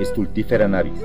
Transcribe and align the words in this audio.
Stultifera 0.00 0.68
navis. 0.68 1.00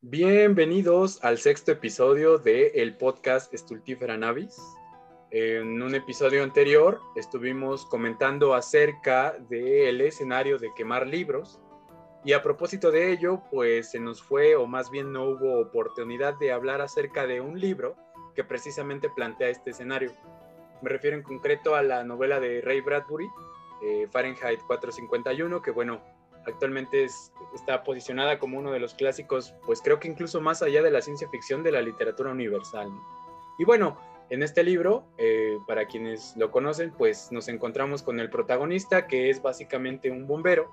Bienvenidos 0.00 1.22
al 1.22 1.36
sexto 1.36 1.72
episodio 1.72 2.38
del 2.38 2.70
el 2.74 2.96
podcast 2.96 3.54
Stultifera 3.54 4.16
navis. 4.16 4.58
En 5.30 5.82
un 5.82 5.94
episodio 5.94 6.42
anterior 6.42 6.98
estuvimos 7.14 7.84
comentando 7.86 8.54
acerca 8.54 9.36
del 9.50 10.00
escenario 10.00 10.58
de 10.58 10.70
quemar 10.74 11.06
libros 11.06 11.60
y 12.24 12.32
a 12.32 12.42
propósito 12.42 12.90
de 12.90 13.12
ello, 13.12 13.42
pues 13.50 13.90
se 13.90 14.00
nos 14.00 14.22
fue 14.22 14.56
o 14.56 14.66
más 14.66 14.90
bien 14.90 15.12
no 15.12 15.24
hubo 15.24 15.60
oportunidad 15.60 16.38
de 16.38 16.52
hablar 16.52 16.80
acerca 16.80 17.26
de 17.26 17.42
un 17.42 17.60
libro 17.60 17.96
que 18.34 18.44
precisamente 18.44 19.10
plantea 19.14 19.50
este 19.50 19.70
escenario. 19.70 20.12
Me 20.80 20.88
refiero 20.88 21.18
en 21.18 21.22
concreto 21.22 21.74
a 21.74 21.82
la 21.82 22.02
novela 22.02 22.40
de 22.40 22.62
Ray 22.62 22.80
Bradbury, 22.80 23.28
eh, 23.82 24.06
Fahrenheit 24.10 24.60
451, 24.66 25.62
que 25.62 25.70
bueno, 25.70 26.00
actualmente 26.46 27.06
está 27.54 27.82
posicionada 27.82 28.38
como 28.38 28.58
uno 28.58 28.72
de 28.72 28.80
los 28.80 28.94
clásicos, 28.94 29.54
pues 29.66 29.80
creo 29.82 30.00
que 30.00 30.08
incluso 30.08 30.40
más 30.40 30.62
allá 30.62 30.82
de 30.82 30.90
la 30.90 31.02
ciencia 31.02 31.28
ficción 31.28 31.62
de 31.62 31.72
la 31.72 31.82
literatura 31.82 32.30
universal. 32.30 32.90
Y 33.58 33.64
bueno, 33.64 33.98
en 34.30 34.42
este 34.42 34.62
libro, 34.62 35.04
eh, 35.18 35.58
para 35.66 35.86
quienes 35.86 36.36
lo 36.36 36.50
conocen, 36.50 36.92
pues 36.92 37.32
nos 37.32 37.48
encontramos 37.48 38.02
con 38.02 38.20
el 38.20 38.30
protagonista, 38.30 39.06
que 39.06 39.28
es 39.28 39.42
básicamente 39.42 40.10
un 40.10 40.26
bombero, 40.26 40.72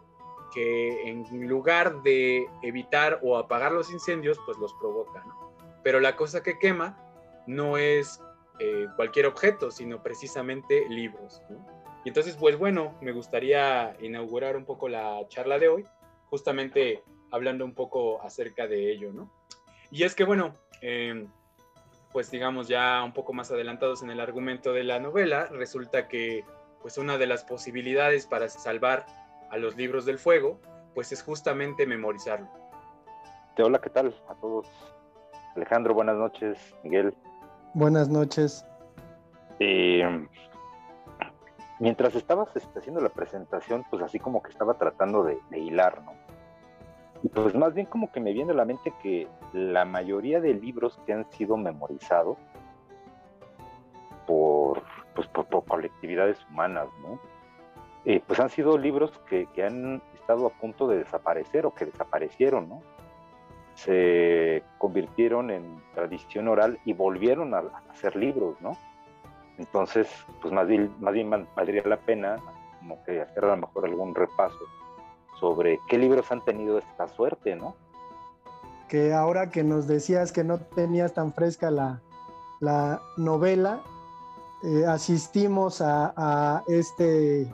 que 0.53 1.09
en 1.09 1.47
lugar 1.47 2.01
de 2.03 2.47
evitar 2.61 3.19
o 3.23 3.37
apagar 3.37 3.71
los 3.71 3.91
incendios, 3.91 4.39
pues 4.45 4.57
los 4.57 4.73
provoca. 4.75 5.23
Pero 5.83 5.99
la 5.99 6.15
cosa 6.15 6.43
que 6.43 6.59
quema 6.59 6.97
no 7.47 7.77
es 7.77 8.21
eh, 8.59 8.87
cualquier 8.95 9.25
objeto, 9.25 9.71
sino 9.71 10.01
precisamente 10.01 10.87
libros. 10.89 11.41
Y 12.03 12.09
entonces, 12.09 12.37
pues 12.37 12.57
bueno, 12.57 12.95
me 13.01 13.11
gustaría 13.11 13.95
inaugurar 14.01 14.55
un 14.55 14.65
poco 14.65 14.87
la 14.87 15.27
charla 15.27 15.59
de 15.59 15.67
hoy, 15.67 15.85
justamente 16.29 17.03
hablando 17.31 17.65
un 17.65 17.73
poco 17.73 18.21
acerca 18.21 18.67
de 18.67 18.91
ello, 18.91 19.11
¿no? 19.11 19.29
Y 19.91 20.03
es 20.03 20.15
que, 20.15 20.23
bueno, 20.23 20.53
eh, 20.81 21.27
pues 22.11 22.31
digamos 22.31 22.67
ya 22.67 23.03
un 23.03 23.13
poco 23.13 23.33
más 23.33 23.51
adelantados 23.51 24.01
en 24.03 24.09
el 24.09 24.19
argumento 24.19 24.73
de 24.73 24.83
la 24.83 24.99
novela, 24.99 25.45
resulta 25.47 26.07
que 26.07 26.43
pues 26.81 26.97
una 26.97 27.17
de 27.17 27.27
las 27.27 27.43
posibilidades 27.43 28.25
para 28.27 28.47
salvar 28.49 29.05
a 29.49 29.57
los 29.57 29.75
libros 29.75 30.05
del 30.05 30.17
fuego, 30.17 30.59
pues 30.93 31.11
es 31.11 31.21
justamente 31.21 31.85
memorizarlo. 31.85 32.47
Hola, 33.57 33.79
¿qué 33.79 33.89
tal 33.89 34.15
a 34.29 34.35
todos? 34.35 34.67
Alejandro, 35.55 35.93
buenas 35.93 36.15
noches. 36.15 36.57
Miguel. 36.83 37.13
Buenas 37.73 38.09
noches. 38.09 38.65
Eh, 39.59 40.27
mientras 41.79 42.15
estabas 42.15 42.49
este, 42.55 42.79
haciendo 42.79 43.01
la 43.01 43.09
presentación, 43.09 43.85
pues 43.89 44.01
así 44.01 44.19
como 44.19 44.41
que 44.41 44.49
estaba 44.49 44.75
tratando 44.75 45.23
de, 45.23 45.39
hilar, 45.51 46.01
¿no? 46.03 46.13
Y 47.23 47.29
pues 47.29 47.55
más 47.55 47.73
bien 47.73 47.87
como 47.87 48.11
que 48.11 48.19
me 48.19 48.33
viene 48.33 48.51
a 48.51 48.55
la 48.55 48.65
mente 48.65 48.93
que 49.01 49.27
la 49.53 49.85
mayoría 49.85 50.39
de 50.39 50.53
libros 50.53 50.99
que 51.05 51.13
han 51.13 51.29
sido 51.31 51.57
memorizados 51.57 52.37
por, 54.27 54.83
pues, 55.15 55.27
por, 55.27 55.65
colectividades 55.65 56.37
humanas, 56.49 56.87
¿no? 57.01 57.19
Eh, 58.05 58.21
pues 58.25 58.39
han 58.39 58.49
sido 58.49 58.77
libros 58.77 59.11
que, 59.27 59.47
que, 59.47 59.63
han 59.63 60.01
estado 60.13 60.45
a 60.45 60.49
punto 60.51 60.87
de 60.87 60.99
desaparecer 60.99 61.65
o 61.65 61.73
que 61.73 61.85
desaparecieron, 61.85 62.69
¿no? 62.69 62.81
Se 63.73 64.63
convirtieron 64.77 65.49
en 65.49 65.81
tradición 65.93 66.47
oral 66.47 66.79
y 66.85 66.93
volvieron 66.93 67.53
a, 67.53 67.63
hacer 67.89 68.15
libros, 68.15 68.59
¿no? 68.61 68.77
Entonces, 69.57 70.07
pues 70.41 70.53
más 70.53 70.67
bien, 70.67 70.93
más 70.99 71.13
bien 71.13 71.29
valdría 71.29 71.83
la 71.85 71.97
pena 71.97 72.37
como 72.79 73.03
que 73.03 73.21
hacer 73.21 73.43
a 73.45 73.49
lo 73.49 73.57
mejor 73.57 73.85
algún 73.85 74.13
repaso 74.13 74.59
sobre 75.39 75.79
qué 75.87 75.97
libros 75.97 76.31
han 76.31 76.43
tenido 76.43 76.77
esta 76.77 77.07
suerte, 77.07 77.55
¿no? 77.55 77.75
Que 78.87 79.13
ahora 79.13 79.49
que 79.49 79.63
nos 79.63 79.87
decías 79.87 80.31
que 80.31 80.43
no 80.43 80.59
tenías 80.59 81.13
tan 81.13 81.33
fresca 81.33 81.71
la, 81.71 82.01
la 82.59 83.01
novela, 83.17 83.81
eh, 84.63 84.85
asistimos 84.85 85.81
a, 85.81 86.13
a, 86.15 86.63
este 86.67 87.53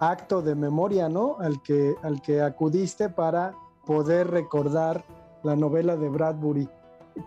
acto 0.00 0.42
de 0.42 0.54
memoria, 0.54 1.08
¿no? 1.08 1.36
Al 1.38 1.62
que, 1.62 1.94
al 2.02 2.22
que 2.22 2.40
acudiste 2.40 3.08
para 3.08 3.54
poder 3.84 4.30
recordar 4.30 5.04
la 5.42 5.54
novela 5.56 5.96
de 5.96 6.08
Bradbury. 6.08 6.68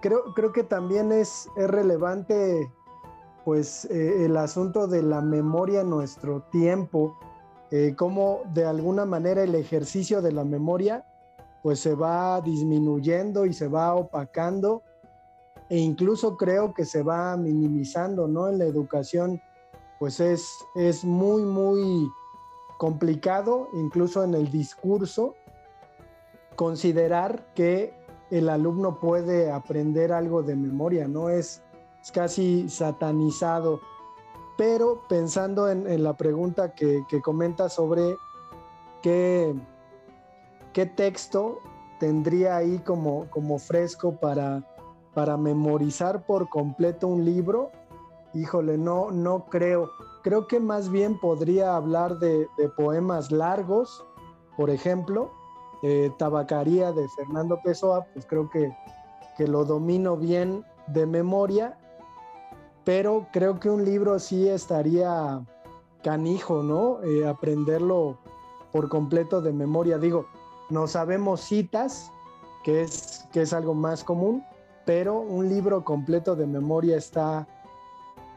Creo, 0.01 0.33
creo 0.33 0.51
que 0.51 0.63
también 0.63 1.11
es, 1.11 1.49
es 1.55 1.69
relevante 1.69 2.69
pues 3.45 3.85
eh, 3.85 4.25
el 4.25 4.35
asunto 4.37 4.87
de 4.87 5.03
la 5.03 5.21
memoria 5.21 5.81
en 5.81 5.91
nuestro 5.91 6.41
tiempo, 6.51 7.15
eh, 7.69 7.93
cómo 7.95 8.41
de 8.53 8.65
alguna 8.65 9.05
manera 9.05 9.43
el 9.43 9.53
ejercicio 9.53 10.21
de 10.23 10.31
la 10.31 10.43
memoria 10.43 11.05
pues 11.61 11.79
se 11.79 11.93
va 11.95 12.41
disminuyendo 12.41 13.45
y 13.45 13.53
se 13.53 13.67
va 13.67 13.95
opacando 13.95 14.81
e 15.69 15.77
incluso 15.77 16.37
creo 16.37 16.73
que 16.73 16.85
se 16.85 17.03
va 17.03 17.37
minimizando, 17.37 18.27
¿no? 18.27 18.49
En 18.49 18.57
la 18.57 18.65
educación 18.65 19.41
pues 19.99 20.19
es, 20.19 20.47
es 20.75 21.05
muy, 21.05 21.43
muy 21.43 22.09
complicado, 22.77 23.69
incluso 23.73 24.23
en 24.23 24.33
el 24.33 24.51
discurso, 24.51 25.35
considerar 26.55 27.53
que 27.53 27.93
el 28.31 28.49
alumno 28.49 28.99
puede 28.99 29.51
aprender 29.51 30.11
algo 30.11 30.43
de 30.43 30.55
memoria, 30.55 31.07
¿no? 31.07 31.29
Es, 31.29 31.61
es 32.05 32.11
casi 32.11 32.69
satanizado 32.69 33.81
pero 34.57 35.01
pensando 35.09 35.69
en, 35.69 36.03
la 36.03 36.13
pregunta 36.13 36.73
que, 36.73 37.03
que, 37.09 37.21
comenta 37.21 37.67
sobre 37.67 38.17
qué, 39.01 39.53
qué 40.71 40.85
texto 40.85 41.59
tendría 41.99 42.57
ahí 42.57 42.79
como, 42.79 43.29
como 43.29 43.59
fresco 43.59 44.15
para, 44.15 44.63
para 45.13 45.35
memorizar 45.35 46.25
por 46.25 46.47
completo 46.47 47.07
un 47.07 47.25
libro, 47.25 47.71
híjole, 48.33 48.77
no, 48.77 49.11
no 49.11 49.45
creo. 49.45 49.89
Creo 50.23 50.47
que 50.47 50.59
más 50.59 50.89
bien 50.89 51.19
podría 51.19 51.75
hablar 51.75 52.19
de, 52.19 52.47
de 52.57 52.69
poemas 52.69 53.31
largos, 53.31 54.05
por 54.55 54.69
ejemplo, 54.69 55.31
eh, 55.83 56.11
Tabacaría 56.17 56.93
de 56.93 57.07
Fernando 57.09 57.59
Pessoa, 57.61 58.05
pues 58.13 58.25
creo 58.25 58.49
que, 58.49 58.73
que 59.37 59.47
lo 59.47 59.65
domino 59.65 60.15
bien 60.15 60.63
de 60.87 61.05
memoria 61.05 61.77
pero 62.85 63.27
creo 63.33 63.59
que 63.59 63.69
un 63.69 63.83
libro 63.83 64.19
sí 64.19 64.47
estaría 64.47 65.43
canijo, 66.03 66.61
¿no? 66.61 67.03
Eh, 67.03 67.27
aprenderlo 67.27 68.19
por 68.71 68.89
completo 68.89 69.41
de 69.41 69.51
memoria. 69.51 69.97
Digo, 69.97 70.27
no 70.69 70.87
sabemos 70.87 71.41
citas, 71.41 72.11
que 72.63 72.81
es, 72.81 73.27
que 73.33 73.41
es 73.41 73.53
algo 73.53 73.73
más 73.73 74.03
común, 74.03 74.43
pero 74.85 75.19
un 75.19 75.49
libro 75.49 75.83
completo 75.83 76.35
de 76.35 76.45
memoria 76.45 76.95
está 76.95 77.47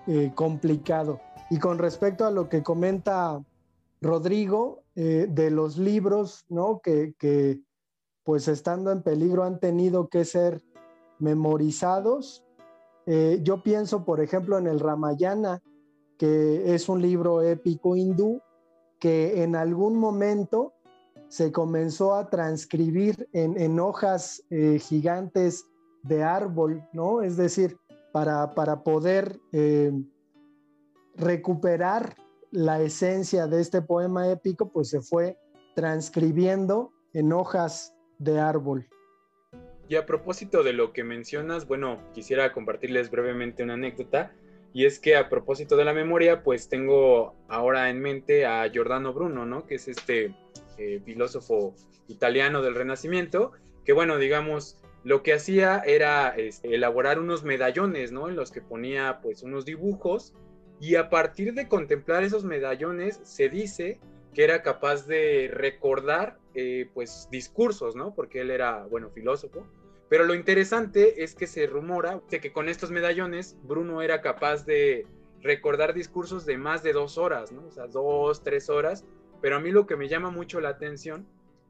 eh, 0.07 0.33
complicado. 0.35 1.21
Y 1.51 1.59
con 1.59 1.79
respecto 1.79 2.25
a 2.25 2.31
lo 2.31 2.49
que 2.49 2.63
comenta 2.63 3.43
Rodrigo 4.01 4.83
eh, 4.97 5.27
de 5.29 5.51
los 5.51 5.77
libros, 5.77 6.47
¿no? 6.49 6.81
Que, 6.83 7.15
que 7.19 7.61
pues 8.25 8.49
estando 8.49 8.93
en 8.93 9.03
peligro 9.03 9.45
han 9.45 9.61
tenido 9.61 10.09
que 10.09 10.25
ser 10.25 10.63
memorizados, 11.19 12.45
eh, 13.11 13.41
yo 13.43 13.63
pienso, 13.63 14.05
por 14.05 14.21
ejemplo, 14.21 14.59
en 14.59 14.67
el 14.67 14.81
Ramayana, 14.81 15.63
que 16.19 16.75
es 16.75 16.91
un 16.91 17.01
libro 17.01 17.41
épico 17.41 17.97
hindú 17.97 18.43
que 18.99 19.43
en 19.43 19.57
algún 19.57 19.97
momento 19.97 20.75
se 21.29 21.51
comenzó 21.51 22.15
a 22.15 22.29
transcribir 22.29 23.27
en, 23.33 23.81
hojas 23.81 24.43
eh, 24.51 24.79
gigantes 24.79 25.65
de 26.03 26.23
árbol, 26.23 26.87
¿no? 26.93 27.23
Es 27.23 27.39
decir, 27.39 27.79
para, 28.13 28.55
para 28.55 28.83
poder 28.83 29.41
eh, 29.53 29.91
recuperar 31.15 32.15
la 32.51 32.83
esencia 32.83 33.47
de 33.47 33.63
este 33.63 33.81
poema 33.81 34.29
épico, 34.29 34.71
pues 34.71 34.91
se 34.91 35.01
fue 35.01 35.39
transcribiendo 35.75 36.93
en 37.15 37.33
hojas 37.33 37.95
de 38.19 38.39
árbol. 38.39 38.87
Y 39.89 39.97
a 39.97 40.07
propósito 40.07 40.63
de 40.63 40.73
lo 40.73 40.93
que 40.93 41.05
mencionas, 41.05 41.67
bueno, 41.67 41.99
quisiera 42.15 42.53
compartirles 42.53 43.11
brevemente 43.11 43.63
una 43.63 43.75
anécdota. 43.75 44.33
Y 44.75 44.85
es 44.85 44.99
que 44.99 45.17
a 45.17 45.29
propósito 45.31 45.77
de 45.77 45.85
la 45.85 45.95
memoria, 45.95 46.43
pues 46.43 46.69
tengo 46.69 47.35
ahora 47.49 47.89
en 47.89 48.01
mente 48.01 48.45
a 48.45 48.69
Giordano 48.69 49.15
Bruno, 49.15 49.47
¿no? 49.47 49.67
Que 49.67 49.77
es 49.77 49.89
este 49.89 50.35
eh, 50.77 51.01
filósofo 51.05 51.75
italiano 52.07 52.61
del 52.61 52.75
Renacimiento, 52.75 53.53
que 53.85 53.93
bueno, 53.93 54.19
digamos, 54.19 54.79
lo 55.05 55.23
que 55.23 55.33
hacía 55.33 55.83
era 55.87 56.29
este, 56.37 56.75
elaborar 56.75 57.19
unos 57.19 57.45
medallones, 57.45 58.13
¿no? 58.13 58.29
En 58.29 58.37
los 58.37 58.53
que 58.53 58.61
ponía 58.61 59.21
pues 59.23 59.43
unos 59.43 59.65
dibujos 59.65 60.35
y 60.81 60.97
a 60.97 61.09
partir 61.11 61.55
de 61.55 61.69
contemplar 61.69 62.23
esos 62.23 62.45
medallones 62.45 63.21
se 63.23 63.49
dice 63.49 63.99
que 64.35 64.45
era 64.45 64.63
capaz 64.63 65.07
de 65.07 65.51
recordar 65.53 66.39
eh, 66.55 66.91
pues 66.95 67.29
discursos, 67.31 67.97
¿no? 67.97 68.15
Porque 68.15 68.41
él 68.41 68.51
era, 68.51 68.85
bueno, 68.87 69.11
filósofo 69.11 69.67
pero 70.09 70.25
lo 70.25 70.35
interesante 70.35 71.23
es 71.23 71.35
que 71.35 71.47
se 71.47 71.67
rumora 71.67 72.21
de 72.31 72.41
que 72.41 72.53
con 72.53 72.69
estos 72.69 72.91
medallones 72.91 73.57
Bruno 73.63 74.01
era 74.01 74.21
capaz 74.21 74.65
de 74.65 75.07
recordar 75.43 75.95
discursos 75.95 76.47
de 76.47 76.57
más 76.57 76.83
de 76.83 76.93
dos 76.93 77.19
horas, 77.19 77.53
¿no? 77.53 77.67
O 77.67 77.71
sea, 77.71 77.87
dos, 77.87 78.43
tres 78.43 78.69
horas, 78.71 79.05
Pero 79.41 79.57
a 79.57 79.61
mí 79.61 79.71
lo 79.71 79.87
que 79.87 79.97
me 79.97 80.09
llama 80.09 80.31
mucho 80.31 80.61
la 80.61 80.71
atención 80.71 81.25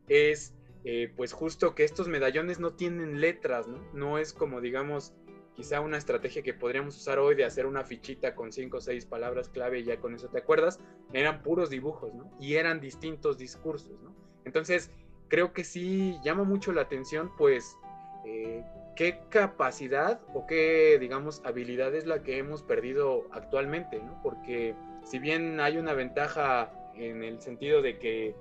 es 0.08 0.54
eh, 0.84 1.12
pues 1.16 1.34
justo 1.34 1.74
que 1.74 1.84
estos 1.84 2.08
medallones 2.08 2.60
no 2.60 2.72
tienen 2.72 3.20
letras, 3.20 3.66
¿no? 3.68 3.78
No 3.92 4.16
es 4.18 4.32
como 4.32 4.62
digamos 4.62 5.12
quizá 5.58 5.80
una 5.80 5.96
estrategia 5.98 6.40
que 6.40 6.54
podríamos 6.54 6.96
usar 6.96 7.18
hoy 7.18 7.34
de 7.34 7.44
hacer 7.44 7.66
una 7.66 7.82
fichita 7.82 8.36
con 8.36 8.52
cinco 8.52 8.76
o 8.76 8.80
seis 8.80 9.04
palabras 9.04 9.48
clave 9.48 9.80
y 9.80 9.82
ya 9.82 9.98
con 9.98 10.14
eso 10.14 10.28
te 10.28 10.38
acuerdas, 10.38 10.78
eran 11.12 11.42
puros 11.42 11.68
dibujos. 11.68 12.12
Y 12.38 12.54
eran 12.54 12.78
distintos 12.78 13.38
discursos. 13.38 13.98
Entonces, 14.44 14.92
creo 15.26 15.52
que 15.52 15.64
sí 15.64 16.16
llama 16.22 16.44
mucho 16.44 16.70
la 16.70 16.82
atención, 16.82 17.32
pues, 17.36 17.76
eh, 18.24 18.62
qué 18.94 19.18
capacidad 19.30 20.20
o 20.32 20.46
qué, 20.46 20.96
digamos, 21.00 21.42
habilidad 21.44 21.92
es 21.92 22.06
la 22.06 22.22
que 22.22 22.38
hemos 22.38 22.62
perdido 22.62 23.26
actualmente. 23.32 24.00
Porque 24.22 24.76
si 25.02 25.18
bien 25.18 25.58
hay 25.58 25.76
una 25.76 25.92
ventaja 25.92 26.72
en 26.94 27.24
el 27.24 27.40
sentido 27.40 27.82
de 27.82 27.98
que 27.98 28.36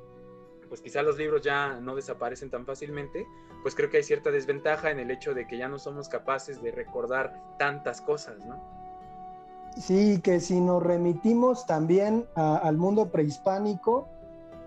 pues 0.69 0.81
quizá 0.81 1.01
los 1.01 1.17
libros 1.17 1.41
ya 1.41 1.79
no 1.79 1.95
desaparecen 1.95 2.51
tan 2.51 2.65
fácilmente, 2.65 3.25
pues 3.61 3.75
creo 3.75 3.89
que 3.89 3.97
hay 3.97 4.03
cierta 4.03 4.31
desventaja 4.31 4.91
en 4.91 4.99
el 4.99 5.11
hecho 5.11 5.33
de 5.33 5.47
que 5.47 5.57
ya 5.57 5.67
no 5.67 5.79
somos 5.79 6.09
capaces 6.09 6.61
de 6.61 6.71
recordar 6.71 7.41
tantas 7.57 8.01
cosas, 8.01 8.45
¿no? 8.45 8.61
Sí, 9.77 10.21
que 10.21 10.39
si 10.39 10.59
nos 10.59 10.81
remitimos 10.81 11.65
también 11.67 12.25
al 12.35 12.77
mundo 12.77 13.11
prehispánico, 13.11 14.07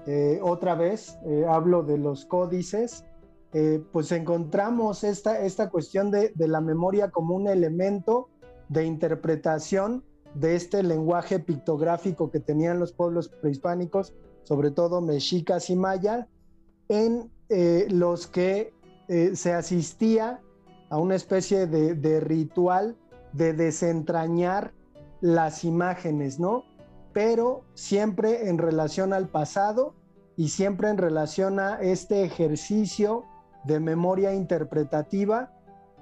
eh, 0.07 0.39
otra 0.43 0.75
vez 0.75 1.19
eh, 1.27 1.45
hablo 1.49 1.83
de 1.83 1.99
los 1.99 2.25
códices, 2.25 3.05
eh, 3.53 3.83
pues 3.93 4.13
encontramos 4.13 5.03
esta, 5.03 5.41
esta 5.41 5.69
cuestión 5.69 6.11
de, 6.13 6.31
de 6.35 6.49
la 6.49 6.61
memoria 6.61 7.11
como 7.11 7.35
un 7.35 7.49
elemento 7.49 8.29
de 8.69 8.85
interpretación 8.85 10.05
de 10.35 10.55
este 10.55 10.85
lenguaje 10.85 11.41
pictográfico 11.41 12.31
que 12.31 12.39
tenían 12.39 12.79
los 12.79 12.93
pueblos 12.93 13.29
prehispánicos 13.29 14.15
sobre 14.51 14.71
todo 14.73 15.01
mexicas 15.01 15.71
y 15.71 15.77
mayas, 15.77 16.27
en 16.89 17.31
eh, 17.51 17.87
los 17.89 18.27
que 18.27 18.73
eh, 19.11 19.35
se 19.35 19.53
asistía 19.53 20.41
a 20.89 20.99
una 20.99 21.17
especie 21.17 21.67
de, 21.67 22.21
ritual 22.21 22.97
de 23.33 23.53
desentrañar 23.53 24.73
las 25.21 25.65
imágenes, 25.65 26.41
¿no? 26.41 26.65
Pero 27.13 27.65
siempre 27.75 28.49
en 28.49 28.59
relación 28.59 29.13
al 29.13 29.29
pasado 29.29 29.95
y 30.37 30.49
siempre 30.49 30.89
en 30.89 30.97
relación 30.97 31.61
a 31.61 31.81
este 31.81 32.25
ejercicio 32.25 33.25
de 33.65 33.81
memoria 33.81 34.33
interpretativa 34.33 35.53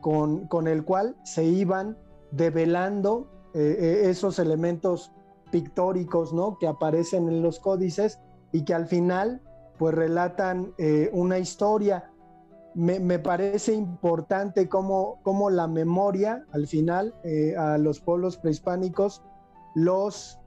con, 0.00 0.46
con 0.46 0.68
el 0.68 0.84
cual 0.84 1.16
se 1.24 1.44
iban 1.44 1.98
develando 2.30 3.26
eh, 3.54 4.02
esos 4.04 4.38
elementos 4.38 5.12
pictóricos, 5.50 6.32
¿no? 6.32 6.58
Que 6.58 6.66
aparecen 6.66 7.28
en 7.28 7.42
los 7.42 7.58
códices 7.58 8.20
y 8.52 8.64
que 8.64 8.74
al 8.74 8.86
final 8.86 9.40
pues 9.78 9.94
relatan 9.94 10.74
eh, 10.76 11.08
una 11.12 11.38
historia. 11.38 12.10
Me, 12.74 13.18
parece 13.18 13.72
importante 13.72 14.68
cómo, 14.68 15.18
cómo, 15.22 15.50
la 15.50 15.66
memoria 15.66 16.44
al 16.52 16.66
final 16.66 17.14
eh, 17.24 17.56
a 17.56 17.76
los 17.78 18.00
pueblos 18.00 18.36
prehispánicos 18.36 19.22
los 19.74 20.38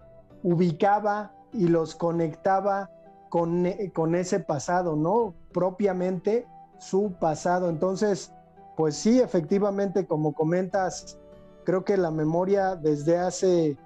ubicaba 0.44 1.34
y 1.52 1.68
los 1.68 1.96
conectaba 1.96 2.90
con, 3.30 3.66
con 3.94 4.16
ese 4.16 4.40
pasado, 4.40 4.96
¿no? 4.96 5.34
Propiamente 5.52 6.48
su 6.78 7.14
pasado. 7.20 7.70
Entonces, 7.70 8.34
pues 8.78 8.96
sí, 8.96 9.20
efectivamente, 9.20 10.06
como 10.06 10.34
comentas, 10.34 11.20
creo 11.64 11.84
que 11.84 11.98
la 11.98 12.12
memoria 12.12 12.76
desde 12.76 13.18
hace 13.18 13.78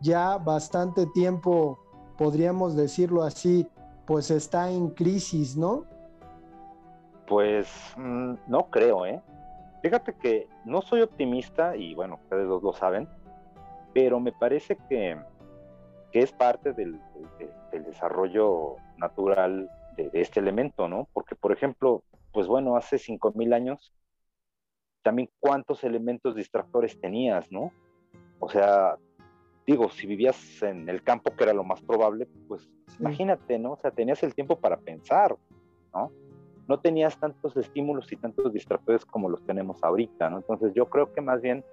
ya 0.00 0.36
bastante 0.38 1.06
tiempo 1.06 1.78
podríamos 2.18 2.76
decirlo 2.76 3.22
así, 3.22 3.68
pues 4.06 4.30
está 4.30 4.70
en 4.70 4.90
crisis, 4.90 5.56
¿no? 5.56 5.84
Pues 7.32 7.66
mm, 7.96 8.34
no 8.46 8.68
creo, 8.68 9.06
¿eh? 9.06 9.22
Fíjate 9.80 10.12
que 10.12 10.48
no 10.66 10.82
soy 10.82 11.00
optimista 11.00 11.74
y 11.74 11.94
bueno, 11.94 12.16
ustedes 12.22 12.46
dos 12.46 12.62
lo 12.62 12.74
saben, 12.74 13.08
pero 13.94 14.20
me 14.20 14.32
parece 14.32 14.76
que, 14.86 15.18
es 16.12 16.30
parte 16.30 16.74
del, 16.74 17.00
desarrollo 17.72 18.76
natural 18.98 19.70
de, 19.96 20.10
este 20.12 20.40
elemento, 20.40 20.88
¿no? 20.88 21.08
Porque, 21.14 21.34
por 21.34 21.52
ejemplo, 21.52 22.04
pues 22.34 22.48
bueno, 22.48 22.76
hace 22.76 22.98
5.000 22.98 23.54
años, 23.54 23.94
también 25.00 25.30
cuántos 25.40 25.84
elementos 25.84 26.34
distractores 26.34 27.00
tenías, 27.00 27.50
¿no? 27.50 27.72
O 28.40 28.50
sea, 28.50 28.98
digo, 29.66 29.88
si 29.88 30.06
vivías 30.06 30.62
en 30.62 30.86
el 30.86 31.02
campo, 31.02 31.34
que 31.34 31.44
era 31.44 31.54
lo 31.54 31.64
más 31.64 31.80
probable, 31.80 32.28
pues 32.46 32.68
imagínate, 33.00 33.58
¿no? 33.58 33.72
O 33.72 33.78
sea, 33.78 33.90
tenías 33.90 34.22
el 34.22 34.34
tiempo 34.34 34.60
para 34.60 34.76
pensar, 34.76 35.34
¿no? 35.94 36.12
No 36.68 36.80
tenías 36.80 37.18
tantos 37.18 37.56
estímulos 37.56 38.10
y 38.12 38.16
tantos 38.16 38.52
distractores 38.52 39.04
como 39.04 39.28
los 39.28 39.44
tenemos 39.44 39.82
ahorita, 39.82 40.30
¿no? 40.30 40.38
Entonces 40.38 40.72
yo 40.74 40.86
creo 40.86 41.12
que 41.12 41.20
más 41.20 41.40
bien 41.40 41.64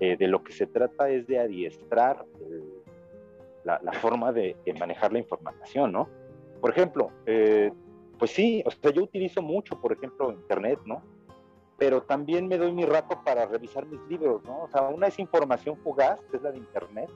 eh, 0.00 0.16
de 0.16 0.28
lo 0.28 0.42
que 0.44 0.52
se 0.52 0.66
trata 0.66 1.08
es 1.10 1.26
de 1.26 1.38
adiestrar 1.40 2.24
la, 3.64 3.92
forma 3.94 4.32
de, 4.32 4.56
manejar 4.78 5.12
la 5.12 5.18
información, 5.18 5.92
¿no? 5.92 6.08
Por 6.60 6.70
ejemplo, 6.70 7.10
eh, 7.26 7.70
pues 8.18 8.30
sí, 8.30 8.62
o 8.64 8.70
sea, 8.70 8.90
yo 8.92 9.02
utilizo 9.02 9.42
mucho, 9.42 9.80
por 9.80 9.92
ejemplo, 9.92 10.32
Internet, 10.32 10.80
¿no? 10.86 11.02
pero 11.78 12.02
también 12.02 12.48
me 12.48 12.58
doy 12.58 12.72
mi 12.72 12.84
rato 12.84 13.22
para 13.24 13.46
revisar 13.46 13.86
mis 13.86 14.00
libros, 14.08 14.42
¿no? 14.44 14.64
O 14.64 14.68
sea, 14.68 14.82
una 14.88 15.06
es 15.06 15.18
información 15.20 15.76
fugaz, 15.78 16.20
que 16.28 16.36
es 16.36 16.42
la 16.42 16.50
de 16.50 16.58
Internet. 16.58 17.08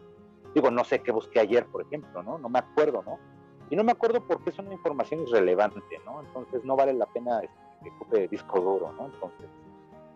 Digo, 0.54 0.70
no 0.70 0.84
sé 0.84 1.00
qué 1.02 1.10
busqué 1.10 1.40
ayer, 1.40 1.66
por 1.66 1.82
ejemplo, 1.82 2.22
¿no? 2.22 2.38
No 2.38 2.48
me 2.48 2.60
acuerdo, 2.60 3.02
¿no? 3.04 3.18
Y 3.72 3.76
no 3.76 3.84
me 3.84 3.92
acuerdo 3.92 4.20
porque 4.20 4.50
es 4.50 4.58
una 4.58 4.74
información 4.74 5.22
irrelevante, 5.26 5.98
¿no? 6.04 6.20
Entonces 6.20 6.62
no 6.62 6.76
vale 6.76 6.92
la 6.92 7.06
pena 7.06 7.40
este, 7.40 7.56
que 7.82 7.88
ocupe 7.88 8.28
disco 8.28 8.60
duro, 8.60 8.92
¿no? 8.92 9.06
Entonces, 9.06 9.48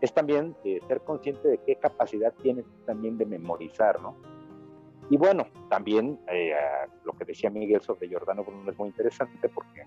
es 0.02 0.12
también 0.12 0.54
eh, 0.62 0.78
ser 0.86 1.00
consciente 1.00 1.48
de 1.48 1.58
qué 1.64 1.76
capacidad 1.76 2.34
tienes 2.42 2.66
también 2.84 3.16
de 3.16 3.24
memorizar, 3.24 3.98
¿no? 4.02 4.14
Y 5.08 5.16
bueno, 5.16 5.46
también 5.70 6.20
eh, 6.30 6.52
lo 7.06 7.14
que 7.14 7.24
decía 7.24 7.48
Miguel 7.48 7.80
sobre 7.80 8.08
Giordano 8.08 8.44
Bruno 8.44 8.70
es 8.70 8.78
muy 8.78 8.88
interesante 8.88 9.48
porque 9.48 9.84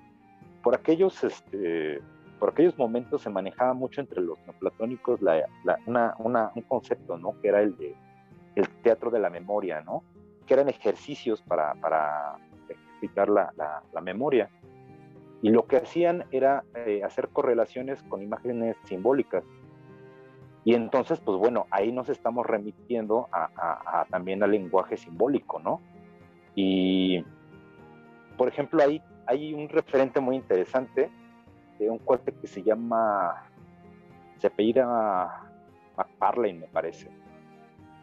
por 0.63 0.73
aquellos 0.73 1.23
este, 1.23 2.01
por 2.39 2.49
aquellos 2.49 2.75
momentos 2.75 3.21
se 3.21 3.29
manejaba 3.29 3.75
mucho 3.75 4.01
entre 4.01 4.21
los 4.21 4.39
neoplatónicos 4.47 5.19
un 5.21 6.61
concepto, 6.67 7.19
¿no? 7.19 7.39
Que 7.39 7.49
era 7.49 7.61
el 7.61 7.77
de 7.77 7.95
el 8.55 8.67
teatro 8.81 9.11
de 9.11 9.19
la 9.19 9.29
memoria, 9.29 9.81
¿no? 9.81 10.03
Que 10.47 10.55
eran 10.55 10.69
ejercicios 10.69 11.43
para, 11.43 11.75
para 11.75 12.35
ejercitar 12.99 13.29
la, 13.29 14.01
memoria. 14.01 14.49
Y 15.41 15.49
lo 15.49 15.65
que 15.65 15.77
hacían 15.77 16.25
era 16.31 16.63
eh, 16.75 17.01
hacer 17.03 17.29
correlaciones 17.29 18.03
con 18.03 18.21
imágenes 18.21 18.75
simbólicas. 18.83 19.43
Y 20.65 20.75
entonces, 20.75 21.19
pues 21.19 21.37
bueno, 21.37 21.65
ahí 21.71 21.91
nos 21.91 22.09
estamos 22.09 22.45
remitiendo 22.45 23.29
a, 23.31 24.05
también 24.09 24.43
al 24.43 24.51
lenguaje 24.51 24.97
simbólico, 24.97 25.59
¿no? 25.59 25.81
Y, 26.55 27.23
por 28.37 28.49
ejemplo, 28.49 28.83
ahí 28.83 29.01
hay 29.25 29.53
un 29.53 29.69
referente 29.69 30.19
muy 30.19 30.35
interesante 30.35 31.09
de 31.79 31.89
un 31.89 31.97
cuate 31.99 32.33
que 32.33 32.47
se 32.47 32.61
llama, 32.61 33.45
se 34.37 34.47
apellida 34.47 35.49
McFarlane, 35.97 36.59
me 36.59 36.67
parece, 36.67 37.09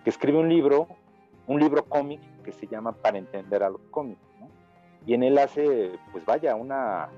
que 0.03 0.11
escribe 0.11 0.39
un 0.39 0.49
libro, 0.49 0.89
un 1.47 1.61
libro 1.61 1.85
cómic 1.85 2.21
que 2.43 2.53
se 2.53 2.67
llama 2.67 2.93
Para 2.93 3.19
entender 3.19 3.63
a 3.63 3.69
los 3.69 3.83
cómics, 3.91 4.21
¿no? 4.41 4.49
Y 5.07 5.15
en 5.15 5.23
él 5.23 5.39
hace, 5.39 5.93
pues 6.13 6.25
vaya, 6.27 6.55
una, 6.57 7.09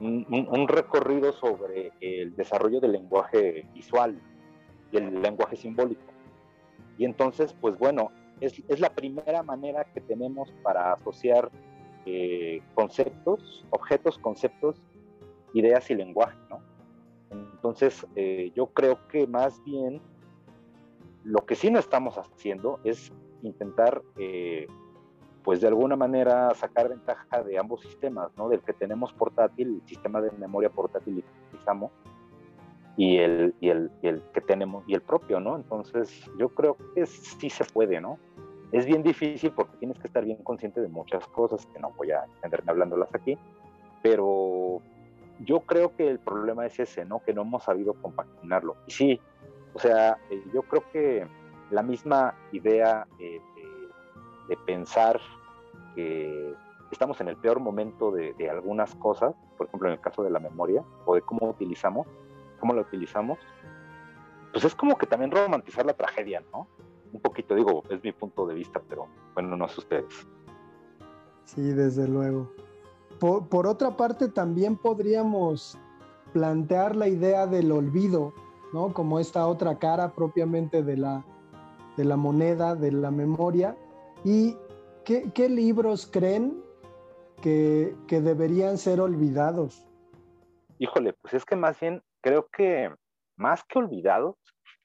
un, 0.00 0.68
recorrido 0.68 1.32
sobre 1.32 1.92
el 2.00 2.34
desarrollo 2.34 2.80
del 2.80 2.92
lenguaje 2.92 3.66
visual 3.74 4.18
y 4.90 4.96
el 4.96 5.22
lenguaje 5.22 5.56
simbólico. 5.56 6.12
Y 6.98 7.04
entonces, 7.04 7.54
pues 7.60 7.78
bueno, 7.78 8.10
es, 8.40 8.62
es 8.68 8.80
la 8.80 8.90
primera 8.90 9.42
manera 9.42 9.84
que 9.84 10.00
tenemos 10.00 10.50
para 10.62 10.94
asociar 10.94 11.50
eh, 12.06 12.62
conceptos, 12.74 13.64
objetos, 13.70 14.16
conceptos 14.18 14.80
ideas 15.54 15.90
y 15.90 15.94
lenguaje, 15.96 16.38
¿no? 16.48 16.60
Entonces, 17.30 18.06
eh, 18.14 18.52
yo 18.54 18.66
creo 18.68 19.08
que 19.08 19.26
más 19.26 19.62
bien 19.64 20.00
lo 21.24 21.44
que 21.44 21.56
sí 21.56 21.68
no 21.68 21.80
estamos 21.80 22.16
haciendo 22.16 22.78
es 22.84 23.12
intentar, 23.42 24.02
eh, 24.18 24.68
pues 25.46 25.60
de 25.60 25.68
alguna 25.68 25.94
manera, 25.94 26.52
sacar 26.56 26.88
ventaja 26.88 27.44
de 27.44 27.56
ambos 27.56 27.80
sistemas, 27.80 28.32
¿no? 28.36 28.48
Del 28.48 28.62
que 28.62 28.72
tenemos 28.72 29.12
portátil, 29.12 29.80
el 29.80 29.88
sistema 29.88 30.20
de 30.20 30.32
memoria 30.32 30.70
portátil 30.70 31.22
utilizamos, 31.46 31.92
y 32.96 33.18
el, 33.18 33.54
y 33.60 33.68
el, 33.68 33.92
y 34.02 34.08
el 34.08 34.22
que 34.34 34.40
tenemos, 34.40 34.82
y 34.88 34.94
el 34.94 35.02
propio, 35.02 35.38
¿no? 35.38 35.54
Entonces, 35.54 36.28
yo 36.36 36.48
creo 36.48 36.76
que 36.96 37.06
sí 37.06 37.48
se 37.48 37.64
puede, 37.64 38.00
¿no? 38.00 38.18
Es 38.72 38.86
bien 38.86 39.04
difícil 39.04 39.52
porque 39.52 39.76
tienes 39.76 40.00
que 40.00 40.08
estar 40.08 40.24
bien 40.24 40.42
consciente 40.42 40.80
de 40.80 40.88
muchas 40.88 41.24
cosas 41.28 41.64
que 41.66 41.78
no 41.78 41.92
voy 41.92 42.10
a 42.10 42.24
extenderme 42.24 42.72
hablándolas 42.72 43.14
aquí, 43.14 43.38
pero 44.02 44.82
yo 45.44 45.60
creo 45.60 45.94
que 45.94 46.08
el 46.08 46.18
problema 46.18 46.66
es 46.66 46.80
ese, 46.80 47.04
¿no? 47.04 47.20
Que 47.20 47.32
no 47.32 47.42
hemos 47.42 47.62
sabido 47.62 47.94
compaginarlo. 47.94 48.74
Y 48.88 48.90
sí, 48.90 49.20
o 49.74 49.78
sea, 49.78 50.18
eh, 50.28 50.42
yo 50.52 50.62
creo 50.62 50.82
que 50.90 51.24
la 51.70 51.84
misma 51.84 52.34
idea 52.50 53.06
eh, 53.20 53.40
de, 54.48 54.56
pensar 54.66 55.20
estamos 56.90 57.20
en 57.20 57.28
el 57.28 57.36
peor 57.36 57.60
momento 57.60 58.10
de, 58.10 58.34
de, 58.34 58.50
algunas 58.50 58.94
cosas, 58.96 59.34
por 59.56 59.66
ejemplo 59.66 59.88
en 59.88 59.94
el 59.94 60.00
caso 60.00 60.22
de 60.22 60.30
la 60.30 60.38
memoria, 60.38 60.84
o 61.04 61.14
de 61.14 61.22
cómo 61.22 61.48
utilizamos, 61.48 62.06
cómo 62.60 62.74
la 62.74 62.82
utilizamos, 62.82 63.38
pues 64.52 64.64
es 64.64 64.74
como 64.74 64.96
que 64.96 65.06
también 65.06 65.30
romantizar 65.30 65.84
la 65.84 65.94
tragedia, 65.94 66.42
¿no? 66.52 66.66
Un 67.12 67.20
poquito, 67.20 67.54
digo, 67.54 67.82
es 67.90 68.02
mi 68.02 68.12
punto 68.12 68.46
de 68.46 68.54
vista, 68.54 68.80
pero 68.88 69.06
bueno, 69.34 69.56
no 69.56 69.68
sé 69.68 69.80
ustedes. 69.80 70.26
Sí, 71.44 71.62
desde 71.62 72.08
luego. 72.08 72.50
Por, 73.20 73.48
por 73.48 73.66
otra 73.66 73.96
parte, 73.96 74.28
también 74.28 74.76
podríamos 74.76 75.78
plantear 76.32 76.96
la 76.96 77.08
idea 77.08 77.46
del 77.46 77.70
olvido, 77.72 78.32
¿no? 78.72 78.92
Como 78.92 79.20
esta 79.20 79.46
otra 79.46 79.78
cara 79.78 80.12
propiamente 80.12 80.82
de 80.82 80.96
la, 80.96 81.24
de 81.96 82.04
la 82.04 82.16
moneda, 82.16 82.74
de 82.74 82.92
la 82.92 83.10
memoria. 83.10 83.76
¿Y 84.24 84.56
qué, 85.06 85.30
qué 85.32 85.48
libros 85.48 86.06
creen 86.12 86.62
que, 87.42 87.94
deberían 88.08 88.76
ser 88.76 89.00
olvidados? 89.00 89.86
Híjole, 90.78 91.14
pues 91.14 91.34
es 91.34 91.44
que 91.44 91.56
más 91.56 91.80
bien 91.80 92.02
creo 92.20 92.48
que 92.48 92.90
más 93.36 93.64
que 93.64 93.78
olvidados, 93.78 94.36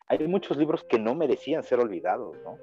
hay 0.07 0.27
muchos 0.27 0.57
libros 0.57 0.83
que 0.83 0.99
no 0.99 1.15
merecían 1.15 1.63
ser 1.63 1.79
olvidados, 1.79 2.37
¿no? 2.43 2.57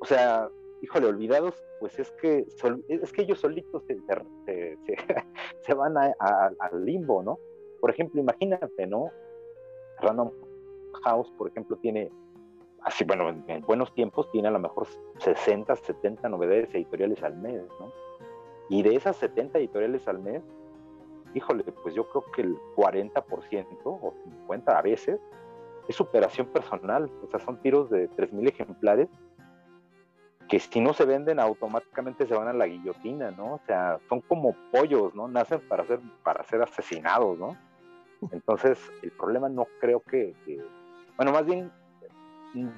O 0.00 0.04
sea, 0.04 0.48
híjole, 0.82 1.06
olvidados, 1.06 1.54
pues 1.80 1.98
es 1.98 2.10
que, 2.20 2.46
es 2.88 3.12
que 3.12 3.22
ellos 3.22 3.40
solitos 3.40 3.84
se 3.86 5.74
van 5.74 5.96
al 5.96 6.84
limbo, 6.84 7.22
¿no? 7.22 7.38
Por 7.80 7.90
ejemplo, 7.90 8.20
imagínate, 8.20 8.86
¿no? 8.86 9.10
Random 10.00 10.30
House, 11.04 11.32
por 11.38 11.48
ejemplo, 11.48 11.76
tiene, 11.76 12.10
así, 12.86 13.04
bueno, 13.04 13.28
en 13.28 13.60
buenos 13.62 13.92
tiempos 13.92 14.30
tiene 14.30 14.46
a 14.46 14.52
lo 14.52 14.60
mejor 14.60 14.86
60, 15.18 15.74
70 15.74 16.28
novedades 16.28 16.72
editoriales 16.72 17.20
al 17.24 17.36
mes, 17.36 17.60
¿no? 17.80 17.90
Y 18.68 18.82
de 18.82 18.94
esas 18.94 19.16
70 19.16 19.58
editoriales 19.58 20.06
al 20.06 20.20
mes, 20.20 20.40
híjole, 21.34 21.64
pues 21.82 21.96
yo 21.96 22.08
creo 22.08 22.24
que 22.32 22.42
el 22.42 22.56
40% 22.76 23.66
o 23.84 24.14
50% 24.48 24.62
a 24.68 24.82
veces 24.82 25.20
es 25.88 25.96
superación 25.96 26.46
personal, 26.46 27.10
o 27.24 27.28
sea, 27.28 27.40
son 27.40 27.60
tiros 27.60 27.90
de 27.90 28.08
3.000 28.10 28.48
ejemplares 28.48 29.08
que 30.48 30.60
si 30.60 30.80
no 30.80 30.92
se 30.92 31.04
venden 31.04 31.40
automáticamente 31.40 32.24
se 32.24 32.34
van 32.34 32.46
a 32.46 32.52
la 32.52 32.68
guillotina, 32.68 33.32
¿no? 33.32 33.54
O 33.54 33.60
sea, 33.66 33.98
son 34.08 34.20
como 34.20 34.54
pollos, 34.70 35.12
¿no? 35.12 35.26
Nacen 35.26 35.60
para 35.66 35.84
ser, 35.86 35.98
para 36.22 36.44
ser 36.44 36.62
asesinados, 36.62 37.36
¿no? 37.36 37.56
Entonces, 38.30 38.78
el 39.02 39.10
problema 39.10 39.48
no 39.48 39.66
creo 39.80 39.98
que, 39.98 40.36
que, 40.44 40.64
bueno, 41.16 41.32
más 41.32 41.44
bien 41.44 41.72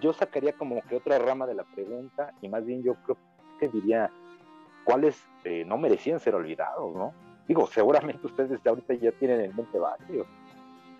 yo 0.00 0.12
sacaría 0.12 0.52
como 0.52 0.80
que 0.82 0.96
otra 0.96 1.18
rama 1.18 1.46
de 1.46 1.54
la 1.54 1.64
pregunta 1.64 2.32
y 2.40 2.48
más 2.48 2.64
bien 2.64 2.82
yo 2.82 2.94
creo 3.04 3.16
que 3.60 3.68
diría 3.68 4.10
cuáles 4.84 5.22
eh, 5.44 5.64
no 5.64 5.78
merecían 5.78 6.20
ser 6.20 6.34
olvidados, 6.34 6.94
¿no? 6.94 7.12
Digo, 7.46 7.66
seguramente 7.66 8.26
ustedes 8.26 8.60
ahorita 8.66 8.94
ya 8.94 9.12
tienen 9.12 9.40
en 9.40 9.56
mente 9.56 9.78
varios. 9.78 10.26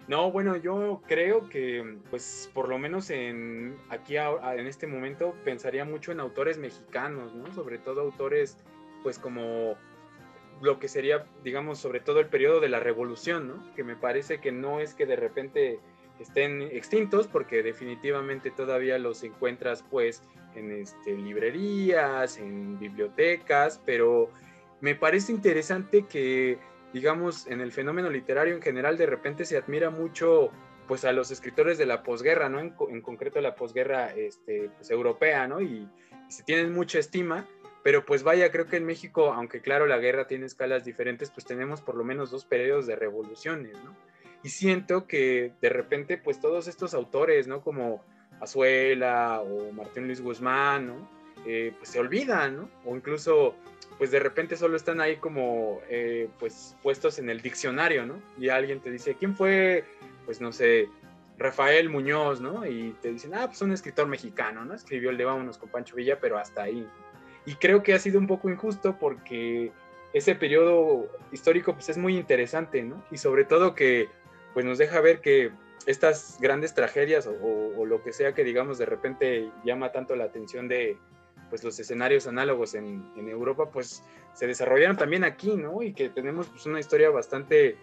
No, 0.08 0.32
bueno, 0.32 0.56
yo 0.56 1.02
creo 1.06 1.50
que, 1.50 1.98
pues, 2.08 2.50
por 2.54 2.68
lo 2.68 2.78
menos 2.78 3.10
en 3.10 3.76
aquí 3.90 4.16
en 4.16 4.66
este 4.66 4.86
momento 4.86 5.34
pensaría 5.44 5.84
mucho 5.84 6.12
en 6.12 6.20
autores 6.20 6.56
mexicanos, 6.56 7.34
¿no? 7.34 7.52
Sobre 7.52 7.76
todo 7.76 8.00
autores, 8.00 8.56
pues, 9.02 9.18
como 9.18 9.76
lo 10.62 10.78
que 10.78 10.88
sería, 10.88 11.26
digamos, 11.44 11.78
sobre 11.78 12.00
todo 12.00 12.20
el 12.20 12.26
periodo 12.26 12.60
de 12.60 12.70
la 12.70 12.80
revolución, 12.80 13.48
¿no? 13.48 13.74
Que 13.74 13.84
me 13.84 13.96
parece 13.96 14.40
que 14.40 14.50
no 14.50 14.80
es 14.80 14.94
que 14.94 15.04
de 15.04 15.16
repente 15.16 15.78
estén 16.20 16.62
extintos, 16.62 17.26
porque 17.26 17.62
definitivamente 17.62 18.50
todavía 18.50 18.98
los 18.98 19.22
encuentras, 19.22 19.84
pues, 19.90 20.22
en 20.54 20.72
este, 20.72 21.16
librerías, 21.16 22.38
en 22.38 22.78
bibliotecas, 22.78 23.80
pero 23.84 24.30
me 24.80 24.94
parece 24.94 25.32
interesante 25.32 26.06
que, 26.06 26.58
digamos, 26.92 27.46
en 27.46 27.60
el 27.60 27.72
fenómeno 27.72 28.10
literario 28.10 28.54
en 28.54 28.62
general, 28.62 28.96
de 28.96 29.06
repente 29.06 29.44
se 29.44 29.56
admira 29.56 29.90
mucho 29.90 30.50
pues 30.86 31.04
a 31.04 31.12
los 31.12 31.30
escritores 31.30 31.76
de 31.76 31.84
la 31.84 32.02
posguerra, 32.02 32.48
¿no? 32.48 32.60
En, 32.60 32.74
en 32.88 33.02
concreto 33.02 33.40
la 33.42 33.54
posguerra 33.54 34.14
este, 34.14 34.70
pues, 34.76 34.90
europea, 34.90 35.46
¿no? 35.46 35.60
Y, 35.60 35.86
y, 36.28 36.32
se 36.32 36.42
tienen 36.44 36.72
mucha 36.72 36.98
estima, 36.98 37.46
pero 37.82 38.04
pues 38.04 38.22
vaya, 38.22 38.50
creo 38.50 38.66
que 38.66 38.76
en 38.76 38.86
México, 38.86 39.32
aunque 39.32 39.60
claro 39.60 39.86
la 39.86 39.98
guerra 39.98 40.26
tiene 40.26 40.46
escalas 40.46 40.84
diferentes, 40.84 41.30
pues 41.30 41.46
tenemos 41.46 41.82
por 41.82 41.94
lo 41.94 42.04
menos 42.04 42.30
dos 42.30 42.44
periodos 42.44 42.86
de 42.86 42.96
revoluciones, 42.96 43.74
¿no? 43.84 43.94
Y 44.42 44.50
siento 44.50 45.06
que 45.06 45.52
de 45.60 45.68
repente 45.68 46.16
pues 46.16 46.40
todos 46.40 46.68
estos 46.68 46.94
autores, 46.94 47.46
¿no? 47.46 47.60
Como 47.60 48.04
Azuela 48.40 49.40
o 49.40 49.72
Martín 49.72 50.06
Luis 50.06 50.20
Guzmán, 50.20 50.86
¿no? 50.86 51.08
Eh, 51.46 51.72
pues 51.76 51.90
se 51.90 52.00
olvidan, 52.00 52.56
¿no? 52.56 52.68
O 52.84 52.96
incluso 52.96 53.54
pues 53.96 54.12
de 54.12 54.20
repente 54.20 54.56
solo 54.56 54.76
están 54.76 55.00
ahí 55.00 55.16
como 55.16 55.80
eh, 55.88 56.28
pues 56.38 56.76
puestos 56.82 57.18
en 57.18 57.30
el 57.30 57.40
diccionario, 57.40 58.06
¿no? 58.06 58.14
Y 58.38 58.48
alguien 58.48 58.80
te 58.80 58.90
dice, 58.90 59.14
¿quién 59.14 59.34
fue? 59.34 59.84
Pues 60.24 60.40
no 60.40 60.52
sé, 60.52 60.88
Rafael 61.36 61.88
Muñoz, 61.88 62.40
¿no? 62.40 62.66
Y 62.66 62.94
te 63.02 63.12
dicen, 63.12 63.34
ah, 63.34 63.46
pues 63.46 63.60
un 63.62 63.72
escritor 63.72 64.06
mexicano, 64.06 64.64
¿no? 64.64 64.74
Escribió 64.74 65.10
el 65.10 65.16
de 65.16 65.24
Vámonos 65.24 65.58
con 65.58 65.68
Pancho 65.68 65.96
Villa, 65.96 66.18
pero 66.20 66.38
hasta 66.38 66.62
ahí. 66.62 66.86
Y 67.46 67.54
creo 67.54 67.82
que 67.82 67.94
ha 67.94 67.98
sido 67.98 68.18
un 68.18 68.26
poco 68.26 68.50
injusto 68.50 68.96
porque 68.98 69.72
ese 70.12 70.34
periodo 70.34 71.08
histórico 71.32 71.74
pues 71.74 71.88
es 71.88 71.98
muy 71.98 72.16
interesante, 72.16 72.82
¿no? 72.82 73.02
Y 73.10 73.18
sobre 73.18 73.44
todo 73.44 73.74
que 73.74 74.08
pues 74.58 74.66
nos 74.66 74.78
deja 74.78 75.00
ver 75.00 75.20
que 75.20 75.52
estas 75.86 76.36
grandes 76.40 76.74
tragedias 76.74 77.28
o, 77.28 77.30
o, 77.30 77.78
o 77.78 77.86
lo 77.86 78.02
que 78.02 78.12
sea 78.12 78.34
que 78.34 78.42
digamos 78.42 78.76
de 78.76 78.86
repente 78.86 79.52
llama 79.64 79.92
tanto 79.92 80.16
la 80.16 80.24
atención 80.24 80.66
de, 80.66 80.98
pues 81.48 81.62
los 81.62 81.78
escenarios 81.78 82.26
análogos 82.26 82.74
en, 82.74 83.08
en, 83.14 83.28
Europa 83.28 83.70
pues 83.70 84.02
se 84.32 84.48
desarrollaron 84.48 84.96
también 84.96 85.22
aquí, 85.22 85.54
¿no? 85.54 85.80
Y 85.80 85.92
que 85.92 86.08
tenemos 86.08 86.48
pues 86.48 86.66
una 86.66 86.80
historia 86.80 87.08
bastante 87.10 87.76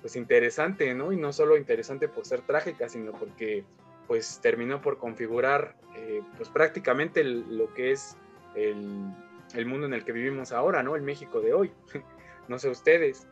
pues 0.00 0.16
interesante, 0.16 0.94
¿no? 0.94 1.12
Y 1.12 1.18
no 1.18 1.34
solo 1.34 1.58
interesante 1.58 2.08
por 2.08 2.24
ser 2.24 2.40
trágica, 2.40 2.88
sino 2.88 3.12
porque 3.12 3.66
pues 4.06 4.40
terminó 4.40 4.80
por 4.80 4.96
configurar 4.96 5.76
eh, 5.98 6.22
pues 6.38 6.48
prácticamente 6.48 7.20
el, 7.20 7.58
lo 7.58 7.74
que 7.74 7.90
es 7.90 8.16
el, 8.54 9.04
el, 9.52 9.66
mundo 9.66 9.86
en 9.86 9.92
el 9.92 10.02
que 10.02 10.12
vivimos 10.12 10.50
ahora, 10.50 10.82
¿no? 10.82 10.96
El 10.96 11.02
México 11.02 11.42
de 11.42 11.52
hoy. 11.52 11.70
no 12.48 12.58
sé 12.58 12.70
ustedes. 12.70 13.26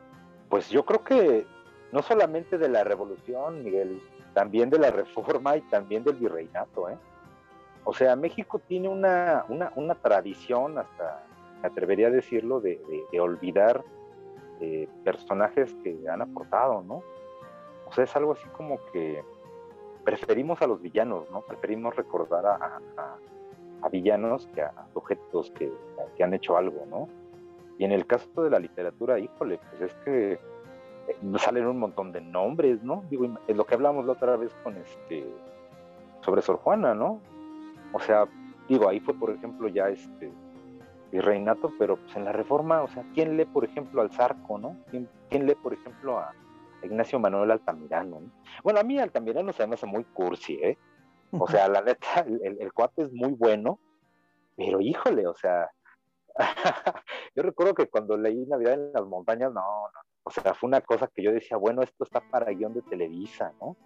Pues 0.51 0.69
yo 0.69 0.85
creo 0.85 1.03
que 1.03 1.47
no 1.93 2.03
solamente 2.03 2.59
de 2.59 2.69
la 2.69 2.85
revolución, 2.85 3.65
Miguel, 3.65 4.01
también 4.35 4.71
de 4.71 4.79
la 4.79 4.91
reforma 4.91 5.57
y 5.57 5.63
también 5.63 6.05
del 6.05 6.17
virreinato, 6.17 6.89
¿eh? 6.89 6.97
O 7.85 7.95
sea, 7.95 8.15
México 8.15 8.61
tiene 8.61 8.89
una, 8.89 9.45
una, 9.49 9.73
una 9.75 9.95
tradición, 9.95 10.79
hasta 10.79 11.25
me 11.63 11.69
atrevería 11.69 12.09
a 12.09 12.11
decirlo, 12.11 12.61
de, 12.61 12.77
de, 12.77 13.03
de 13.11 13.21
olvidar 13.21 13.83
eh, 14.61 14.89
personajes 15.05 15.75
que 15.83 15.99
han 16.09 16.23
aportado, 16.23 16.83
¿no? 16.83 17.03
O 17.87 17.93
sea, 17.93 18.05
es 18.05 18.15
algo 18.15 18.33
así 18.33 18.47
como 18.57 18.79
que 18.93 19.25
preferimos 20.05 20.61
a 20.63 20.67
los 20.67 20.81
villanos, 20.81 21.31
¿no? 21.31 21.41
Preferimos 21.43 21.97
recordar 21.97 22.47
a, 22.47 22.81
a, 22.97 23.17
a 23.83 23.89
villanos 23.89 24.47
que 24.55 24.63
a 24.63 24.73
sujetos 24.93 25.51
que, 25.53 25.73
que, 26.17 26.23
han 26.23 26.35
hecho 26.35 26.57
algo, 26.57 26.85
¿no? 26.87 27.09
Y 27.79 27.85
en 27.85 27.93
el 27.93 28.07
caso 28.07 28.43
de 28.43 28.51
la 28.51 28.59
literatura, 28.59 29.19
híjole, 29.19 29.59
pues 29.71 29.91
es 29.91 29.95
que 30.05 30.39
salen 31.39 31.67
un 31.67 31.79
montón 31.79 32.13
de 32.13 32.21
nombres, 32.21 32.83
¿no? 32.83 33.05
Digo, 33.11 33.27
es 33.47 33.57
lo 33.57 33.65
que 33.65 33.75
hablamos 33.75 34.07
la 34.07 34.13
otra 34.13 34.37
vez 34.37 34.55
con 34.63 34.77
este 34.77 35.27
sobre 36.23 36.43
Sor 36.43 36.57
Juana, 36.57 36.95
¿no? 36.95 37.21
O 37.93 38.01
sea, 38.01 38.29
digo, 38.69 38.89
ahí 38.89 39.01
fue, 39.01 39.15
por 39.15 39.31
ejemplo, 39.31 39.69
ya 39.69 39.89
este 39.89 40.31
virreinato, 41.11 41.73
pero 41.79 41.97
pues 41.97 42.15
en 42.17 42.25
la 42.25 42.33
reforma, 42.33 42.83
o 42.83 42.89
sea, 42.89 43.05
¿quién 43.15 43.37
lee, 43.37 43.45
por 43.45 43.65
ejemplo, 43.65 44.01
al 44.01 44.13
Zarco, 44.13 44.59
no? 44.59 44.77
¿Quién, 44.91 45.47
lee, 45.47 45.57
por 45.57 45.73
ejemplo, 45.73 46.19
a 46.19 46.33
Ignacio 46.83 47.19
Manuel 47.19 47.51
Altamirano? 47.51 48.21
¿no? 48.21 48.31
Bueno, 48.63 48.81
a 48.81 48.85
mí 48.85 48.99
Altamirano 48.99 49.53
se 49.53 49.67
me 49.67 49.75
hace 49.75 49.87
muy 49.87 50.05
cursi, 50.05 50.55
¿eh? 50.55 50.79
O 51.33 51.49
sea, 51.49 51.69
la 51.69 51.81
neta, 51.83 52.21
el, 52.27 52.59
el 52.61 52.73
cuate 52.73 53.03
es 53.03 53.13
muy 53.13 53.33
bueno, 53.33 53.81
pero 54.57 54.81
híjole, 54.81 55.27
o 55.27 55.35
sea, 55.35 55.71
yo 57.35 57.43
recuerdo 57.43 57.75
que 57.75 57.89
cuando 57.89 58.17
leí 58.17 58.47
Navidad 58.47 58.75
en 58.75 58.93
las 58.93 59.05
montañas, 59.05 59.53
no, 59.53 59.61
no, 59.61 60.01
o 60.23 60.31
sea, 60.31 60.55
fue 60.55 60.69
una 60.69 60.81
cosa 60.81 61.09
que 61.09 61.23
yo 61.23 61.33
decía, 61.33 61.57
bueno, 61.57 61.83
esto 61.83 62.05
está 62.05 62.21
para 62.21 62.53
guion 62.53 62.75
de 62.75 62.83
Televisa, 62.83 63.53
¿no? 63.61 63.77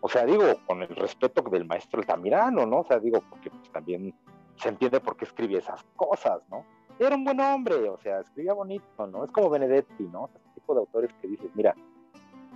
O 0.00 0.08
sea, 0.08 0.24
digo, 0.24 0.44
con 0.66 0.82
el 0.82 0.88
respeto 0.96 1.42
del 1.42 1.66
maestro 1.66 2.00
Altamirano, 2.00 2.64
¿no? 2.64 2.80
O 2.80 2.84
sea, 2.84 2.98
digo, 2.98 3.22
porque 3.28 3.50
pues, 3.50 3.70
también 3.70 4.14
se 4.56 4.70
entiende 4.70 5.00
por 5.00 5.16
qué 5.16 5.26
escribía 5.26 5.58
esas 5.58 5.84
cosas, 5.96 6.40
¿no? 6.48 6.64
Era 6.98 7.16
un 7.16 7.24
buen 7.24 7.40
hombre, 7.40 7.88
o 7.88 7.98
sea, 7.98 8.20
escribía 8.20 8.52
bonito, 8.52 9.06
¿no? 9.06 9.24
Es 9.24 9.32
como 9.32 9.50
Benedetti, 9.50 10.04
¿no? 10.04 10.30
Este 10.34 10.48
tipo 10.54 10.74
de 10.74 10.80
autores 10.80 11.12
que 11.20 11.28
dices, 11.28 11.50
mira, 11.54 11.74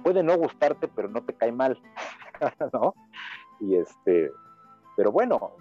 puede 0.02 0.22
no 0.22 0.36
gustarte, 0.36 0.88
pero 0.88 1.08
no 1.08 1.22
te 1.22 1.34
cae 1.34 1.52
mal, 1.52 1.80
¿no? 2.72 2.94
Y 3.60 3.76
este, 3.76 4.30
pero 4.96 5.12
bueno, 5.12 5.52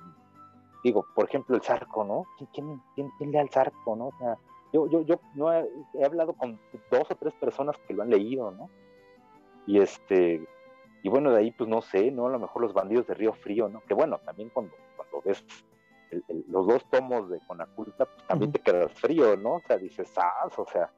digo, 0.83 1.05
por 1.15 1.25
ejemplo, 1.27 1.55
el 1.55 1.61
Zarco, 1.61 2.03
¿no? 2.03 2.25
¿Quién, 2.53 2.81
quién, 2.95 3.09
quién 3.17 3.31
lee 3.31 3.37
al 3.37 3.49
Zarco, 3.49 3.95
no? 3.95 4.07
O 4.07 4.17
sea, 4.19 4.37
yo, 4.73 4.89
yo, 4.89 5.01
yo 5.03 5.19
no 5.35 5.53
he, 5.53 5.69
he 5.93 6.03
hablado 6.03 6.33
con 6.33 6.59
dos 6.91 7.09
o 7.09 7.15
tres 7.15 7.33
personas 7.35 7.77
que 7.87 7.93
lo 7.93 8.03
han 8.03 8.09
leído, 8.09 8.51
¿no? 8.51 8.69
Y 9.65 9.79
este, 9.79 10.45
y 11.03 11.09
bueno, 11.09 11.31
de 11.31 11.39
ahí, 11.39 11.51
pues 11.51 11.69
no 11.69 11.81
sé, 11.81 12.11
¿no? 12.11 12.27
A 12.27 12.31
lo 12.31 12.39
mejor 12.39 12.61
los 12.61 12.73
bandidos 12.73 13.05
de 13.07 13.13
Río 13.13 13.33
Frío, 13.33 13.69
¿no? 13.69 13.81
Que 13.87 13.93
bueno, 13.93 14.19
también 14.25 14.49
cuando, 14.49 14.73
cuando 14.97 15.21
ves 15.21 15.45
los 16.47 16.67
dos 16.67 16.85
tomos 16.89 17.29
de 17.29 17.39
Conaculta, 17.47 18.05
pues 18.05 18.27
también 18.27 18.51
te 18.51 18.59
quedas 18.59 18.91
frío, 18.93 19.35
¿no? 19.35 19.55
O 19.55 19.61
sea, 19.67 19.77
dices, 19.77 20.11
ah, 20.17 20.49
o 20.55 20.65
sea, 20.65 20.89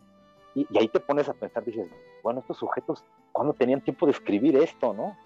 y, 0.53 0.65
ahí 0.77 0.87
te 0.87 0.99
pones 0.99 1.27
a 1.29 1.33
pensar, 1.33 1.63
dices, 1.63 1.89
bueno, 2.23 2.41
estos 2.41 2.57
sujetos, 2.57 3.03
¿cuándo 3.31 3.53
tenían 3.53 3.81
tiempo 3.81 4.05
de 4.05 4.11
escribir 4.11 4.55
esto, 4.57 4.93
no? 4.93 5.17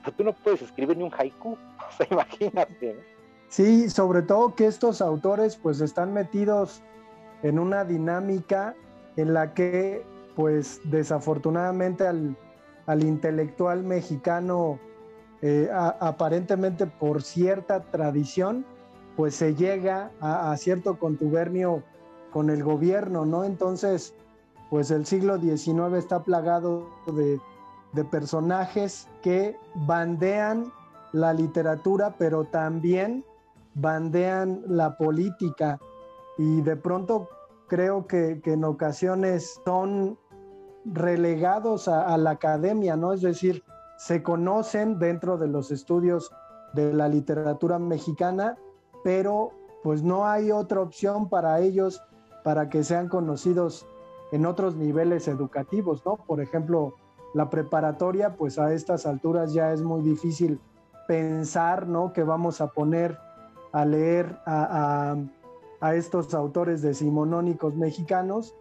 O 0.00 0.04
sea, 0.04 0.16
tú 0.16 0.24
no 0.24 0.32
puedes 0.32 0.62
escribir 0.62 0.96
ni 0.96 1.04
un 1.04 1.12
haiku, 1.12 1.52
o 1.88 1.92
sea, 1.96 2.06
imagínate, 2.10 2.94
¿no? 2.94 3.00
Sí, 3.48 3.88
sobre 3.90 4.22
todo 4.22 4.54
que 4.54 4.66
estos 4.66 5.00
autores 5.00 5.56
pues 5.56 5.80
están 5.80 6.12
metidos 6.12 6.82
en 7.44 7.58
una 7.58 7.84
dinámica 7.84 8.74
en 9.16 9.34
la 9.34 9.54
que 9.54 10.02
pues 10.34 10.80
desafortunadamente 10.84 12.06
al, 12.06 12.36
intelectual 13.02 13.84
mexicano 13.84 14.80
eh, 15.42 15.70
aparentemente 15.72 16.86
por 16.86 17.22
cierta 17.22 17.82
tradición 17.84 18.64
pues 19.14 19.36
se 19.36 19.54
llega 19.54 20.10
a, 20.20 20.56
cierto 20.56 20.98
contubernio 20.98 21.84
con 22.32 22.50
el 22.50 22.64
gobierno, 22.64 23.24
¿no? 23.24 23.44
Entonces 23.44 24.14
pues 24.70 24.90
el 24.90 25.04
siglo 25.04 25.38
XIX 25.38 25.94
está 25.96 26.24
plagado 26.24 26.88
de, 27.06 27.38
de 27.92 28.04
personajes 28.04 29.06
que 29.22 29.56
bandean 29.74 30.72
la 31.12 31.34
literatura 31.34 32.14
pero 32.18 32.44
también 32.44 33.22
bandean 33.74 34.62
la 34.66 34.96
política 34.96 35.78
y 36.38 36.60
de 36.62 36.76
pronto 36.76 37.28
creo 37.68 38.06
que, 38.06 38.40
en 38.44 38.64
ocasiones 38.64 39.60
son 39.64 40.18
relegados 40.84 41.88
a, 41.88 42.16
la 42.18 42.30
academia, 42.30 42.96
¿no? 42.96 43.12
Es 43.12 43.22
decir, 43.22 43.62
se 43.96 44.22
conocen 44.22 44.98
dentro 44.98 45.38
de 45.38 45.48
los 45.48 45.70
estudios 45.70 46.30
de 46.74 46.92
la 46.92 47.08
literatura 47.08 47.78
mexicana, 47.78 48.58
pero 49.02 49.52
pues 49.82 50.02
no 50.02 50.26
hay 50.26 50.50
otra 50.50 50.80
opción 50.80 51.28
para 51.28 51.60
ellos 51.60 52.02
para 52.42 52.68
que 52.68 52.84
sean 52.84 53.08
conocidos 53.08 53.86
en 54.32 54.46
otros 54.46 54.76
niveles 54.76 55.28
educativos, 55.28 56.04
¿no? 56.04 56.16
Por 56.16 56.40
ejemplo, 56.40 56.94
la 57.34 57.50
preparatoria, 57.50 58.36
pues 58.36 58.58
a 58.58 58.72
estas 58.72 59.06
alturas 59.06 59.52
ya 59.52 59.72
es 59.72 59.82
muy 59.82 60.02
difícil 60.02 60.60
pensar, 61.06 61.86
¿no? 61.86 62.12
Que 62.12 62.22
vamos 62.22 62.60
a 62.60 62.68
poner 62.68 63.18
a 63.72 63.84
leer 63.84 64.38
a, 64.46 65.16
estos 65.92 66.32
autores 66.32 66.80
decimonónicos 66.80 67.74
mexicanos, 67.76 68.54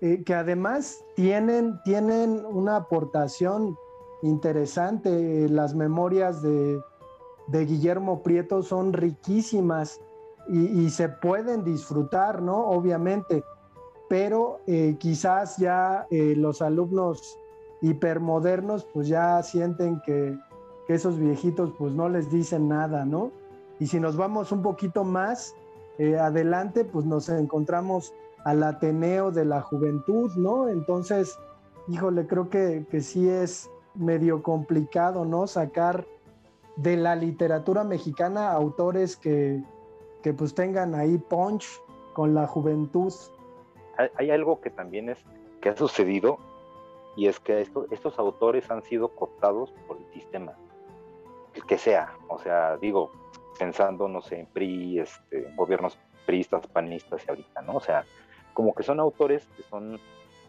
eh, 0.00 0.22
que 0.24 0.34
además 0.34 1.04
tienen, 1.16 1.80
tienen 1.82 2.44
una 2.44 2.76
aportación 2.76 3.76
interesante. 4.22 5.48
Las 5.48 5.74
memorias 5.74 6.42
de, 6.42 6.80
Guillermo 7.48 8.22
Prieto 8.22 8.62
son 8.62 8.92
riquísimas 8.92 10.00
y, 10.46 10.90
se 10.90 11.08
pueden 11.08 11.64
disfrutar, 11.64 12.42
¿no? 12.42 12.68
Obviamente, 12.68 13.42
pero 14.08 14.60
eh, 14.66 14.96
quizás 14.98 15.56
ya 15.56 16.06
eh, 16.10 16.34
los 16.36 16.60
alumnos 16.60 17.38
hipermodernos 17.80 18.84
pues 18.92 19.08
ya 19.08 19.42
sienten 19.42 20.00
que, 20.04 20.38
que, 20.86 20.94
esos 20.94 21.18
viejitos 21.18 21.72
pues 21.78 21.94
no 21.94 22.08
les 22.08 22.30
dicen 22.30 22.68
nada, 22.68 23.04
¿no? 23.04 23.30
Y 23.80 23.86
si 23.86 23.98
nos 24.00 24.16
vamos 24.16 24.52
un 24.52 24.62
poquito 24.62 25.02
más 25.02 25.54
eh, 25.98 26.18
adelante, 26.18 26.84
pues 26.84 27.04
nos 27.04 27.28
encontramos 27.28 28.12
al 28.44 28.62
Ateneo 28.62 29.30
de 29.30 29.44
la 29.44 29.60
Juventud, 29.60 30.32
¿no? 30.36 30.68
Entonces, 30.68 31.38
híjole, 31.88 32.26
creo 32.26 32.50
que, 32.50 32.84
que 32.90 33.00
sí 33.00 33.28
es 33.28 33.70
medio 33.94 34.42
complicado, 34.42 35.24
¿no? 35.24 35.46
Sacar 35.46 36.06
de 36.76 36.96
la 36.96 37.14
literatura 37.14 37.84
mexicana 37.84 38.52
autores 38.52 39.16
que, 39.16 39.62
que 40.22 40.32
pues 40.32 40.54
tengan 40.54 40.94
ahí 40.94 41.18
punch 41.18 41.66
con 42.12 42.34
la 42.34 42.46
juventud. 42.46 43.12
Hay, 44.16 44.30
algo 44.30 44.60
que 44.60 44.70
también 44.70 45.08
es, 45.08 45.18
que 45.60 45.68
ha 45.68 45.76
sucedido 45.76 46.38
y 47.16 47.28
es 47.28 47.38
que 47.38 47.60
estos 47.60 48.18
autores 48.18 48.70
han 48.70 48.82
sido 48.82 49.08
cortados 49.08 49.72
por 49.86 49.98
el 49.98 50.06
sistema, 50.12 50.52
el 51.54 51.64
que 51.64 51.78
sea. 51.78 52.16
O 52.28 52.38
sea, 52.38 52.76
digo, 52.78 53.12
pensando, 53.58 54.08
no 54.08 54.20
sé, 54.20 54.40
en 54.40 54.46
PRI, 54.46 55.00
este, 55.00 55.52
gobiernos 55.54 55.98
priistas, 56.26 56.66
panistas 56.66 57.24
y 57.26 57.30
ahorita, 57.30 57.62
¿no? 57.62 57.74
O 57.74 57.80
sea, 57.80 58.04
como 58.52 58.74
que 58.74 58.82
son 58.82 59.00
autores 59.00 59.46
que 59.56 59.62
son 59.64 60.00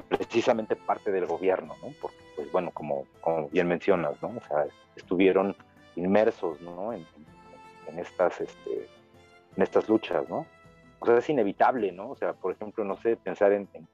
precisamente 0.10 0.76
parte 0.76 1.12
del 1.12 1.26
gobierno, 1.26 1.76
¿no? 1.82 1.90
Porque, 2.02 2.18
pues 2.36 2.52
bueno, 2.52 2.72
como, 2.72 3.06
como 3.22 3.50
bien 3.50 3.68
mencionas, 3.68 4.22
¿no? 4.22 4.30
O 4.30 4.48
sea, 4.48 4.66
estuvieron 4.96 5.56
inmersos, 5.96 6.60
¿no? 6.62 6.94
En, 6.94 7.06
estas, 8.00 8.42
este, 8.42 8.90
en 9.56 9.64
estas 9.64 9.88
luchas, 9.88 10.28
¿no? 10.30 10.46
O 11.00 11.06
sea, 11.06 11.18
es 11.18 11.30
inevitable, 11.30 11.92
¿no? 11.92 12.10
O 12.10 12.16
sea, 12.16 12.34
por 12.34 12.54
ejemplo, 12.54 12.84
no 12.84 12.98
sé, 12.98 13.16
pensar 13.16 13.52
en, 13.54 13.68
en, 13.74 13.88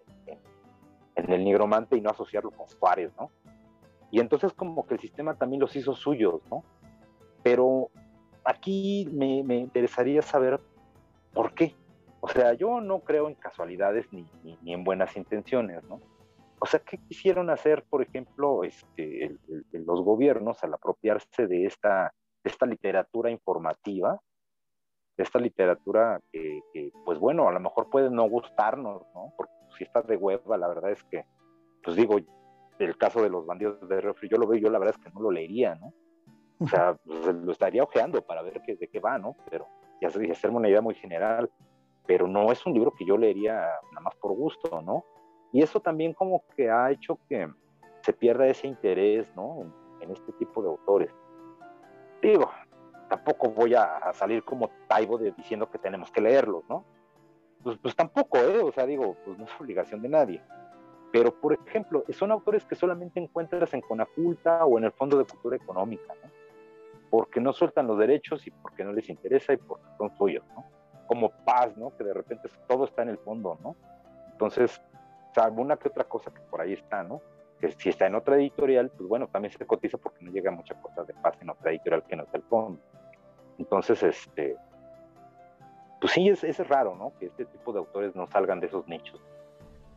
en 1.15 1.31
el 1.31 1.43
nigromante 1.43 1.97
y 1.97 2.01
no 2.01 2.09
asociarlo 2.09 2.51
con 2.51 2.67
Juárez, 2.67 3.11
¿no? 3.19 3.29
Y 4.11 4.19
entonces 4.19 4.53
como 4.53 4.85
que 4.85 4.95
el 4.95 4.99
sistema 4.99 5.35
también 5.35 5.61
los 5.61 5.75
hizo 5.75 5.95
suyos, 5.95 6.41
¿no? 6.49 6.63
Pero 7.43 7.89
aquí 8.45 9.07
me, 9.11 9.55
interesaría 9.55 10.21
saber 10.21 10.59
por 11.33 11.53
qué. 11.53 11.75
O 12.19 12.27
sea, 12.27 12.53
yo 12.53 12.81
no 12.81 12.99
creo 12.99 13.27
en 13.27 13.35
casualidades 13.35 14.07
ni, 14.11 14.25
en 14.65 14.83
buenas 14.83 15.15
intenciones, 15.17 15.83
¿no? 15.83 15.99
O 16.59 16.65
sea, 16.67 16.79
¿qué 16.79 16.99
quisieron 16.99 17.49
hacer, 17.49 17.83
por 17.89 18.03
ejemplo, 18.03 18.63
este, 18.63 19.35
los 19.71 20.03
gobiernos 20.03 20.63
al 20.63 20.75
apropiarse 20.75 21.47
de 21.47 21.65
esta, 21.65 22.13
esta 22.43 22.67
literatura 22.67 23.31
informativa, 23.31 24.19
de 25.17 25.23
esta 25.23 25.39
literatura 25.39 26.21
que, 26.31 26.61
pues 27.03 27.17
bueno, 27.17 27.47
a 27.47 27.51
lo 27.51 27.59
mejor 27.59 27.89
puede 27.89 28.11
no 28.11 28.29
gustarnos, 28.29 29.01
¿no? 29.15 29.33
Porque 29.35 29.53
si 29.77 29.83
está 29.83 30.03
de 30.03 30.17
hueva, 30.17 30.57
la 30.57 30.67
verdad 30.67 30.91
es 30.91 31.03
que, 31.05 31.25
pues 31.83 31.95
digo, 31.95 32.17
el 32.77 32.97
caso 32.97 33.23
de 33.23 33.29
los 33.29 33.45
bandidos 33.45 33.87
de 33.87 33.99
refri, 33.99 34.29
yo 34.29 34.37
lo 34.37 34.47
veo, 34.47 34.59
yo 34.59 34.69
la 34.69 34.79
verdad 34.79 34.95
es 34.97 35.03
que 35.03 35.11
no 35.11 35.21
lo 35.21 35.31
leería, 35.31 35.75
¿no? 35.75 35.93
O 36.61 36.67
sea, 36.67 36.95
pues, 37.03 37.25
lo 37.35 37.51
estaría 37.51 37.83
ojeando 37.83 38.21
para 38.21 38.43
ver 38.43 38.61
qué, 38.65 38.75
de 38.75 38.87
qué 38.87 38.99
va, 38.99 39.17
¿no? 39.17 39.35
Pero 39.49 39.67
dije, 40.19 40.31
hacerme 40.31 40.57
una 40.57 40.69
idea 40.69 40.81
muy 40.81 40.95
general. 40.95 41.49
Pero 42.05 42.27
no 42.27 42.51
es 42.51 42.65
un 42.65 42.73
libro 42.73 42.91
que 42.91 43.05
yo 43.05 43.17
leería 43.17 43.53
nada 43.91 44.01
más 44.01 44.15
por 44.15 44.33
gusto, 44.33 44.81
¿no? 44.81 45.05
Y 45.53 45.61
eso 45.61 45.79
también 45.79 46.13
como 46.13 46.43
que 46.55 46.69
ha 46.69 46.91
hecho 46.91 47.19
que 47.29 47.49
se 48.01 48.13
pierda 48.13 48.47
ese 48.47 48.67
interés, 48.67 49.33
¿no? 49.35 49.73
En, 50.01 50.11
este 50.11 50.31
tipo 50.33 50.63
de 50.63 50.69
autores. 50.69 51.11
Digo, 52.21 52.49
tampoco 53.07 53.49
voy 53.49 53.75
a, 53.75 54.11
salir 54.13 54.43
como 54.43 54.69
Taibo 54.87 55.17
de, 55.17 55.31
diciendo 55.31 55.69
que 55.69 55.77
tenemos 55.77 56.11
que 56.11 56.21
leerlos, 56.21 56.63
¿no? 56.67 56.83
Pues, 57.63 57.77
pues 57.77 57.95
tampoco, 57.95 58.39
¿eh? 58.39 58.61
O 58.61 58.71
sea, 58.71 58.87
digo, 58.87 59.15
pues 59.23 59.37
no 59.37 59.45
es 59.45 59.61
obligación 59.61 60.01
de 60.01 60.09
nadie. 60.09 60.43
Pero, 61.11 61.39
por 61.39 61.53
ejemplo, 61.53 62.03
son 62.09 62.31
autores 62.31 62.65
que 62.65 62.75
solamente 62.75 63.19
encuentras 63.19 63.73
en 63.73 63.81
Conaculta 63.81 64.65
o 64.65 64.79
en 64.79 64.85
el 64.85 64.91
Fondo 64.91 65.17
de 65.17 65.25
Cultura 65.25 65.55
Económica, 65.55 66.13
¿no? 66.23 66.40
Porque 67.11 67.41
no 67.41 67.51
sueltan 67.51 67.87
los 67.87 67.99
derechos 67.99 68.47
y 68.47 68.51
porque 68.51 68.85
no 68.85 68.93
les 68.93 69.09
interesa 69.09 69.51
y 69.51 69.57
porque 69.57 69.85
son 69.97 70.17
suyos, 70.17 70.45
¿no? 70.55 70.65
Como 71.07 71.29
paz, 71.43 71.75
¿no? 71.75 71.95
Que 71.97 72.05
de 72.05 72.13
repente 72.13 72.49
todo 72.69 72.85
está 72.85 73.01
en 73.01 73.09
el 73.09 73.17
fondo, 73.17 73.59
¿no? 73.61 73.75
Entonces, 74.31 74.81
salvo 75.35 75.61
una 75.61 75.75
que 75.75 75.89
otra 75.89 76.05
cosa 76.05 76.33
que 76.33 76.39
por 76.39 76.61
ahí 76.61 76.71
está, 76.71 77.03
¿no? 77.03 77.21
Que 77.59 77.69
si 77.73 77.89
está 77.89 78.07
en 78.07 78.15
otra 78.15 78.37
editorial, 78.37 78.89
pues 78.95 79.09
bueno, 79.09 79.27
también 79.27 79.51
se 79.51 79.65
cotiza 79.65 79.97
porque 79.97 80.23
no 80.23 80.31
llega 80.31 80.51
mucha 80.51 80.73
cosa 80.81 81.03
de 81.03 81.13
paz 81.15 81.35
en 81.41 81.49
otra 81.49 81.71
editorial 81.71 82.03
que 82.05 82.15
no 82.15 82.23
está 82.23 82.37
el 82.37 82.43
fondo. 82.43 82.79
Entonces, 83.57 84.01
este, 84.03 84.55
pues 85.99 86.13
sí, 86.13 86.29
es, 86.29 86.45
es 86.45 86.65
raro, 86.69 86.95
¿no? 86.95 87.11
Que 87.19 87.25
este 87.25 87.43
tipo 87.43 87.73
de 87.73 87.79
autores 87.79 88.15
no 88.15 88.25
salgan 88.27 88.61
de 88.61 88.67
esos 88.67 88.87
nichos. 88.87 89.21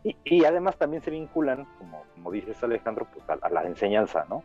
Y, 0.03 0.17
y 0.25 0.45
además 0.45 0.77
también 0.77 1.01
se 1.01 1.13
vinculan, 1.13 1.65
como, 1.79 2.03
como 2.13 2.33
dices 2.33 2.61
Alejandro, 2.65 3.07
pues 3.15 3.25
a 3.41 3.49
la 3.51 3.63
enseñanza, 3.63 4.27
¿no? 4.29 4.43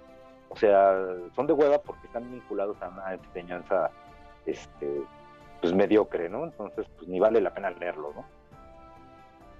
O 0.50 0.56
sea, 0.56 0.96
son 1.36 1.48
de 1.48 1.54
hueva 1.54 1.80
porque 1.82 2.08
están 2.08 2.30
vinculados 2.32 2.82
a 2.82 2.90
una 2.90 3.14
enseñanza 3.14 3.92
este, 4.46 5.04
pues 5.62 5.74
mediocre, 5.74 6.30
¿no? 6.30 6.46
Entonces, 6.46 6.88
pues 6.96 7.08
ni 7.08 7.20
vale 7.20 7.42
la 7.42 7.54
pena 7.54 7.70
leerlo, 7.72 8.12
¿no? 8.16 8.26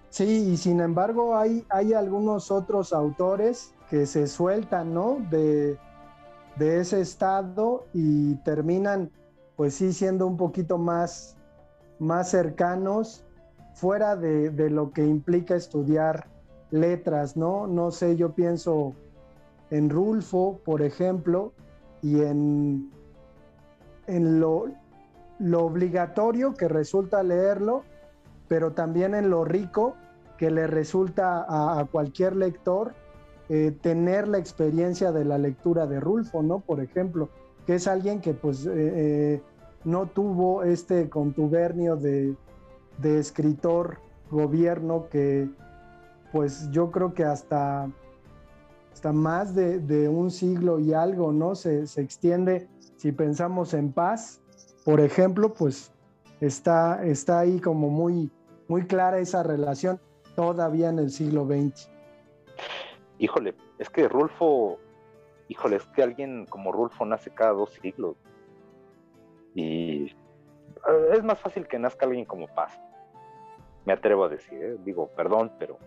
Sí, 0.10 0.50
y 0.52 0.58
sin 0.58 0.80
embargo 0.82 1.38
hay, 1.38 1.66
hay 1.70 1.94
algunos 1.94 2.50
otros 2.50 2.94
autores 2.94 3.76
que 3.90 4.06
se 4.08 4.28
sueltan, 4.28 4.94
¿no? 4.94 5.18
De, 5.30 5.78
ese 6.60 7.00
estado 7.00 7.86
y 7.94 8.36
terminan, 8.44 9.12
pues 9.56 9.76
sí, 9.76 9.94
siendo 9.94 10.28
un 10.28 10.36
poquito 10.36 10.78
más, 10.78 11.38
más 12.00 12.32
cercanos 12.32 13.24
fuera 13.76 14.18
de, 14.18 14.50
de 14.50 14.70
lo 14.70 14.92
que 14.92 15.06
implica 15.06 15.56
estudiar 15.56 16.28
letras, 16.70 17.38
¿no? 17.38 17.66
No 17.66 17.92
sé, 17.92 18.18
yo 18.18 18.34
pienso 18.34 18.94
en 19.72 19.90
Rulfo, 19.90 20.60
por 20.64 20.82
ejemplo, 20.82 21.54
y 22.02 22.22
en, 22.22 22.92
en 24.08 24.40
lo, 24.40 24.68
lo 25.40 25.66
obligatorio 25.66 26.54
que 26.54 26.68
resulta 26.68 27.24
leerlo, 27.24 27.84
pero 28.48 28.72
también 28.72 29.16
en 29.16 29.30
lo 29.30 29.46
rico 29.46 29.96
que 30.38 30.50
le 30.50 30.68
resulta 30.68 31.46
a, 31.48 31.86
cualquier 31.86 32.36
lector 32.36 32.94
eh, 33.50 33.76
tener 33.82 34.28
la 34.28 34.38
experiencia 34.38 35.12
de 35.12 35.26
la 35.26 35.38
lectura 35.38 35.86
de 35.86 36.00
Rulfo, 36.00 36.42
¿no? 36.42 36.60
Por 36.60 36.80
ejemplo, 36.80 37.30
que 37.66 37.76
es 37.76 37.88
alguien 37.88 38.22
que 38.22 38.34
pues 38.34 38.66
eh, 38.66 38.72
eh, 38.76 39.42
no 39.84 40.08
tuvo 40.08 40.64
este 40.64 41.10
contubernio 41.10 41.96
de, 41.96 42.36
de 43.00 43.20
escritor, 43.20 43.98
gobierno 44.32 45.08
que 45.10 45.50
pues 46.32 46.70
yo 46.72 46.92
creo 46.92 47.14
que 47.14 47.26
hasta, 47.26 47.90
hasta 49.00 49.14
más 49.14 49.56
de, 49.56 50.10
un 50.10 50.30
siglo 50.30 50.78
y 50.78 50.94
algo, 50.94 51.32
¿no? 51.32 51.56
Se, 51.56 51.88
se, 51.88 52.02
extiende, 52.02 52.68
si 52.98 53.14
pensamos 53.14 53.74
en 53.74 53.94
paz, 53.94 54.42
por 54.84 55.00
ejemplo, 55.00 55.54
pues 55.54 55.94
está, 56.42 57.02
está 57.06 57.40
ahí 57.40 57.62
como 57.62 57.90
muy, 57.90 58.30
muy 58.68 58.86
clara 58.88 59.20
esa 59.20 59.42
relación 59.42 60.02
todavía 60.36 60.90
en 60.90 61.00
el 61.00 61.12
siglo 61.12 61.46
XX. 61.46 61.90
Híjole, 63.20 63.56
es 63.78 63.90
que 63.90 64.10
Rulfo, 64.10 64.80
híjole, 65.48 65.78
es 65.78 65.86
que 65.96 66.04
alguien 66.04 66.46
como 66.48 66.74
Rulfo 66.74 67.06
nace 67.06 67.30
cada 67.30 67.54
dos 67.54 67.70
siglos. 67.82 68.18
Y 69.56 70.14
es 71.14 71.24
más 71.24 71.40
fácil 71.40 71.70
que 71.70 71.80
nazca 71.80 72.06
alguien 72.06 72.26
como 72.26 72.50
Paz. 72.50 72.78
Me 73.86 73.94
atrevo 73.94 74.26
a 74.26 74.28
decir, 74.28 74.62
¿eh? 74.62 74.78
digo, 74.84 75.08
perdón, 75.16 75.54
pero 75.58 75.78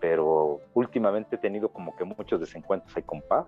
pero 0.00 0.60
últimamente 0.74 1.36
he 1.36 1.38
tenido 1.38 1.68
como 1.68 1.94
que 1.96 2.04
muchos 2.04 2.40
desencuentros 2.40 2.96
ahí 2.96 3.02
con 3.02 3.22
Paz. 3.22 3.46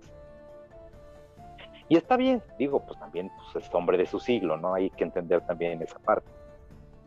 Y 1.89 1.97
está 1.97 2.17
bien, 2.17 2.43
digo, 2.59 2.81
pues 2.81 2.99
también 2.99 3.31
pues, 3.53 3.65
es 3.65 3.75
hombre 3.75 3.97
de 3.97 4.07
su 4.07 4.21
siglo, 4.21 4.57
¿no? 4.57 4.75
Hay 4.75 4.91
que 4.91 5.05
entender 5.05 5.41
también 5.43 5.81
esa 5.83 5.99
parte. 5.99 6.29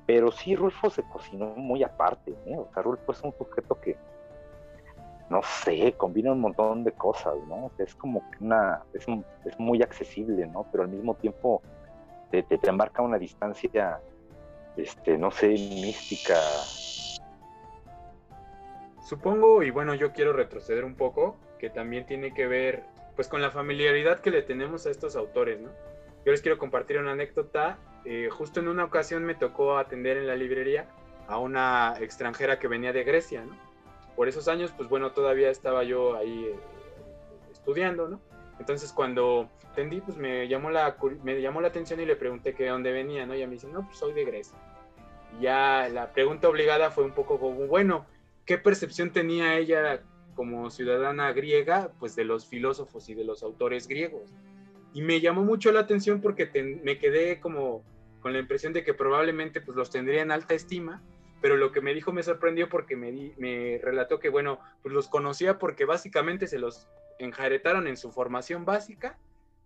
Pero 0.07 0.31
sí, 0.31 0.55
Rulfo 0.55 0.89
se 0.89 1.03
cocinó 1.03 1.53
muy 1.55 1.83
aparte, 1.83 2.35
¿eh? 2.45 2.57
O 2.57 2.67
sea, 2.73 2.81
Rulfo 2.81 3.11
es 3.11 3.21
un 3.21 3.33
sujeto 3.33 3.79
que, 3.79 3.95
no 5.29 5.41
sé, 5.43 5.93
combina 5.93 6.31
un 6.31 6.41
montón 6.41 6.83
de 6.83 6.91
cosas, 6.93 7.35
¿no? 7.47 7.71
Es 7.77 7.93
como 7.95 8.21
que 8.31 8.43
una, 8.43 8.81
es, 8.93 9.05
es 9.45 9.59
muy 9.59 9.83
accesible, 9.83 10.47
¿no? 10.47 10.65
Pero 10.71 10.83
al 10.83 10.89
mismo 10.89 11.13
tiempo 11.13 11.61
te, 12.31 12.41
te, 12.43 12.57
te 12.57 12.71
marca 12.71 13.03
una 13.03 13.19
distancia, 13.19 13.99
este, 14.75 15.17
no 15.17 15.29
sé, 15.29 15.49
mística, 15.49 16.35
Supongo, 19.11 19.61
y 19.61 19.71
bueno, 19.71 19.93
yo 19.93 20.13
quiero 20.13 20.31
retroceder 20.31 20.85
un 20.85 20.95
poco, 20.95 21.35
que 21.59 21.69
también 21.69 22.05
tiene 22.05 22.33
que 22.33 22.47
ver 22.47 22.83
pues 23.13 23.27
con 23.27 23.41
la 23.41 23.51
familiaridad 23.51 24.21
que 24.21 24.31
le 24.31 24.41
tenemos 24.41 24.85
a 24.85 24.89
estos 24.89 25.17
autores, 25.17 25.59
¿no? 25.59 25.67
Yo 26.25 26.31
les 26.31 26.41
quiero 26.41 26.57
compartir 26.57 26.97
una 26.97 27.11
anécdota. 27.11 27.77
Eh, 28.05 28.29
justo 28.31 28.61
en 28.61 28.69
una 28.69 28.85
ocasión 28.85 29.25
me 29.25 29.35
tocó 29.35 29.77
atender 29.77 30.15
en 30.15 30.27
la 30.27 30.37
librería 30.37 30.87
a 31.27 31.39
una 31.39 31.95
extranjera 31.99 32.57
que 32.57 32.69
venía 32.69 32.93
de 32.93 33.03
Grecia, 33.03 33.43
¿no? 33.43 33.53
Por 34.15 34.29
esos 34.29 34.47
años, 34.47 34.73
pues 34.77 34.87
bueno, 34.87 35.11
todavía 35.11 35.49
estaba 35.49 35.83
yo 35.83 36.15
ahí 36.15 36.45
eh, 36.45 36.55
estudiando, 37.51 38.07
¿no? 38.07 38.21
Entonces 38.59 38.93
cuando 38.93 39.49
atendí, 39.69 39.99
pues 39.99 40.15
me 40.15 40.47
llamó, 40.47 40.69
la, 40.69 40.95
me 41.21 41.41
llamó 41.41 41.59
la 41.59 41.67
atención 41.67 41.99
y 41.99 42.05
le 42.05 42.15
pregunté 42.15 42.53
que 42.53 42.63
de 42.63 42.69
dónde 42.69 42.93
venía, 42.93 43.25
¿no? 43.25 43.35
Y 43.35 43.43
a 43.43 43.47
mí 43.47 43.55
dice, 43.55 43.67
no, 43.67 43.85
pues 43.85 43.97
soy 43.97 44.13
de 44.13 44.23
Grecia. 44.23 44.57
Y 45.37 45.43
ya 45.43 45.89
la 45.91 46.13
pregunta 46.13 46.47
obligada 46.47 46.91
fue 46.91 47.03
un 47.03 47.11
poco 47.11 47.37
como, 47.41 47.67
bueno, 47.67 48.05
qué 48.45 48.57
percepción 48.57 49.11
tenía 49.11 49.57
ella 49.57 50.03
como 50.35 50.69
ciudadana 50.69 51.31
griega, 51.33 51.91
pues 51.99 52.15
de 52.15 52.25
los 52.25 52.47
filósofos 52.47 53.09
y 53.09 53.13
de 53.13 53.23
los 53.23 53.43
autores 53.43 53.87
griegos. 53.87 54.33
Y 54.93 55.01
me 55.01 55.21
llamó 55.21 55.43
mucho 55.43 55.71
la 55.71 55.81
atención 55.81 56.21
porque 56.21 56.49
me 56.83 56.97
quedé 56.97 57.39
como 57.39 57.83
con 58.21 58.33
la 58.33 58.39
impresión 58.39 58.73
de 58.73 58.83
que 58.83 58.93
probablemente 58.93 59.61
pues 59.61 59.75
los 59.75 59.89
tendría 59.89 60.21
en 60.21 60.31
alta 60.31 60.53
estima, 60.53 61.01
pero 61.41 61.57
lo 61.57 61.71
que 61.71 61.81
me 61.81 61.93
dijo 61.93 62.13
me 62.13 62.23
sorprendió 62.23 62.69
porque 62.69 62.95
me, 62.95 63.79
relató 63.83 64.19
que, 64.19 64.29
bueno, 64.29 64.59
pues 64.83 64.93
los 64.93 65.07
conocía 65.09 65.57
porque 65.57 65.85
básicamente 65.85 66.47
se 66.47 66.59
los 66.59 66.87
enjaretaron 67.19 67.87
en 67.87 67.97
su 67.97 68.11
formación 68.11 68.63
básica, 68.63 69.17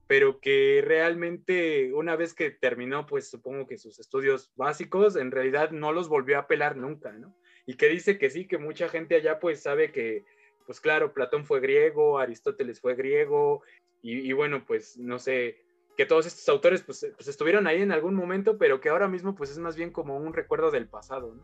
pero 0.07 0.39
que 0.39 0.81
realmente 0.85 1.93
una 1.93 2.15
vez 2.15 2.33
que 2.33 2.49
terminó, 2.51 3.05
pues 3.05 3.29
supongo 3.29 3.67
que 3.67 3.77
sus 3.77 3.99
estudios 3.99 4.51
básicos, 4.55 5.15
en 5.15 5.31
realidad 5.31 5.71
no 5.71 5.91
los 5.91 6.07
volvió 6.07 6.37
a 6.37 6.41
apelar 6.41 6.77
nunca, 6.77 7.11
¿no? 7.11 7.35
Y 7.65 7.75
que 7.75 7.87
dice 7.87 8.17
que 8.17 8.29
sí, 8.29 8.47
que 8.47 8.57
mucha 8.57 8.89
gente 8.89 9.15
allá 9.15 9.39
pues 9.39 9.61
sabe 9.61 9.91
que, 9.91 10.25
pues 10.65 10.79
claro, 10.79 11.13
Platón 11.13 11.45
fue 11.45 11.59
griego, 11.59 12.19
Aristóteles 12.19 12.79
fue 12.79 12.95
griego, 12.95 13.63
y, 14.07 14.31
bueno, 14.33 14.63
pues 14.67 14.97
no 14.97 15.17
sé, 15.17 15.57
que 15.97 16.05
todos 16.05 16.27
estos 16.27 16.47
autores 16.47 16.83
pues, 16.83 17.07
pues, 17.15 17.27
estuvieron 17.27 17.65
ahí 17.65 17.81
en 17.81 17.91
algún 17.91 18.13
momento, 18.13 18.59
pero 18.59 18.79
que 18.79 18.89
ahora 18.89 19.07
mismo 19.07 19.33
pues 19.33 19.49
es 19.49 19.57
más 19.57 19.75
bien 19.75 19.89
como 19.89 20.15
un 20.17 20.31
recuerdo 20.31 20.69
del 20.69 20.87
pasado, 20.87 21.33
¿no? 21.33 21.41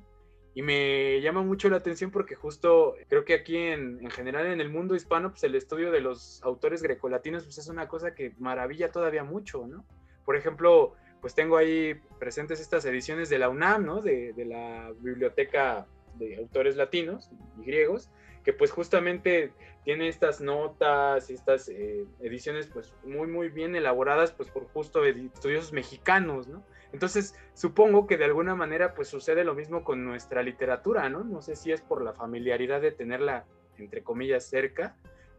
Y 0.54 0.62
me 0.62 1.20
llama 1.22 1.42
mucho 1.42 1.70
la 1.70 1.78
atención 1.78 2.12
porque 2.12 2.36
justo 2.36 2.96
creo 3.08 3.26
que 3.26 3.34
aquí 3.34 3.58
en, 3.58 4.00
en 4.02 4.12
general 4.12 4.46
en 4.46 4.62
el 4.62 4.70
mundo 4.70 4.96
hispano 4.96 5.32
pues 5.32 5.44
el 5.44 5.56
estudio 5.56 5.92
de 5.92 6.02
los 6.02 6.44
autores 6.44 6.84
grecolatinos 6.84 7.46
pues 7.46 7.58
es 7.58 7.68
una 7.68 7.88
cosa 7.88 8.14
que 8.14 8.36
maravilla 8.38 8.92
todavía 8.92 9.24
mucho, 9.24 9.66
¿no? 9.66 9.84
Por 10.24 10.36
ejemplo, 10.36 10.94
pues 11.20 11.34
tengo 11.34 11.58
ahí 11.58 11.96
presentes 12.20 12.60
estas 12.60 12.86
ediciones 12.86 13.30
de 13.30 13.40
la 13.40 13.50
UNAM, 13.50 13.86
¿no? 13.88 14.02
De, 14.02 14.34
de 14.34 14.46
la 14.46 14.92
biblioteca 15.00 15.88
de 16.16 16.38
autores 16.38 16.76
latinos 16.76 17.30
y 17.60 17.66
griegos, 17.66 18.10
que 18.44 18.54
pues 18.54 18.72
justamente 18.72 19.52
tiene 19.84 20.08
estas 20.08 20.42
notas 20.42 21.30
y 21.30 21.34
estas 21.34 21.70
eh, 21.70 22.06
ediciones 22.20 22.68
pues 22.68 22.94
muy 23.04 23.28
muy 23.28 23.50
bien 23.50 23.76
elaboradas 23.76 24.32
pues 24.32 24.50
por 24.50 24.68
justo 24.68 25.04
estudiosos 25.06 25.74
mexicanos, 25.74 26.48
¿no? 26.48 26.64
Entonces 26.94 27.36
supongo 27.54 28.06
que 28.06 28.18
de 28.18 28.26
alguna 28.26 28.56
manera 28.56 28.94
pues 28.94 29.08
sucede 29.08 29.44
lo 29.44 29.56
mismo 29.56 29.84
con 29.84 30.04
nuestra 30.04 30.44
literatura, 30.44 31.10
¿no? 31.10 31.24
No 31.24 31.42
sé 31.42 31.56
si 31.56 31.72
es 31.72 31.82
por 31.82 32.04
la 32.04 32.14
familiaridad 32.14 32.82
de 32.82 32.92
tenerla 32.92 33.46
entre 33.78 34.04
comillas 34.04 34.46
cerca, 34.46 34.96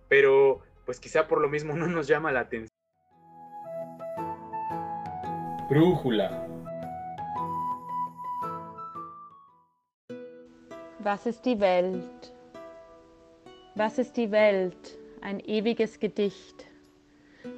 pero 0.08 0.60
pues 0.84 0.98
quizá 0.98 1.28
por 1.28 1.40
lo 1.40 1.48
mismo 1.48 1.74
no 1.76 1.86
nos 1.86 2.06
llama 2.06 2.32
la 2.32 2.40
atención. 2.40 2.68
Brújula. 5.68 6.51
Was 11.04 11.26
ist 11.26 11.44
die 11.46 11.58
Welt? 11.58 12.32
Was 13.74 13.98
ist 13.98 14.16
die 14.16 14.30
Welt? 14.30 14.96
Ein 15.20 15.40
ewiges 15.40 15.98
Gedicht. 15.98 16.64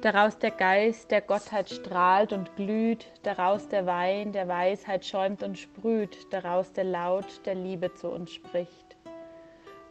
Daraus 0.01 0.39
der 0.39 0.49
Geist 0.49 1.11
der 1.11 1.21
Gottheit 1.21 1.69
strahlt 1.69 2.33
und 2.33 2.55
glüht, 2.55 3.05
daraus 3.21 3.67
der 3.67 3.85
Wein 3.85 4.31
der 4.31 4.47
Weisheit 4.47 5.05
schäumt 5.05 5.43
und 5.43 5.59
sprüht, 5.59 6.17
daraus 6.31 6.73
der 6.73 6.85
Laut 6.85 7.45
der 7.45 7.53
Liebe 7.53 7.93
zu 7.93 8.09
uns 8.09 8.31
spricht. 8.31 8.97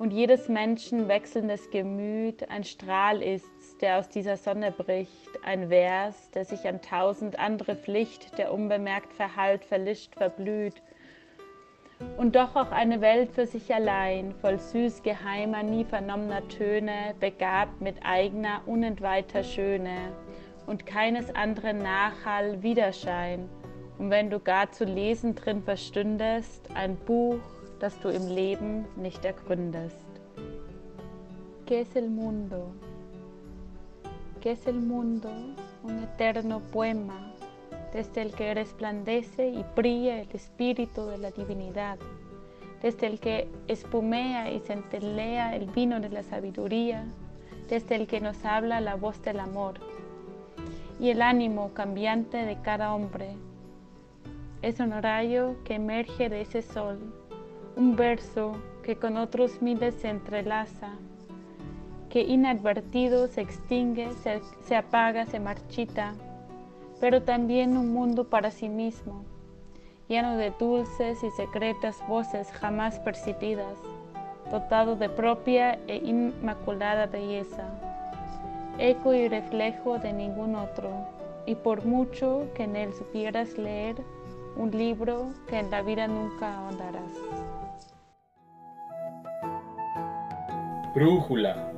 Und 0.00 0.10
jedes 0.10 0.48
Menschen 0.48 1.06
wechselndes 1.06 1.70
Gemüt 1.70 2.50
ein 2.50 2.64
Strahl 2.64 3.22
ist's, 3.22 3.78
der 3.78 4.00
aus 4.00 4.08
dieser 4.08 4.36
Sonne 4.36 4.72
bricht, 4.72 5.30
ein 5.44 5.68
Vers, 5.68 6.32
der 6.32 6.44
sich 6.44 6.66
an 6.66 6.82
tausend 6.82 7.38
andere 7.38 7.76
Pflicht, 7.76 8.36
der 8.36 8.52
unbemerkt 8.52 9.12
verhallt, 9.12 9.64
verlischt, 9.64 10.16
verblüht, 10.16 10.82
und 12.16 12.36
doch 12.36 12.56
auch 12.56 12.70
eine 12.70 13.00
Welt 13.00 13.32
für 13.32 13.46
sich 13.46 13.74
allein, 13.74 14.32
voll 14.40 14.58
süß 14.58 15.02
geheimer, 15.02 15.62
nie 15.62 15.84
vernommener 15.84 16.46
Töne, 16.48 17.14
begabt 17.20 17.80
mit 17.80 17.96
eigener, 18.04 18.62
unentweihter 18.66 19.42
Schöne 19.42 20.12
und 20.66 20.86
keines 20.86 21.34
anderen 21.34 21.78
Nachhall, 21.78 22.62
Widerschein. 22.62 23.48
Und 23.98 24.10
wenn 24.10 24.30
du 24.30 24.40
gar 24.40 24.70
zu 24.72 24.84
lesen 24.84 25.34
drin 25.34 25.62
verstündest, 25.62 26.68
ein 26.74 26.96
Buch, 26.96 27.40
das 27.80 27.98
du 28.00 28.08
im 28.08 28.28
Leben 28.28 28.86
nicht 28.96 29.24
ergründest. 29.24 29.96
¿Qué 31.66 31.80
es 31.80 31.96
el 31.96 32.10
mundo? 32.10 32.72
¿Qué 34.42 34.52
es 34.52 34.66
el 34.66 34.80
mundo? 34.80 35.30
Un 35.82 36.02
eterno 36.02 36.60
poema 36.72 37.33
desde 37.94 38.22
el 38.22 38.34
que 38.34 38.52
resplandece 38.52 39.48
y 39.48 39.64
brilla 39.76 40.20
el 40.20 40.28
espíritu 40.32 41.06
de 41.06 41.16
la 41.16 41.30
divinidad, 41.30 41.96
desde 42.82 43.06
el 43.06 43.20
que 43.20 43.48
espumea 43.68 44.50
y 44.50 44.58
centelea 44.58 45.54
el 45.54 45.66
vino 45.66 46.00
de 46.00 46.08
la 46.08 46.24
sabiduría, 46.24 47.06
desde 47.68 47.94
el 47.94 48.08
que 48.08 48.20
nos 48.20 48.44
habla 48.44 48.80
la 48.80 48.96
voz 48.96 49.22
del 49.22 49.38
amor 49.38 49.74
y 50.98 51.10
el 51.10 51.22
ánimo 51.22 51.72
cambiante 51.72 52.38
de 52.38 52.60
cada 52.60 52.92
hombre. 52.92 53.36
Es 54.60 54.80
un 54.80 54.90
rayo 55.00 55.54
que 55.64 55.74
emerge 55.74 56.28
de 56.28 56.40
ese 56.40 56.62
sol, 56.62 56.98
un 57.76 57.94
verso 57.94 58.56
que 58.82 58.96
con 58.96 59.16
otros 59.16 59.62
miles 59.62 59.94
se 59.94 60.08
entrelaza, 60.08 60.90
que 62.10 62.22
inadvertido 62.22 63.28
se 63.28 63.42
extingue, 63.42 64.12
se, 64.14 64.40
se 64.62 64.74
apaga, 64.74 65.26
se 65.26 65.38
marchita, 65.38 66.14
pero 67.04 67.22
también 67.22 67.76
un 67.76 67.92
mundo 67.92 68.30
para 68.30 68.50
sí 68.50 68.70
mismo, 68.70 69.26
lleno 70.08 70.38
de 70.38 70.50
dulces 70.58 71.22
y 71.22 71.30
secretas 71.32 72.02
voces 72.08 72.50
jamás 72.50 72.98
percibidas, 72.98 73.76
dotado 74.50 74.96
de 74.96 75.10
propia 75.10 75.78
e 75.86 75.96
inmaculada 75.96 77.04
belleza, 77.04 77.68
eco 78.78 79.12
y 79.12 79.28
reflejo 79.28 79.98
de 79.98 80.14
ningún 80.14 80.54
otro, 80.54 80.88
y 81.44 81.56
por 81.56 81.84
mucho 81.84 82.46
que 82.54 82.62
en 82.62 82.74
él 82.74 82.94
supieras 82.94 83.58
leer, 83.58 83.96
un 84.56 84.70
libro 84.70 85.26
que 85.46 85.58
en 85.58 85.70
la 85.70 85.82
vida 85.82 86.08
nunca 86.08 86.56
ahondarás. 86.56 87.12
Brújula. 90.94 91.73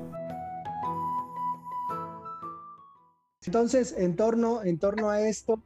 Entonces, 3.46 3.94
en 3.96 4.16
torno, 4.16 4.64
en 4.64 4.78
torno 4.78 5.08
a 5.08 5.20
esto, 5.20 5.62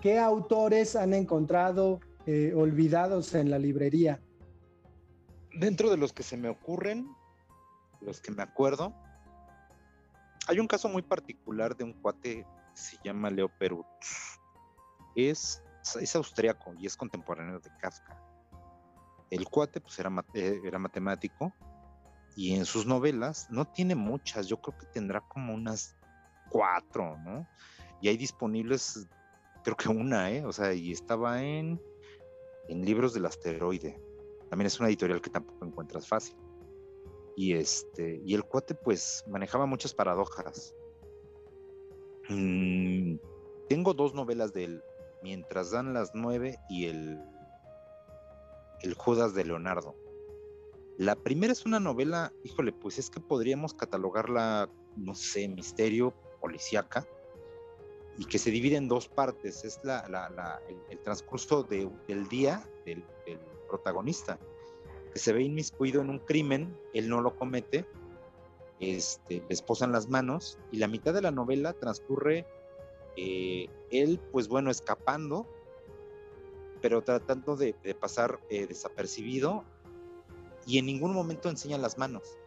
¿qué 0.00 0.18
autores 0.18 0.96
han 0.96 1.12
encontrado 1.12 2.00
eh, 2.26 2.54
olvidados 2.56 3.34
en 3.34 3.50
la 3.50 3.58
librería? 3.58 4.22
Dentro 5.52 5.90
de 5.90 5.98
los 5.98 6.14
que 6.14 6.22
se 6.22 6.38
me 6.38 6.48
ocurren, 6.48 7.06
los 8.00 8.22
que 8.22 8.30
me 8.30 8.42
acuerdo, 8.42 8.94
hay 10.46 10.60
un 10.60 10.66
caso 10.66 10.88
muy 10.88 11.02
particular 11.02 11.76
de 11.76 11.84
un 11.84 11.92
cuate 11.92 12.46
que 12.74 12.80
se 12.80 12.96
llama 13.04 13.28
Leo 13.28 13.50
Perut. 13.58 13.86
Es, 15.14 15.62
es 16.00 16.16
austriaco 16.16 16.72
y 16.78 16.86
es 16.86 16.96
contemporáneo 16.96 17.60
de 17.60 17.70
Kafka. 17.78 18.18
El 19.30 19.46
cuate 19.46 19.78
pues 19.82 19.98
era, 19.98 20.10
era 20.32 20.78
matemático 20.78 21.52
y 22.34 22.54
en 22.54 22.64
sus 22.64 22.86
novelas 22.86 23.46
no 23.50 23.66
tiene 23.66 23.94
muchas, 23.94 24.46
yo 24.46 24.58
creo 24.62 24.78
que 24.78 24.86
tendrá 24.86 25.20
como 25.20 25.52
unas 25.52 25.97
cuatro, 26.48 27.16
¿no? 27.18 27.48
Y 28.00 28.08
hay 28.08 28.16
disponibles, 28.16 29.08
creo 29.64 29.76
que 29.76 29.88
una, 29.88 30.30
¿eh? 30.30 30.44
O 30.44 30.52
sea, 30.52 30.72
y 30.72 30.92
estaba 30.92 31.42
en, 31.42 31.80
en 32.68 32.84
Libros 32.84 33.14
del 33.14 33.26
Asteroide. 33.26 34.00
También 34.50 34.66
es 34.66 34.78
una 34.80 34.88
editorial 34.88 35.20
que 35.20 35.30
tampoco 35.30 35.64
encuentras 35.64 36.06
fácil. 36.06 36.36
Y, 37.36 37.54
este, 37.54 38.20
y 38.24 38.34
el 38.34 38.44
cuate 38.44 38.74
pues 38.74 39.24
manejaba 39.28 39.66
muchas 39.66 39.94
paradojas. 39.94 40.74
Mm, 42.28 43.16
tengo 43.68 43.94
dos 43.94 44.14
novelas 44.14 44.52
de 44.52 44.64
él, 44.64 44.82
Mientras 45.22 45.72
dan 45.72 45.94
las 45.94 46.12
nueve 46.14 46.58
y 46.68 46.86
el, 46.86 47.20
el 48.82 48.94
Judas 48.94 49.34
de 49.34 49.44
Leonardo. 49.44 49.96
La 50.96 51.16
primera 51.16 51.52
es 51.52 51.66
una 51.66 51.80
novela, 51.80 52.32
híjole, 52.44 52.72
pues 52.72 52.98
es 52.98 53.10
que 53.10 53.20
podríamos 53.20 53.74
catalogarla, 53.74 54.70
no 54.96 55.14
sé, 55.14 55.48
misterio, 55.48 56.14
policíaca, 56.40 57.06
y 58.18 58.24
que 58.24 58.38
se 58.38 58.50
divide 58.50 58.76
en 58.76 58.88
dos 58.88 59.08
partes. 59.08 59.64
Es 59.64 59.80
la, 59.84 60.60
el, 60.90 60.98
transcurso 60.98 61.62
de, 61.62 61.88
del 62.06 62.28
día 62.28 62.68
del, 62.84 63.04
protagonista 63.68 64.38
que 65.12 65.18
se 65.18 65.32
ve 65.34 65.42
inmiscuido 65.42 66.00
en 66.00 66.08
un 66.08 66.18
crimen, 66.20 66.74
él 66.94 67.10
no 67.10 67.20
lo 67.20 67.36
comete, 67.36 67.86
este, 68.80 69.42
le 69.46 69.54
esposan 69.54 69.92
las 69.92 70.08
manos 70.08 70.58
y 70.72 70.78
la 70.78 70.88
mitad 70.88 71.12
de 71.12 71.20
la 71.20 71.30
novela 71.30 71.74
transcurre 71.74 72.46
eh, 73.16 73.68
él, 73.90 74.18
pues 74.32 74.48
bueno, 74.48 74.70
escapando, 74.70 75.46
pero 76.80 77.02
tratando 77.02 77.56
de, 77.56 77.74
pasar 78.00 78.40
eh, 78.48 78.66
desapercibido 78.66 79.64
y 80.66 80.78
en 80.78 80.86
ningún 80.86 81.12
momento 81.12 81.50
enseña 81.50 81.76
las 81.76 81.98
manos. 81.98 82.38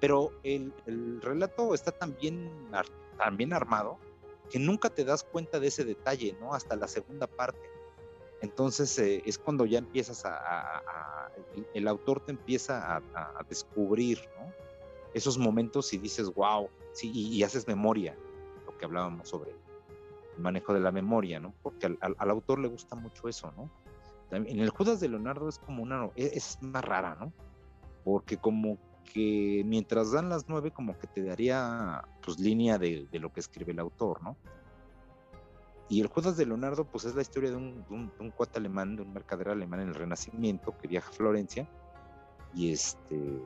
Pero 0.00 0.32
el, 0.44 0.72
el 0.86 1.20
relato 1.20 1.74
está 1.74 1.90
tan 1.90 2.16
bien, 2.20 2.50
tan 3.18 3.36
bien 3.36 3.52
armado 3.52 3.98
que 4.50 4.58
nunca 4.58 4.88
te 4.88 5.04
das 5.04 5.24
cuenta 5.24 5.60
de 5.60 5.66
ese 5.66 5.84
detalle, 5.84 6.36
¿no? 6.40 6.54
Hasta 6.54 6.76
la 6.76 6.88
segunda 6.88 7.26
parte. 7.26 7.60
Entonces 8.40 8.98
eh, 8.98 9.22
es 9.26 9.36
cuando 9.36 9.66
ya 9.66 9.78
empiezas 9.78 10.24
a, 10.24 11.30
el, 11.74 11.88
autor 11.88 12.20
te 12.20 12.32
empieza 12.32 12.96
a, 12.96 13.44
descubrir 13.48 14.20
¿no? 14.38 14.52
esos 15.12 15.38
momentos 15.38 15.92
y 15.92 15.98
dices, 15.98 16.32
wow, 16.34 16.68
sí, 16.92 17.10
y, 17.12 17.42
haces 17.42 17.66
memoria, 17.66 18.16
lo 18.64 18.76
que 18.78 18.84
hablábamos 18.84 19.28
sobre 19.28 19.50
el 19.50 20.42
manejo 20.42 20.72
de 20.72 20.80
la 20.80 20.92
memoria, 20.92 21.40
¿no? 21.40 21.52
Porque 21.62 21.86
al, 22.00 22.30
autor 22.30 22.60
le 22.60 22.68
gusta 22.68 22.94
mucho 22.94 23.28
eso, 23.28 23.52
¿no? 23.56 23.68
En 24.30 24.60
el 24.60 24.70
Judas 24.70 25.00
de 25.00 25.08
Leonardo 25.08 25.48
es 25.48 25.58
como 25.58 25.82
una, 25.82 26.10
es, 26.14 26.32
es 26.32 26.62
más 26.62 26.84
rara, 26.84 27.16
¿no? 27.18 27.32
Porque 28.04 28.36
como 28.36 28.78
que 29.12 29.62
mientras 29.64 30.12
dan 30.12 30.28
las 30.28 30.48
nueve, 30.48 30.70
como 30.70 30.98
que 30.98 31.06
te 31.06 31.22
daría, 31.22 32.02
pues, 32.22 32.38
línea 32.38 32.78
de, 32.78 33.06
de 33.10 33.18
lo 33.18 33.32
que 33.32 33.40
escribe 33.40 33.72
el 33.72 33.78
autor, 33.78 34.22
¿no? 34.22 34.36
Y 35.88 36.02
el 36.02 36.08
Judas 36.08 36.36
de 36.36 36.44
Leonardo, 36.44 36.84
pues 36.84 37.04
es 37.06 37.14
la 37.14 37.22
historia 37.22 37.50
de 37.50 37.56
un, 37.56 38.12
un, 38.18 38.30
cuate 38.30 38.58
alemán, 38.58 38.96
de 38.96 39.02
un 39.02 39.12
mercader 39.12 39.48
alemán 39.48 39.80
en 39.80 39.88
el 39.88 39.94
Renacimiento 39.94 40.76
que 40.76 40.86
viaja 40.86 41.08
a 41.08 41.12
Florencia. 41.12 41.68
Y 42.54 42.72
este. 42.72 43.42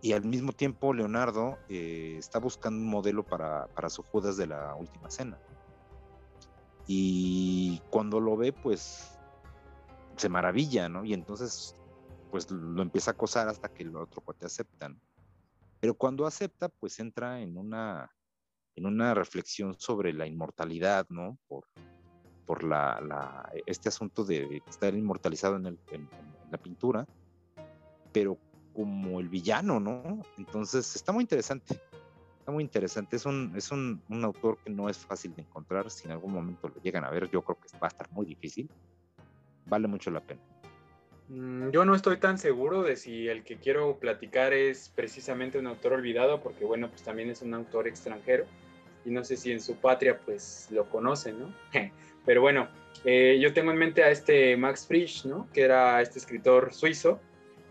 Y 0.00 0.12
al 0.12 0.24
mismo 0.24 0.52
tiempo, 0.52 0.92
Leonardo 0.92 1.58
eh, 1.68 2.16
está 2.18 2.38
buscando 2.38 2.80
un 2.80 2.88
modelo 2.88 3.24
para, 3.24 3.66
para 3.68 3.88
su 3.88 4.02
Judas 4.02 4.36
de 4.36 4.46
la 4.48 4.74
última 4.74 5.10
cena. 5.10 5.38
Y 6.86 7.80
cuando 7.90 8.18
lo 8.18 8.36
ve, 8.36 8.52
pues 8.52 9.16
se 10.16 10.28
maravilla, 10.28 10.88
¿no? 10.88 11.04
Y 11.04 11.14
entonces, 11.14 11.76
pues 12.30 12.50
lo 12.50 12.82
empieza 12.82 13.10
a 13.10 13.14
acosar 13.14 13.48
hasta 13.48 13.68
que 13.68 13.82
el 13.82 13.96
otro 13.96 14.20
cuate 14.20 14.46
acepta. 14.46 14.94
Pero 15.80 15.94
cuando 15.94 16.26
acepta, 16.26 16.68
pues 16.68 16.98
entra 16.98 17.40
en 17.40 17.56
una 17.56 18.10
en 18.78 18.86
una 18.86 19.12
reflexión 19.12 19.74
sobre 19.78 20.12
la 20.12 20.26
inmortalidad, 20.26 21.06
¿no? 21.08 21.36
Por, 21.48 21.64
por 22.46 22.62
la, 22.62 23.50
este 23.66 23.88
asunto 23.88 24.24
de 24.24 24.62
estar 24.68 24.94
inmortalizado 24.94 25.56
en, 25.56 25.78
la 26.50 26.58
pintura, 26.58 27.06
pero 28.12 28.38
como 28.72 29.20
el 29.20 29.28
villano, 29.28 29.80
¿no? 29.80 30.22
Entonces 30.38 30.94
está 30.94 31.12
muy 31.12 31.22
interesante, 31.22 31.78
está 32.38 32.52
muy 32.52 32.62
interesante. 32.62 33.16
Es 33.16 33.26
un, 33.26 33.52
es 33.56 33.70
un, 33.72 34.00
un, 34.08 34.24
autor 34.24 34.58
que 34.58 34.70
no 34.70 34.88
es 34.88 34.96
fácil 34.96 35.34
de 35.34 35.42
encontrar. 35.42 35.90
Si 35.90 36.06
en 36.06 36.12
algún 36.12 36.32
momento 36.32 36.68
lo 36.68 36.80
llegan 36.80 37.04
a 37.04 37.10
ver, 37.10 37.28
yo 37.30 37.42
creo 37.42 37.58
que 37.60 37.76
va 37.78 37.88
a 37.88 37.88
estar 37.88 38.10
muy 38.12 38.24
difícil. 38.24 38.70
Vale 39.66 39.88
mucho 39.88 40.10
la 40.10 40.20
pena. 40.20 40.40
Mm, 41.28 41.70
yo 41.70 41.84
no 41.84 41.94
estoy 41.94 42.16
tan 42.16 42.38
seguro 42.38 42.82
de 42.82 42.96
si 42.96 43.28
el 43.28 43.44
que 43.44 43.56
quiero 43.58 43.98
platicar 43.98 44.52
es 44.52 44.90
precisamente 44.94 45.58
un 45.58 45.66
autor 45.66 45.92
olvidado, 45.92 46.40
porque 46.40 46.64
bueno, 46.64 46.88
pues 46.88 47.02
también 47.02 47.30
es 47.30 47.42
un 47.42 47.52
autor 47.54 47.86
extranjero 47.86 48.46
y 49.04 49.10
no 49.10 49.24
sé 49.24 49.36
si 49.36 49.52
en 49.52 49.60
su 49.60 49.76
patria 49.76 50.18
pues 50.24 50.68
lo 50.70 50.88
conocen, 50.88 51.38
¿no? 51.38 51.54
Pero 52.24 52.40
bueno, 52.40 52.68
eh, 53.04 53.38
yo 53.40 53.52
tengo 53.52 53.70
en 53.70 53.78
mente 53.78 54.02
a 54.02 54.10
este 54.10 54.56
Max 54.56 54.86
Frisch, 54.86 55.24
¿no? 55.24 55.48
Que 55.52 55.62
era 55.62 56.00
este 56.00 56.18
escritor 56.18 56.72
suizo. 56.72 57.20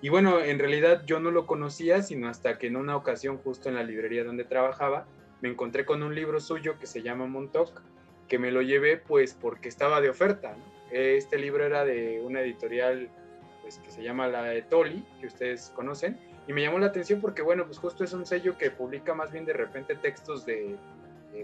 Y 0.02 0.10
bueno, 0.10 0.40
en 0.40 0.60
realidad 0.60 1.04
yo 1.06 1.20
no 1.20 1.32
lo 1.32 1.48
conocía, 1.48 2.04
sino 2.04 2.30
hasta 2.30 2.58
que 2.58 2.68
en 2.68 2.76
una 2.76 2.96
ocasión, 2.96 3.38
justo 3.38 3.70
en 3.70 3.76
la 3.76 3.84
librería 3.84 4.24
donde 4.24 4.44
trabajaba, 4.44 5.08
me 5.42 5.50
encontré 5.50 5.86
con 5.86 6.04
un 6.04 6.14
libro 6.14 6.40
suyo 6.40 6.80
que 6.80 6.88
se 6.88 7.02
llama 7.02 7.26
Montauk, 7.26 7.82
que 8.28 8.40
me 8.40 8.52
lo 8.52 8.62
llevé 8.62 8.98
pues 8.98 9.34
porque 9.34 9.70
estaba 9.70 10.02
de 10.02 10.10
oferta. 10.10 10.56
¿no? 10.56 10.64
Este 10.92 11.38
libro 11.38 11.66
era 11.66 11.86
de 11.86 12.22
una 12.24 12.42
editorial 12.42 13.10
pues, 13.68 13.80
que 13.80 13.92
se 13.92 14.02
llama 14.02 14.28
la 14.28 14.54
Etoli, 14.54 15.04
que 15.20 15.28
ustedes 15.28 15.74
conocen, 15.76 16.18
y 16.48 16.54
me 16.54 16.62
llamó 16.62 16.80
la 16.80 16.86
atención 16.86 17.20
porque 17.20 17.42
bueno, 17.42 17.66
pues 17.66 17.78
justo 17.78 18.06
es 18.06 18.14
un 18.14 18.26
sello 18.26 18.58
que 18.58 18.72
publica 18.72 19.14
más 19.14 19.34
bien 19.34 19.44
de 19.44 19.52
repente 19.52 19.96
textos 19.96 20.46
de 20.46 20.78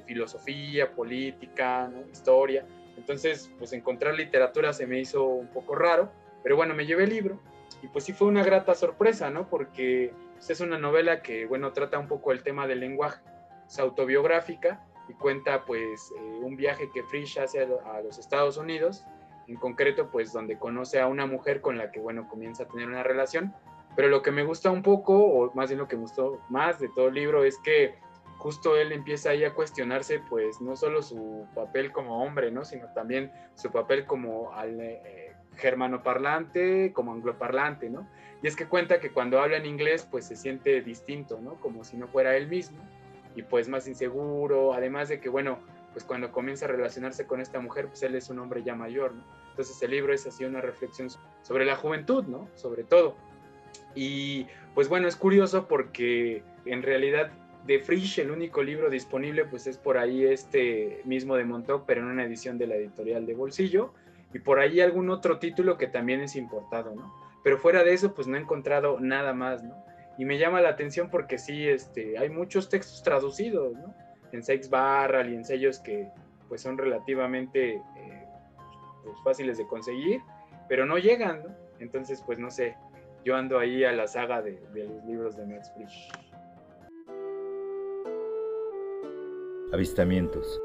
filosofía, 0.05 0.89
política, 0.95 1.91
historia. 2.12 2.65
Entonces, 2.95 3.51
pues 3.59 3.73
encontrar 3.73 4.13
literatura 4.15 4.71
se 4.71 4.88
me 4.88 5.01
hizo 5.01 5.25
un 5.25 5.47
poco 5.47 5.75
raro, 5.75 6.09
pero 6.41 6.55
bueno, 6.55 6.73
me 6.73 6.86
llevé 6.86 7.03
el 7.03 7.09
libro 7.09 7.39
y 7.81 7.88
pues 7.88 8.05
sí 8.05 8.13
fue 8.13 8.27
una 8.27 8.41
grata 8.41 8.73
sorpresa, 8.73 9.29
¿no? 9.29 9.49
Porque 9.49 10.13
pues, 10.36 10.49
es 10.49 10.62
una 10.62 10.77
novela 10.77 11.21
que, 11.21 11.45
bueno, 11.45 11.73
trata 11.73 11.99
un 11.99 12.07
poco 12.07 12.31
el 12.31 12.41
tema 12.41 12.67
del 12.67 12.79
lenguaje, 12.79 13.21
es 13.67 13.79
autobiográfica 13.79 14.86
y 15.09 15.13
cuenta 15.13 15.65
pues 15.65 16.13
eh, 16.17 16.39
un 16.41 16.55
viaje 16.55 16.89
que 16.93 17.03
Frisch 17.03 17.38
hace 17.38 17.62
a, 17.62 18.01
los 18.01 18.17
Estados 18.17 18.55
Unidos, 18.55 19.03
en 19.47 19.56
concreto 19.56 20.10
pues 20.10 20.32
donde 20.34 20.58
conoce 20.58 20.99
a 20.99 21.08
una 21.08 21.25
mujer 21.25 21.62
con 21.62 21.77
la 21.77 21.91
que, 21.91 21.99
bueno, 21.99 22.27
comienza 22.27 22.63
a 22.63 22.67
tener 22.67 22.88
una 22.88 23.03
relación, 23.03 23.53
pero 23.95 24.08
lo 24.08 24.21
que 24.21 24.32
me 24.32 24.43
gusta 24.43 24.71
un 24.71 24.82
poco, 24.82 25.17
o 25.17 25.53
más 25.53 25.69
bien 25.69 25.79
lo 25.79 25.88
que 25.88 25.95
me 25.95 26.03
gustó 26.03 26.41
más 26.49 26.79
de 26.79 26.89
todo 26.89 27.10
el 27.10 27.13
libro, 27.13 27.43
es 27.43 27.58
que 27.60 27.95
justo 28.38 28.75
él 28.75 28.91
empieza 28.91 29.29
ahí 29.29 29.43
a 29.43 29.53
cuestionarse, 29.53 30.19
pues 30.29 30.60
no 30.60 30.75
solo 30.75 31.01
su 31.01 31.47
papel 31.56 31.91
como 31.91 32.23
hombre, 32.23 32.51
¿no? 32.51 32.65
Sino 32.65 32.88
también 32.93 33.32
su 33.56 33.71
papel 33.71 34.06
como 34.06 34.53
al, 34.53 34.79
eh, 34.82 35.34
germanoparlante, 35.58 36.91
como 36.93 37.13
angloparlante, 37.13 37.89
¿no? 37.89 38.08
Y 38.41 38.47
es 38.47 38.56
que 38.56 38.67
cuenta 38.67 38.99
que 38.99 39.12
cuando 39.12 39.39
habla 39.39 39.58
en 39.58 39.65
inglés, 39.65 40.08
pues 40.10 40.25
se 40.25 40.36
siente 40.36 40.82
distinto, 40.82 41.39
¿no? 41.41 41.56
Como 41.56 41.84
si 41.84 41.97
no 41.97 42.08
fuera 42.08 42.36
él 42.36 42.47
mismo 42.47 42.79
y 43.36 43.41
pues 43.43 43.67
más 43.67 43.88
inseguro, 43.88 44.73
además 44.73 45.10
de 45.10 45.19
que, 45.19 45.29
bueno, 45.29 45.60
pues 45.93 46.03
cuando 46.03 46.32
comienza 46.32 46.65
a 46.65 46.67
relacionarse 46.67 47.25
con 47.25 47.39
esta 47.39 47.60
mujer, 47.60 47.88
pues 47.88 48.03
él 48.03 48.15
es 48.15 48.29
un 48.29 48.39
hombre 48.39 48.63
ya 48.63 48.75
mayor, 48.75 49.13
¿no? 49.13 49.23
Entonces 49.51 49.82
el 49.84 49.91
libro 49.91 50.13
es 50.13 50.25
así 50.25 50.43
una 50.43 50.62
reflexión 50.62 51.10
sobre 51.43 51.65
la 51.65 51.75
juventud, 51.75 52.25
¿no? 52.25 52.49
Sobre 52.56 52.84
todo. 52.84 53.15
Y 53.95 54.47
pues 54.73 54.89
bueno, 54.89 55.08
es 55.08 55.15
curioso 55.15 55.67
porque 55.67 56.43
en 56.65 56.82
realidad 56.82 57.32
de 57.65 57.79
Frisch, 57.79 58.19
el 58.19 58.32
único 58.32 58.62
libro 58.63 58.89
disponible, 58.89 59.45
pues 59.45 59.67
es 59.67 59.77
por 59.77 59.97
ahí 59.97 60.25
este 60.25 61.01
mismo 61.06 61.36
de 61.36 61.45
Montauk, 61.45 61.86
pero 61.86 62.01
en 62.01 62.08
una 62.08 62.25
edición 62.25 62.58
de 62.58 62.67
la 62.67 62.75
editorial 62.75 63.25
de 63.25 63.36
bolsillo, 63.36 63.93
y 64.34 64.39
por 64.39 64.60
ahí 64.60 64.82
algún 64.82 65.10
otro 65.10 65.39
título 65.39 65.77
que 65.77 65.88
también 65.88 66.21
es 66.21 66.36
importado, 66.36 66.93
¿no? 66.95 67.13
Pero 67.43 67.58
fuera 67.58 67.84
de 67.84 67.93
eso, 67.93 68.13
pues 68.13 68.27
no 68.27 68.38
he 68.38 68.39
encontrado 68.41 68.99
nada 68.99 69.34
más, 69.34 69.63
¿no? 69.63 69.75
Y 70.17 70.25
me 70.25 70.38
llama 70.38 70.62
la 70.62 70.69
atención 70.69 71.10
porque 71.10 71.38
sí, 71.38 71.67
este, 71.67 72.17
hay 72.17 72.29
muchos 72.29 72.69
textos 72.69 73.03
traducidos, 73.03 73.73
¿no? 73.73 73.93
En 74.34 74.43
Sex 74.43 74.69
Barral 74.69 75.32
y 75.32 75.36
en 75.36 75.46
sellos 75.46 75.80
que 75.80 76.10
pues 76.50 76.62
son 76.62 76.78
relativamente 76.78 77.76
eh, 77.76 78.28
pues, 79.04 79.15
fáciles 79.24 79.58
de 79.58 79.65
conseguir, 79.67 80.22
pero 80.67 80.86
no 80.86 80.98
llegan, 80.98 81.43
¿no? 81.43 81.56
Entonces, 81.80 82.22
pues 82.26 82.39
no 82.39 82.52
sé, 82.52 82.76
yo 83.24 83.36
ando 83.36 83.58
ahí 83.60 83.84
a 83.84 83.91
la 83.91 84.08
saga 84.08 84.41
de, 84.41 84.60
de 84.74 84.84
los 84.86 85.06
libros 85.06 85.38
de 85.38 85.46
Max 85.46 85.72
Frisch. 85.76 86.12
Avistamientos. 89.72 90.62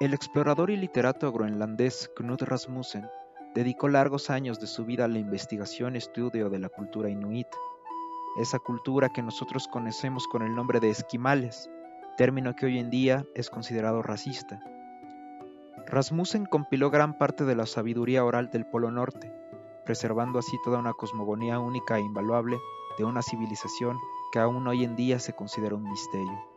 El 0.00 0.12
explorador 0.12 0.70
y 0.70 0.76
literato 0.76 1.30
groenlandés 1.32 2.10
Knut 2.16 2.42
Rasmussen 2.42 3.08
dedicó 3.54 3.88
largos 3.88 4.28
años 4.28 4.58
de 4.60 4.66
su 4.66 4.84
vida 4.84 5.04
a 5.04 5.08
la 5.08 5.18
investigación 5.18 5.94
y 5.94 5.98
estudio 5.98 6.50
de 6.50 6.58
la 6.58 6.68
cultura 6.68 7.08
inuit, 7.08 7.46
esa 8.36 8.58
cultura 8.58 9.08
que 9.08 9.22
nosotros 9.22 9.68
conocemos 9.68 10.26
con 10.26 10.42
el 10.42 10.54
nombre 10.54 10.80
de 10.80 10.90
esquimales, 10.90 11.70
término 12.16 12.54
que 12.56 12.66
hoy 12.66 12.78
en 12.78 12.90
día 12.90 13.24
es 13.34 13.50
considerado 13.50 14.02
racista. 14.02 14.62
Rasmussen 15.86 16.46
compiló 16.46 16.90
gran 16.90 17.18
parte 17.18 17.44
de 17.44 17.54
la 17.54 17.66
sabiduría 17.66 18.24
oral 18.24 18.50
del 18.50 18.66
Polo 18.66 18.90
Norte, 18.90 19.32
preservando 19.84 20.38
así 20.38 20.56
toda 20.64 20.78
una 20.78 20.94
cosmogonía 20.94 21.58
única 21.58 21.98
e 21.98 22.00
invaluable 22.00 22.58
de 22.98 23.04
una 23.04 23.22
civilización 23.22 23.98
que 24.32 24.38
aún 24.38 24.66
hoy 24.66 24.84
en 24.84 24.96
día 24.96 25.18
se 25.18 25.34
considera 25.34 25.74
un 25.74 25.88
misterio. 25.88 26.54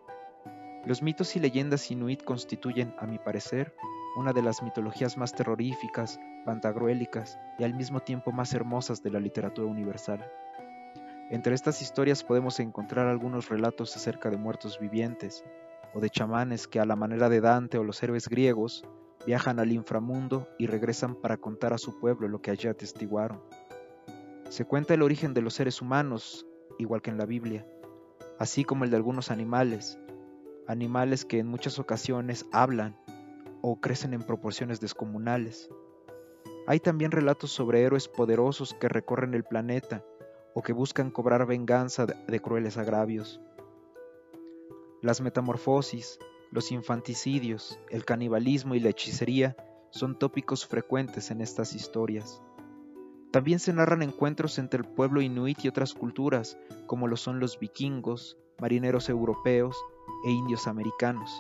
Los 0.86 1.02
mitos 1.02 1.36
y 1.36 1.40
leyendas 1.40 1.92
inuit 1.92 2.24
constituyen, 2.24 2.96
a 2.98 3.06
mi 3.06 3.20
parecer, 3.20 3.76
una 4.16 4.34
de 4.34 4.42
las 4.42 4.63
mitologías 4.63 5.18
más 5.18 5.34
terroríficas, 5.34 6.20
pantagruélicas 6.46 7.38
y 7.60 7.66
al 7.66 7.74
mismo 7.74 8.00
tiempo 8.00 8.32
más 8.32 8.54
hermosas 8.54 9.04
de 9.04 9.12
la 9.12 9.20
literatura 9.20 9.68
universal. 9.68 10.26
Entre 11.30 11.54
estas 11.54 11.82
historias 11.82 12.24
podemos 12.24 12.58
encontrar 12.62 13.08
algunos 13.08 13.50
relatos 13.50 13.94
acerca 13.98 14.30
de 14.30 14.38
muertos 14.38 14.80
vivientes, 14.80 15.44
o 15.94 16.00
de 16.00 16.10
chamanes 16.10 16.68
que 16.68 16.80
a 16.80 16.86
la 16.86 16.96
manera 16.96 17.28
de 17.28 17.42
Dante 17.42 17.78
o 17.78 17.84
los 17.84 18.02
héroes 18.02 18.30
griegos 18.30 18.86
viajan 19.26 19.60
al 19.60 19.74
inframundo 19.74 20.48
y 20.58 20.68
regresan 20.68 21.16
para 21.16 21.36
contar 21.36 21.74
a 21.74 21.78
su 21.78 22.00
pueblo 22.00 22.30
lo 22.30 22.42
que 22.42 22.52
allí 22.52 22.70
atestiguaron. 22.70 23.42
Se 24.50 24.63
cuenta 24.63 24.94
el 24.94 25.02
origen 25.02 25.34
de 25.34 25.42
los 25.42 25.54
seres 25.54 25.82
humanos, 25.82 26.48
igual 26.80 27.02
que 27.02 27.10
en 27.10 27.18
la 27.18 27.26
Biblia, 27.26 27.66
así 28.40 28.63
como 28.63 28.86
el 28.86 28.90
de 28.90 28.96
algunos 28.96 29.30
animales, 29.30 30.00
animales 30.66 31.26
que 31.26 31.40
en 31.40 31.48
muchas 31.48 31.78
ocasiones 31.78 32.46
hablan 32.54 32.96
o 33.62 33.82
crecen 33.82 34.13
en 34.13 34.22
proporciones 34.22 34.80
descomunales. 34.80 35.70
Hay 36.68 36.80
también 36.80 37.12
relatos 37.12 37.52
sobre 37.52 37.82
héroes 37.82 38.08
poderosos 38.08 38.74
que 38.76 38.88
recorren 38.88 39.34
el 39.34 39.44
planeta 39.44 40.06
o 40.58 40.63
que 40.63 40.74
buscan 40.74 41.12
cobrar 41.12 41.46
venganza 41.46 42.08
de 42.08 42.39
crueles 42.39 42.80
agravios. 42.80 43.39
Las 45.04 45.22
metamorfosis, 45.22 46.17
los 46.50 46.72
infanticidios, 46.72 47.80
el 47.91 48.06
canibalismo 48.06 48.74
y 48.74 48.80
la 48.80 48.89
hechicería 48.89 49.56
son 49.91 50.17
tópicos 50.17 50.65
frecuentes 50.65 51.30
en 51.30 51.41
estas 51.41 51.76
historias. 51.76 52.41
También 53.30 53.60
se 53.60 53.72
narran 53.72 54.02
encuentros 54.02 54.58
entre 54.58 54.80
el 54.80 54.88
pueblo 54.88 55.22
inuit 55.22 55.63
y 55.63 55.67
otras 55.67 55.93
culturas, 55.93 56.58
como 56.88 57.08
lo 57.08 57.17
son 57.17 57.39
los 57.39 57.60
vikingos, 57.60 58.36
marineros 58.60 59.10
europeos 59.10 59.78
e 60.26 60.32
indios 60.32 60.65
americanos. 60.65 61.39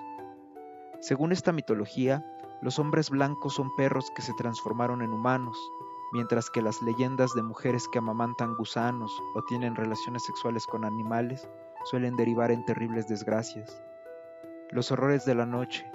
Según 1.01 1.31
esta 1.31 1.51
mitología, 1.51 2.23
los 2.61 2.77
hombres 2.77 3.09
blancos 3.09 3.55
son 3.55 3.75
perros 3.77 4.11
que 4.15 4.21
se 4.21 4.33
transformaron 4.33 5.01
en 5.01 5.09
humanos, 5.09 5.57
mientras 6.11 6.49
que 6.49 6.61
las 6.61 6.81
leyendas 6.81 7.33
de 7.33 7.43
mujeres 7.43 7.87
que 7.87 7.99
amamantan 7.99 8.55
gusanos 8.55 9.11
o 9.35 9.43
tienen 9.43 9.75
relaciones 9.75 10.23
sexuales 10.23 10.65
con 10.65 10.85
animales 10.85 11.49
suelen 11.85 12.15
derivar 12.15 12.51
en 12.51 12.65
terribles 12.65 13.07
desgracias. 13.07 13.83
Los 14.71 14.91
horrores 14.91 15.25
de 15.25 15.35
la 15.35 15.45
noche, 15.45 15.89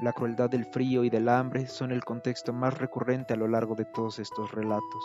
la 0.00 0.12
crueldad 0.12 0.50
del 0.50 0.64
frío 0.64 1.04
y 1.04 1.10
del 1.10 1.28
hambre 1.28 1.66
son 1.66 1.92
el 1.92 2.04
contexto 2.04 2.52
más 2.52 2.78
recurrente 2.78 3.34
a 3.34 3.36
lo 3.36 3.48
largo 3.48 3.74
de 3.74 3.84
todos 3.84 4.18
estos 4.18 4.52
relatos. 4.52 5.04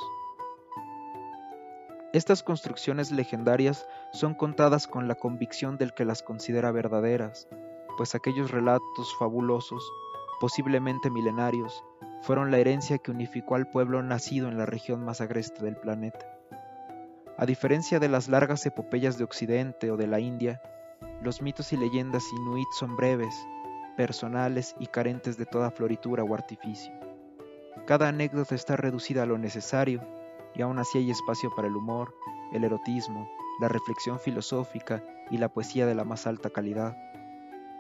Estas 2.13 2.44
construcciones 2.44 3.12
legendarias 3.12 3.88
son 4.12 4.36
contadas 4.36 4.88
con 4.88 5.08
la 5.08 5.16
convicción 5.16 5.78
del 5.78 5.96
que 5.96 6.06
las 6.06 6.22
considera 6.22 6.72
verdaderas, 6.72 7.48
pues 7.98 8.13
aquellos 8.13 8.52
relatos 8.52 9.16
fabulosos, 9.18 9.92
posiblemente 10.39 11.10
milenarios, 11.10 11.84
fueron 12.23 12.51
la 12.51 12.57
herencia 12.57 12.99
que 12.99 13.12
unificó 13.12 13.55
al 13.55 13.67
pueblo 13.67 14.01
nacido 14.01 14.47
en 14.47 14.57
la 14.57 14.65
región 14.65 15.03
más 15.03 15.19
agreste 15.19 15.62
del 15.62 15.75
planeta. 15.75 16.25
A 17.38 17.45
diferencia 17.45 17.99
de 17.99 18.07
las 18.07 18.29
largas 18.29 18.65
epopeyas 18.65 19.17
de 19.17 19.25
Occidente 19.25 19.91
o 19.91 19.97
de 19.97 20.07
la 20.07 20.21
India, 20.21 20.62
los 21.21 21.41
mitos 21.41 21.73
y 21.73 21.77
leyendas 21.77 22.23
inuit 22.31 22.67
son 22.79 22.95
breves, 22.95 23.36
personales 23.97 24.73
y 24.79 24.88
carentes 24.88 25.38
de 25.38 25.45
toda 25.45 25.69
floritura 25.69 26.23
o 26.23 26.33
artificio. 26.33 26.93
Cada 27.86 28.07
anécdota 28.07 28.55
está 28.55 28.77
reducida 28.77 29.23
a 29.23 29.25
lo 29.25 29.38
necesario 29.38 30.01
y 30.55 30.62
aún 30.62 30.79
así 30.79 30.99
hay 30.99 31.12
espacio 31.12 31.51
para 31.53 31.67
el 31.67 31.75
humor, 31.75 32.15
el 32.53 32.63
erotismo, 32.63 33.29
la 33.59 33.67
reflexión 33.67 34.17
filosófica 34.17 35.03
y 35.29 35.39
la 35.39 35.49
poesía 35.49 35.86
de 35.86 35.95
la 35.95 36.05
más 36.05 36.25
alta 36.25 36.49
calidad. 36.49 36.95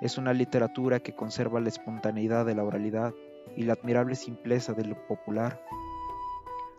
Es 0.01 0.17
una 0.17 0.33
literatura 0.33 0.99
que 0.99 1.15
conserva 1.15 1.61
la 1.61 1.69
espontaneidad 1.69 2.45
de 2.45 2.55
la 2.55 2.65
oralidad 2.65 3.13
y 3.55 3.63
la 3.63 3.73
admirable 3.73 4.15
simpleza 4.15 4.73
de 4.73 4.85
lo 4.85 5.07
popular. 5.07 5.63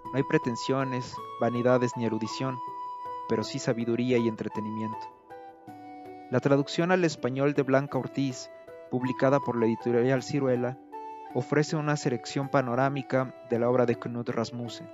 No 0.04 0.12
hay 0.14 0.22
pretensiones, 0.22 1.14
vanidades 1.40 1.92
ni 1.96 2.04
erudición, 2.04 2.58
pero 3.28 3.44
sí 3.44 3.58
sabiduría 3.58 4.18
y 4.18 4.28
entretenimiento. 4.28 5.14
La 6.30 6.40
traducción 6.40 6.90
al 6.90 7.04
español 7.04 7.54
de 7.54 7.62
Blanca 7.62 7.98
Ortiz, 7.98 8.50
publicada 8.90 9.40
por 9.40 9.56
la 9.56 9.66
editorial 9.66 10.22
Ciruela, 10.22 10.78
ofrece 11.34 11.76
una 11.76 11.96
selección 11.96 12.48
panorámica 12.48 13.34
de 13.50 13.58
la 13.58 13.68
obra 13.68 13.86
de 13.86 13.96
Knut 13.96 14.28
Rasmussen. 14.28 14.88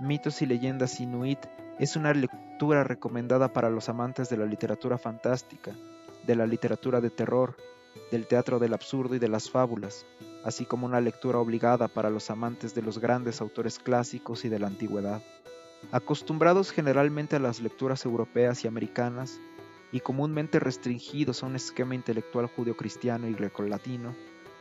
Mitos 0.00 0.42
y 0.42 0.46
leyendas 0.46 1.00
inuit 1.00 1.38
es 1.78 1.96
una 1.96 2.12
lectura 2.12 2.84
recomendada 2.84 3.52
para 3.52 3.70
los 3.70 3.88
amantes 3.88 4.28
de 4.28 4.36
la 4.36 4.44
literatura 4.44 4.98
fantástica, 4.98 5.72
de 6.26 6.36
la 6.36 6.46
literatura 6.46 7.00
de 7.00 7.10
terror, 7.10 7.56
del 8.10 8.26
teatro 8.26 8.58
del 8.58 8.74
absurdo 8.74 9.14
y 9.14 9.18
de 9.18 9.28
las 9.28 9.50
fábulas, 9.50 10.06
así 10.44 10.64
como 10.64 10.86
una 10.86 11.00
lectura 11.00 11.38
obligada 11.38 11.88
para 11.88 12.10
los 12.10 12.30
amantes 12.30 12.74
de 12.74 12.82
los 12.82 12.98
grandes 12.98 13.40
autores 13.40 13.78
clásicos 13.78 14.44
y 14.44 14.48
de 14.48 14.58
la 14.58 14.66
antigüedad. 14.66 15.22
Acostumbrados 15.90 16.70
generalmente 16.70 17.36
a 17.36 17.40
las 17.40 17.60
lecturas 17.60 18.04
europeas 18.04 18.64
y 18.64 18.68
americanas, 18.68 19.40
y 19.92 20.00
comúnmente 20.00 20.58
restringidos 20.58 21.42
a 21.42 21.46
un 21.46 21.56
esquema 21.56 21.94
intelectual 21.94 22.46
judio-cristiano 22.46 23.28
y 23.28 23.34
grecolatino, 23.34 24.14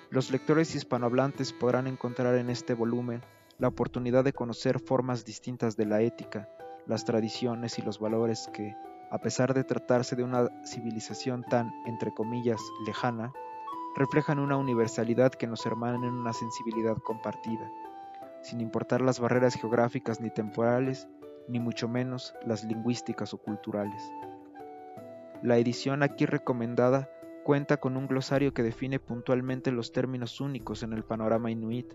los 0.09 0.29
lectores 0.29 0.75
hispanohablantes 0.75 1.53
podrán 1.53 1.87
encontrar 1.87 2.35
en 2.35 2.49
este 2.49 2.73
volumen 2.73 3.21
la 3.57 3.69
oportunidad 3.69 4.25
de 4.25 4.33
conocer 4.33 4.79
formas 4.79 5.23
distintas 5.23 5.77
de 5.77 5.85
la 5.85 6.01
ética, 6.01 6.49
las 6.85 7.05
tradiciones 7.05 7.79
y 7.79 7.81
los 7.81 7.99
valores 7.99 8.49
que, 8.51 8.75
a 9.09 9.19
pesar 9.19 9.53
de 9.53 9.63
tratarse 9.63 10.17
de 10.17 10.23
una 10.23 10.49
civilización 10.65 11.43
tan, 11.43 11.71
entre 11.85 12.13
comillas, 12.13 12.59
lejana, 12.85 13.31
reflejan 13.95 14.39
una 14.39 14.57
universalidad 14.57 15.31
que 15.31 15.47
nos 15.47 15.65
hermana 15.65 16.07
en 16.07 16.13
una 16.13 16.33
sensibilidad 16.33 16.97
compartida, 16.97 17.69
sin 18.41 18.61
importar 18.61 19.01
las 19.01 19.19
barreras 19.19 19.55
geográficas 19.55 20.21
ni 20.21 20.29
temporales, 20.29 21.07
ni 21.47 21.59
mucho 21.59 21.87
menos 21.87 22.33
las 22.45 22.63
lingüísticas 22.63 23.33
o 23.33 23.37
culturales. 23.37 24.01
La 25.41 25.57
edición 25.57 26.03
aquí 26.03 26.25
recomendada 26.25 27.09
cuenta 27.43 27.77
con 27.77 27.97
un 27.97 28.07
glosario 28.07 28.53
que 28.53 28.63
define 28.63 28.99
puntualmente 28.99 29.71
los 29.71 29.91
términos 29.91 30.39
únicos 30.39 30.83
en 30.83 30.93
el 30.93 31.03
panorama 31.03 31.51
inuit, 31.51 31.93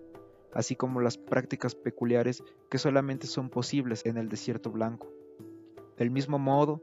así 0.53 0.75
como 0.75 1.01
las 1.01 1.17
prácticas 1.17 1.75
peculiares 1.75 2.43
que 2.71 2.79
solamente 2.79 3.27
son 3.27 3.49
posibles 3.49 4.05
en 4.05 4.17
el 4.17 4.29
desierto 4.29 4.71
blanco. 4.71 5.09
Del 5.97 6.11
mismo 6.11 6.39
modo, 6.39 6.83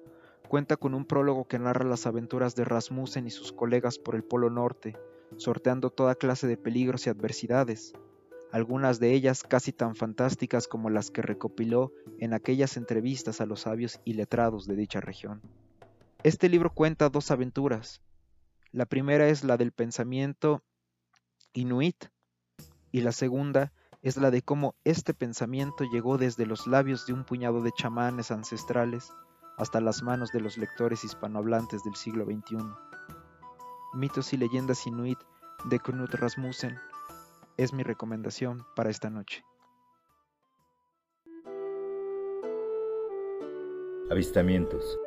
cuenta 0.54 0.78
con 0.78 0.94
un 0.94 1.06
prólogo 1.06 1.48
que 1.48 1.58
narra 1.58 1.84
las 1.84 2.06
aventuras 2.06 2.54
de 2.54 2.64
Rasmussen 2.64 3.26
y 3.26 3.32
sus 3.32 3.52
colegas 3.52 3.98
por 3.98 4.14
el 4.14 4.24
Polo 4.24 4.52
Norte, 4.52 4.96
sorteando 5.38 5.90
toda 5.90 6.14
clase 6.14 6.46
de 6.46 6.58
peligros 6.58 7.08
y 7.08 7.10
adversidades, 7.10 7.94
algunas 8.52 9.00
de 9.00 9.14
ellas 9.16 9.42
casi 9.42 9.74
tan 9.74 9.96
fantásticas 9.96 10.68
como 10.68 10.92
las 10.92 11.10
que 11.10 11.24
recopiló 11.24 11.92
en 12.20 12.36
aquellas 12.36 12.78
entrevistas 12.78 13.42
a 13.42 13.48
los 13.48 13.62
sabios 13.62 14.00
y 14.06 14.14
letrados 14.14 14.68
de 14.68 14.76
dicha 14.76 15.02
región. 15.02 15.42
Este 16.22 16.50
libro 16.50 16.72
cuenta 16.72 17.10
dos 17.10 17.32
aventuras. 17.32 18.04
La 18.72 18.86
primera 18.86 19.30
es 19.30 19.44
la 19.44 19.58
del 19.58 19.72
pensamiento 19.72 20.62
inuit, 21.54 22.10
y 22.92 23.02
la 23.02 23.12
segunda 23.12 23.74
es 24.04 24.18
la 24.18 24.30
de 24.30 24.44
cómo 24.44 24.76
este 24.84 25.16
pensamiento 25.16 25.84
llegó 25.84 26.20
desde 26.20 26.46
los 26.46 26.68
labios 26.68 27.08
de 27.08 27.14
un 27.14 27.24
puñado 27.24 27.64
de 27.64 27.72
chamanes 27.72 28.30
ancestrales 28.30 29.12
hasta 29.58 29.80
las 29.82 30.02
manos 30.04 30.32
de 30.32 30.42
los 30.42 30.58
lectores 30.58 31.04
hispanohablantes 31.04 31.84
del 31.84 31.96
siglo 31.96 32.26
XXI. 32.26 32.58
Mitos 33.94 34.34
y 34.34 34.38
leyendas 34.38 34.88
inuit 34.88 35.20
de 35.66 35.80
Knut 35.80 36.14
Rasmussen 36.16 36.78
es 37.58 37.74
mi 37.74 37.84
recomendación 37.84 38.66
para 38.76 38.90
esta 38.90 39.10
noche. 39.10 39.44
Avistamientos. 44.10 45.00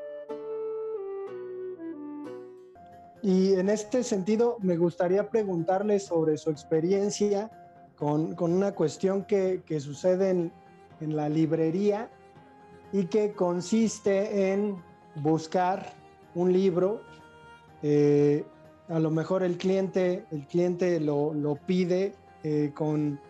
Y 3.22 3.54
en 3.54 3.68
este 3.68 4.04
sentido, 4.04 4.56
me 4.60 4.76
gustaría 4.76 5.28
preguntarle 5.28 5.98
sobre 5.98 6.36
su 6.36 6.50
experiencia 6.50 7.50
con, 7.96 8.36
una 8.38 8.72
cuestión 8.72 9.24
que, 9.24 9.62
sucede 9.80 10.30
en, 10.30 10.52
la 11.00 11.28
librería 11.28 12.10
y 12.92 13.04
que 13.06 13.32
consiste 13.32 14.52
en 14.52 14.76
buscar 15.16 15.92
un 16.34 16.52
libro 16.52 17.00
eh, 17.82 18.44
a 18.88 18.98
lo 18.98 19.10
mejor 19.10 19.42
el 19.42 19.58
cliente, 19.58 20.24
el 20.30 20.46
cliente 20.46 21.00
lo, 21.00 21.34
lo 21.34 21.56
pide 21.56 22.14
eh, 22.42 22.70
con, 22.74 23.20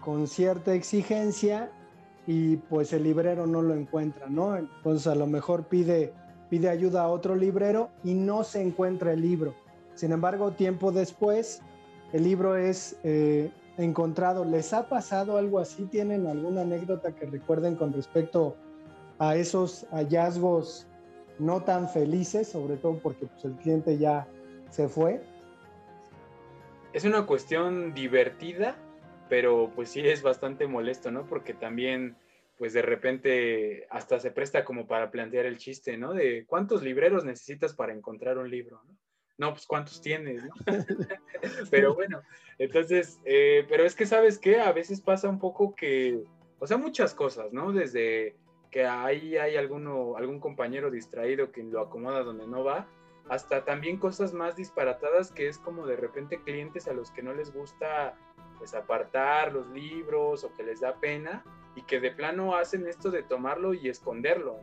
con 0.00 0.26
cierta 0.26 0.74
exigencia 0.74 1.70
y 2.26 2.56
pues 2.56 2.92
el 2.92 3.04
librero 3.04 3.46
no 3.46 3.62
lo 3.62 3.74
encuentra, 3.74 4.28
¿no? 4.28 4.56
Entonces 4.56 5.06
a 5.06 5.14
lo 5.14 5.26
mejor 5.26 5.64
pide, 5.64 6.12
pide 6.50 6.68
ayuda 6.68 7.02
a 7.02 7.08
otro 7.08 7.36
librero 7.36 7.90
y 8.04 8.14
no 8.14 8.44
se 8.44 8.62
encuentra 8.62 9.12
el 9.12 9.22
libro. 9.22 9.54
Sin 9.94 10.12
embargo, 10.12 10.52
tiempo 10.52 10.92
después, 10.92 11.60
el 12.12 12.24
libro 12.24 12.56
es 12.56 12.96
eh, 13.02 13.50
encontrado. 13.76 14.44
¿Les 14.44 14.72
ha 14.72 14.88
pasado 14.88 15.36
algo 15.36 15.58
así? 15.58 15.84
¿Tienen 15.84 16.26
alguna 16.26 16.62
anécdota 16.62 17.12
que 17.12 17.26
recuerden 17.26 17.76
con 17.76 17.92
respecto 17.92 18.56
a 18.66 18.67
esos 19.36 19.86
hallazgos 19.90 20.86
no 21.38 21.62
tan 21.62 21.88
felices, 21.88 22.48
sobre 22.48 22.76
todo 22.76 22.98
porque 22.98 23.26
pues, 23.26 23.44
el 23.44 23.56
cliente 23.56 23.98
ya 23.98 24.26
se 24.70 24.88
fue? 24.88 25.20
Es 26.92 27.04
una 27.04 27.26
cuestión 27.26 27.94
divertida, 27.94 28.76
pero 29.28 29.70
pues 29.74 29.90
sí 29.90 30.00
es 30.00 30.22
bastante 30.22 30.66
molesto, 30.66 31.10
¿no? 31.10 31.26
Porque 31.26 31.54
también, 31.54 32.16
pues 32.56 32.72
de 32.72 32.82
repente 32.82 33.86
hasta 33.90 34.18
se 34.18 34.30
presta 34.30 34.64
como 34.64 34.86
para 34.86 35.10
plantear 35.10 35.46
el 35.46 35.58
chiste, 35.58 35.96
¿no? 35.96 36.12
De 36.12 36.44
cuántos 36.46 36.82
libreros 36.82 37.24
necesitas 37.24 37.74
para 37.74 37.92
encontrar 37.92 38.38
un 38.38 38.50
libro, 38.50 38.82
¿no? 38.86 38.96
No, 39.36 39.52
pues 39.52 39.66
cuántos 39.66 40.00
tienes, 40.00 40.42
¿no? 40.42 40.54
pero 41.70 41.94
bueno, 41.94 42.22
entonces, 42.58 43.20
eh, 43.24 43.64
pero 43.68 43.84
es 43.84 43.94
que 43.94 44.04
sabes 44.04 44.38
qué, 44.38 44.60
a 44.60 44.72
veces 44.72 45.00
pasa 45.00 45.28
un 45.28 45.38
poco 45.38 45.76
que, 45.76 46.24
o 46.58 46.66
sea, 46.66 46.76
muchas 46.76 47.14
cosas, 47.14 47.52
¿no? 47.52 47.72
Desde 47.72 48.34
que 48.70 48.86
ahí 48.86 49.36
hay 49.36 49.56
alguno, 49.56 50.16
algún 50.16 50.40
compañero 50.40 50.90
distraído 50.90 51.52
que 51.52 51.62
lo 51.62 51.80
acomoda 51.80 52.22
donde 52.22 52.46
no 52.46 52.64
va, 52.64 52.86
hasta 53.28 53.64
también 53.64 53.98
cosas 53.98 54.32
más 54.32 54.56
disparatadas 54.56 55.32
que 55.32 55.48
es 55.48 55.58
como 55.58 55.86
de 55.86 55.96
repente 55.96 56.42
clientes 56.42 56.88
a 56.88 56.94
los 56.94 57.10
que 57.10 57.22
no 57.22 57.34
les 57.34 57.52
gusta 57.52 58.14
pues 58.58 58.74
apartar 58.74 59.52
los 59.52 59.68
libros 59.68 60.44
o 60.44 60.52
que 60.54 60.62
les 60.62 60.80
da 60.80 60.98
pena 60.98 61.44
y 61.76 61.82
que 61.82 62.00
de 62.00 62.10
plano 62.10 62.56
hacen 62.56 62.86
esto 62.86 63.10
de 63.10 63.22
tomarlo 63.22 63.74
y 63.74 63.88
esconderlo, 63.88 64.58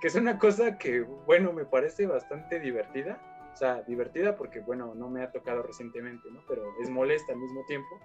que 0.00 0.06
es 0.06 0.14
una 0.14 0.38
cosa 0.38 0.78
que 0.78 1.00
bueno 1.00 1.52
me 1.52 1.64
parece 1.64 2.06
bastante 2.06 2.60
divertida, 2.60 3.20
o 3.52 3.56
sea 3.56 3.82
divertida 3.82 4.36
porque 4.36 4.60
bueno 4.60 4.94
no 4.94 5.08
me 5.08 5.22
ha 5.22 5.32
tocado 5.32 5.62
recientemente, 5.62 6.30
¿no? 6.30 6.42
pero 6.46 6.62
es 6.80 6.90
molesta 6.90 7.32
al 7.32 7.38
mismo 7.38 7.64
tiempo, 7.66 8.00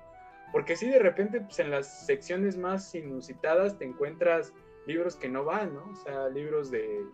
porque 0.52 0.76
si 0.76 0.90
de 0.90 1.00
repente 1.00 1.42
pues, 1.42 1.60
en 1.60 1.70
las 1.70 2.06
secciones 2.06 2.58
más 2.58 2.96
inusitadas 2.96 3.78
te 3.78 3.86
encuentras 3.86 4.54
libros 4.90 5.16
que 5.16 5.30
no 5.30 5.46
van, 5.46 5.76
¿no? 5.76 5.86
O 5.92 5.96
sea, 5.96 6.30
libros 6.30 6.72
de, 6.72 7.06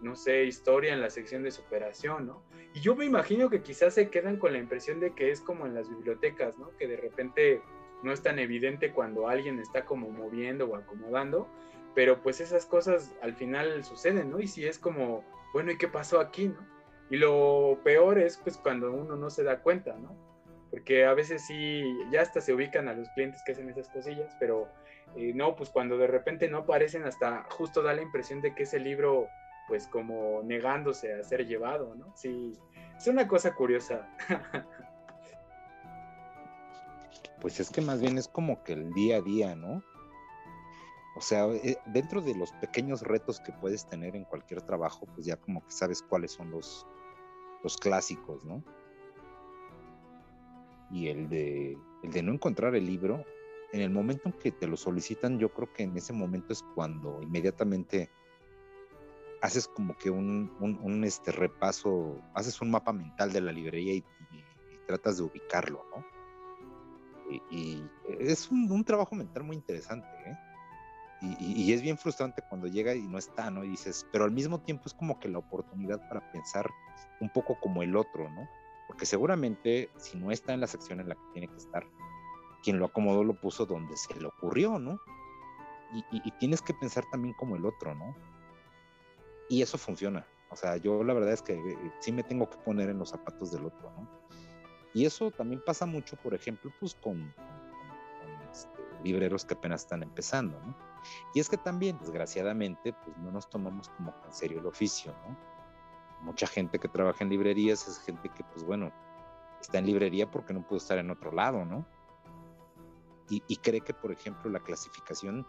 no 0.00 0.14
sé, 0.14 0.44
historia 0.44 0.92
en 0.92 1.00
la 1.00 1.10
sección 1.10 1.42
de 1.42 1.50
superación, 1.50 2.28
¿no? 2.28 2.42
Y 2.74 2.80
yo 2.80 2.94
me 2.94 3.04
imagino 3.04 3.50
que 3.50 3.60
quizás 3.60 3.94
se 3.94 4.08
quedan 4.08 4.36
con 4.36 4.52
la 4.52 4.58
impresión 4.58 5.00
de 5.00 5.12
que 5.14 5.32
es 5.32 5.40
como 5.40 5.66
en 5.66 5.74
las 5.74 5.90
bibliotecas, 5.90 6.56
¿no? 6.58 6.70
Que 6.76 6.86
de 6.86 6.96
repente 6.96 7.60
no 8.04 8.12
es 8.12 8.22
tan 8.22 8.38
evidente 8.38 8.92
cuando 8.92 9.28
alguien 9.28 9.58
está 9.58 9.84
como 9.84 10.10
moviendo 10.10 10.66
o 10.66 10.76
acomodando, 10.76 11.48
pero 11.96 12.22
pues 12.22 12.40
esas 12.40 12.64
cosas 12.64 13.12
al 13.20 13.34
final 13.34 13.82
suceden, 13.82 14.30
¿no? 14.30 14.38
Y 14.38 14.46
si 14.46 14.64
es 14.64 14.78
como, 14.78 15.24
bueno, 15.52 15.72
¿y 15.72 15.76
qué 15.76 15.88
pasó 15.88 16.20
aquí, 16.20 16.48
no? 16.48 16.64
Y 17.10 17.16
lo 17.16 17.80
peor 17.82 18.18
es 18.18 18.36
pues 18.36 18.56
cuando 18.56 18.92
uno 18.92 19.16
no 19.16 19.28
se 19.28 19.42
da 19.42 19.60
cuenta, 19.60 19.98
¿no? 19.98 20.14
Porque 20.70 21.04
a 21.04 21.14
veces 21.14 21.44
sí, 21.44 21.82
ya 22.12 22.20
hasta 22.20 22.40
se 22.40 22.52
ubican 22.52 22.86
a 22.86 22.92
los 22.92 23.08
clientes 23.10 23.42
que 23.44 23.52
hacen 23.52 23.68
esas 23.70 23.88
cosillas, 23.88 24.36
pero 24.38 24.68
eh, 25.16 25.32
no, 25.34 25.56
pues 25.56 25.70
cuando 25.70 25.98
de 25.98 26.06
repente 26.06 26.48
no 26.48 26.58
aparecen, 26.58 27.04
hasta 27.04 27.44
justo 27.50 27.82
da 27.82 27.92
la 27.94 28.02
impresión 28.02 28.40
de 28.40 28.54
que 28.54 28.64
ese 28.64 28.78
libro, 28.78 29.28
pues 29.66 29.86
como 29.86 30.42
negándose 30.42 31.12
a 31.12 31.22
ser 31.24 31.46
llevado, 31.46 31.94
¿no? 31.94 32.14
Sí, 32.16 32.52
es 32.96 33.06
una 33.06 33.26
cosa 33.26 33.54
curiosa. 33.54 34.08
pues 37.40 37.60
es 37.60 37.70
que 37.70 37.80
más 37.80 38.00
bien 38.00 38.18
es 38.18 38.28
como 38.28 38.62
que 38.64 38.74
el 38.74 38.92
día 38.92 39.16
a 39.16 39.20
día, 39.20 39.54
¿no? 39.54 39.82
O 41.16 41.20
sea, 41.20 41.46
eh, 41.48 41.78
dentro 41.86 42.20
de 42.20 42.34
los 42.34 42.52
pequeños 42.52 43.02
retos 43.02 43.40
que 43.40 43.52
puedes 43.52 43.86
tener 43.86 44.14
en 44.14 44.24
cualquier 44.24 44.62
trabajo, 44.62 45.06
pues 45.14 45.26
ya 45.26 45.36
como 45.36 45.64
que 45.64 45.72
sabes 45.72 46.00
cuáles 46.00 46.32
son 46.32 46.50
los, 46.52 46.86
los 47.64 47.76
clásicos, 47.76 48.44
¿no? 48.44 48.62
Y 50.90 51.08
el 51.08 51.28
de, 51.28 51.76
el 52.04 52.12
de 52.12 52.22
no 52.22 52.32
encontrar 52.32 52.76
el 52.76 52.86
libro, 52.86 53.24
en 53.72 53.80
el 53.82 53.90
momento 53.90 54.28
en 54.28 54.32
que 54.32 54.50
te 54.52 54.66
lo 54.66 54.76
solicitan, 54.76 55.38
yo 55.38 55.52
creo 55.52 55.72
que 55.72 55.82
en 55.82 55.96
ese 55.96 56.12
momento 56.12 56.52
es 56.52 56.62
cuando 56.74 57.20
inmediatamente 57.22 58.10
haces 59.42 59.68
como 59.68 59.96
que 59.96 60.10
un, 60.10 61.02
este 61.04 61.32
repaso, 61.32 62.20
haces 62.34 62.60
un 62.60 62.70
mapa 62.70 62.92
mental 62.92 63.32
de 63.32 63.40
la 63.40 63.52
librería 63.52 63.94
y, 63.94 64.04
tratas 64.86 65.18
de 65.18 65.24
ubicarlo, 65.24 65.84
¿no? 65.94 66.04
Y, 67.50 67.84
es 68.20 68.50
un, 68.50 68.82
trabajo 68.84 69.14
mental 69.14 69.44
muy 69.44 69.56
interesante, 69.56 70.08
¿eh? 70.24 70.38
Y, 71.20 71.64
y, 71.64 71.72
es 71.74 71.82
bien 71.82 71.98
frustrante 71.98 72.42
cuando 72.48 72.68
llega 72.68 72.94
y 72.94 73.06
no 73.06 73.18
está, 73.18 73.50
¿no? 73.50 73.64
Y 73.64 73.68
dices, 73.68 74.06
pero 74.10 74.24
al 74.24 74.30
mismo 74.30 74.62
tiempo 74.62 74.84
es 74.86 74.94
como 74.94 75.18
que 75.18 75.28
la 75.28 75.38
oportunidad 75.38 76.08
para 76.08 76.32
pensar 76.32 76.70
un 77.20 77.28
poco 77.28 77.58
como 77.60 77.82
el 77.82 77.96
otro, 77.96 78.30
¿no? 78.30 78.48
Porque 78.86 79.04
seguramente 79.04 79.90
si 79.98 80.16
no 80.16 80.30
está 80.30 80.54
en 80.54 80.60
la 80.60 80.66
sección 80.66 81.00
en 81.00 81.10
la 81.10 81.16
que 81.16 81.32
tiene 81.34 81.48
que 81.48 81.56
estar, 81.56 81.84
quien 82.62 82.78
lo 82.78 82.86
acomodó 82.86 83.24
lo 83.24 83.34
puso 83.34 83.66
donde 83.66 83.96
se 83.96 84.18
le 84.18 84.26
ocurrió, 84.26 84.78
¿no? 84.78 85.00
Y, 85.92 86.30
tienes 86.32 86.60
que 86.60 86.74
pensar 86.74 87.04
también 87.10 87.34
como 87.34 87.56
el 87.56 87.64
otro, 87.64 87.94
¿no? 87.94 88.14
Y 89.48 89.62
eso 89.62 89.78
funciona. 89.78 90.26
O 90.50 90.56
sea, 90.56 90.76
yo 90.76 91.02
la 91.02 91.14
verdad 91.14 91.32
es 91.32 91.40
que 91.40 91.54
eh, 91.54 91.92
sí 92.00 92.12
me 92.12 92.22
tengo 92.22 92.48
que 92.48 92.58
poner 92.58 92.90
en 92.90 92.98
los 92.98 93.10
zapatos 93.10 93.52
del 93.52 93.64
otro, 93.64 93.90
¿no? 93.92 94.06
Y 94.92 95.06
eso 95.06 95.30
también 95.30 95.62
pasa 95.64 95.86
mucho, 95.86 96.16
por 96.16 96.34
ejemplo, 96.34 96.70
pues 96.78 96.94
con, 96.94 97.34
este, 98.50 98.82
libreros 99.02 99.46
que 99.46 99.54
apenas 99.54 99.82
están 99.82 100.02
empezando, 100.02 100.60
¿no? 100.60 100.76
Y 101.34 101.40
es 101.40 101.48
que 101.48 101.56
también, 101.56 101.98
desgraciadamente, 101.98 102.92
pues 102.92 103.16
no 103.18 103.30
nos 103.30 103.48
tomamos 103.48 103.88
como 103.90 104.14
en 104.26 104.32
serio 104.32 104.60
el 104.60 104.66
oficio, 104.66 105.14
¿no? 105.26 105.36
Mucha 106.22 106.46
gente 106.46 106.78
que 106.78 106.88
trabaja 106.88 107.24
en 107.24 107.30
librerías 107.30 107.86
es 107.88 107.98
gente 108.00 108.28
que, 108.28 108.44
pues 108.44 108.64
bueno, 108.64 108.92
está 109.60 109.78
en 109.78 109.86
librería 109.86 110.30
porque 110.30 110.52
no 110.52 110.66
pudo 110.66 110.78
estar 110.78 110.98
en 110.98 111.10
otro 111.10 111.32
lado, 111.32 111.64
¿no? 111.64 111.86
Y, 113.30 113.56
cree 113.56 113.80
que, 113.80 113.92
por 113.92 114.12
ejemplo, 114.12 114.50
la 114.50 114.60
clasificación 114.60 115.46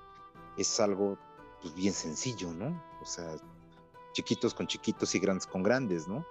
es 0.57 0.79
algo 0.79 1.17
pues, 1.61 1.73
bien 1.75 1.93
sencillo, 1.93 2.51
¿no? 2.53 2.81
O 3.01 3.05
sea, 3.05 3.37
chiquitos 4.13 4.53
con 4.53 4.67
chiquitos 4.67 5.13
y 5.15 5.19
grandes 5.19 5.47
con 5.47 5.63
grandes, 5.63 6.07
¿no? 6.07 6.25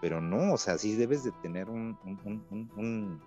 Pero 0.00 0.20
no, 0.20 0.54
o 0.54 0.58
sea, 0.58 0.78
sí 0.78 0.96
debes 0.96 1.24
de 1.24 1.32
tener 1.42 1.68
un, 1.68 1.96
un, 2.04 3.20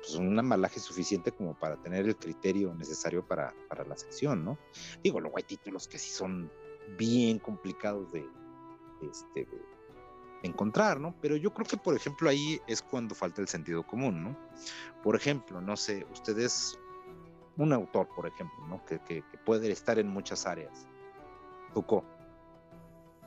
pues 0.00 0.14
un 0.14 0.38
amalaje 0.38 0.80
suficiente 0.80 1.30
como 1.30 1.54
para 1.54 1.76
tener 1.76 2.06
el 2.06 2.16
criterio 2.16 2.74
necesario 2.74 3.26
para, 3.26 3.54
para, 3.68 3.84
la 3.84 3.96
sección, 3.96 4.44
¿no? 4.44 4.58
Digo, 5.02 5.20
luego 5.20 5.36
hay 5.36 5.44
títulos 5.44 5.86
que 5.86 5.98
sí 5.98 6.10
son 6.10 6.50
bien 6.98 7.38
complicados 7.38 8.10
de, 8.10 8.26
este, 9.02 9.44
de 9.44 9.62
encontrar, 10.42 11.00
¿no? 11.00 11.14
Pero 11.20 11.36
yo 11.36 11.52
creo 11.52 11.66
que, 11.66 11.76
por 11.76 11.94
ejemplo, 11.94 12.28
ahí 12.28 12.60
es 12.66 12.82
cuando 12.82 13.14
falta 13.14 13.40
el 13.40 13.48
sentido 13.48 13.86
común, 13.86 14.22
¿no? 14.22 14.36
Por 15.02 15.16
ejemplo, 15.16 15.60
no 15.60 15.76
sé, 15.76 16.06
ustedes, 16.12 16.78
un 17.56 17.72
autor, 17.72 18.08
por 18.14 18.26
ejemplo, 18.26 18.66
¿no? 18.66 18.84
Que, 18.84 19.22
puede 19.44 19.70
estar 19.70 19.98
en 19.98 20.08
muchas 20.08 20.46
áreas. 20.46 20.86
Foucault. 21.72 22.04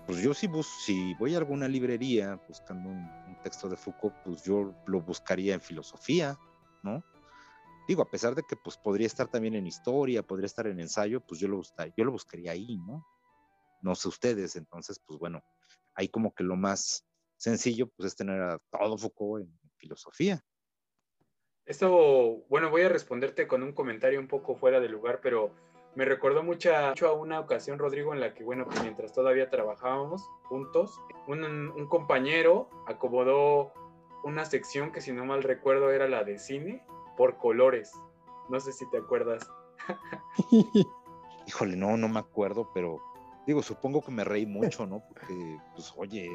Pues 0.05 0.19
yo 0.19 0.33
si, 0.33 0.47
bus 0.47 0.67
si 0.85 1.15
voy 1.15 1.33
a 1.33 1.39
alguna 1.39 1.67
librería 1.67 2.39
buscando 2.47 2.89
un, 2.89 3.09
texto 3.43 3.69
de 3.69 3.77
Foucault, 3.77 4.15
pues 4.23 4.43
yo 4.43 4.73
lo 4.87 5.01
buscaría 5.01 5.53
en 5.53 5.61
filosofía, 5.61 6.37
¿no? 6.81 7.03
Digo, 7.87 8.01
a 8.01 8.09
pesar 8.09 8.33
de 8.33 8.41
que 8.41 8.55
pues 8.55 8.75
podría 8.77 9.05
estar 9.05 9.27
también 9.27 9.53
en 9.53 9.67
historia, 9.67 10.23
podría 10.23 10.47
estar 10.47 10.65
en 10.65 10.79
ensayo, 10.79 11.21
pues 11.21 11.39
yo 11.39 11.47
lo, 11.47 11.61
yo 11.95 12.03
lo 12.03 12.11
buscaría 12.11 12.51
ahí, 12.51 12.77
¿no? 12.77 13.05
No 13.81 13.93
sé 13.93 14.07
ustedes, 14.07 14.55
entonces, 14.55 14.99
pues 15.05 15.19
bueno, 15.19 15.43
ahí 15.95 16.09
como 16.09 16.33
que 16.33 16.43
lo 16.43 16.55
más 16.55 17.05
sencillo 17.37 17.87
pues 17.95 18.07
es 18.07 18.15
tener 18.15 18.41
a 18.41 18.59
todo 18.71 18.97
Foucault 18.97 19.45
en, 19.45 19.59
filosofía. 19.77 20.41
Esto, 21.65 22.45
bueno, 22.49 22.69
voy 22.69 22.83
a 22.83 22.89
responderte 22.89 23.47
con 23.47 23.61
un 23.61 23.73
comentario 23.73 24.19
un 24.19 24.27
poco 24.27 24.55
fuera 24.55 24.79
de 24.79 24.87
lugar, 24.87 25.19
pero 25.21 25.51
me 25.95 26.05
recordó 26.05 26.43
mucho, 26.43 26.75
a 26.75 27.13
una 27.13 27.39
ocasión, 27.39 27.77
Rodrigo, 27.79 28.13
en 28.13 28.19
la 28.19 28.33
que, 28.33 28.43
bueno, 28.43 28.65
pues 28.65 28.81
mientras 28.81 29.13
todavía 29.13 29.49
trabajábamos 29.49 30.27
juntos, 30.43 30.99
un, 31.27 31.43
un, 31.43 31.87
compañero 31.87 32.69
acomodó 32.87 33.73
una 34.23 34.45
sección 34.45 34.91
que, 34.91 35.01
si 35.01 35.11
no 35.11 35.25
mal 35.25 35.43
recuerdo, 35.43 35.91
era 35.91 36.07
la 36.07 36.23
de 36.23 36.37
cine 36.37 36.85
por 37.17 37.37
colores. 37.37 37.91
No 38.49 38.59
sé 38.59 38.71
si 38.71 38.89
te 38.89 38.97
acuerdas. 38.97 39.49
Híjole, 41.47 41.75
no, 41.75 41.97
no 41.97 42.09
me 42.09 42.19
acuerdo, 42.19 42.71
pero 42.73 43.01
digo, 43.45 43.61
supongo 43.61 44.01
que 44.01 44.11
me 44.11 44.23
reí 44.23 44.45
mucho, 44.45 44.85
¿no? 44.85 45.03
Porque, 45.07 45.59
pues, 45.73 45.93
oye, 45.97 46.29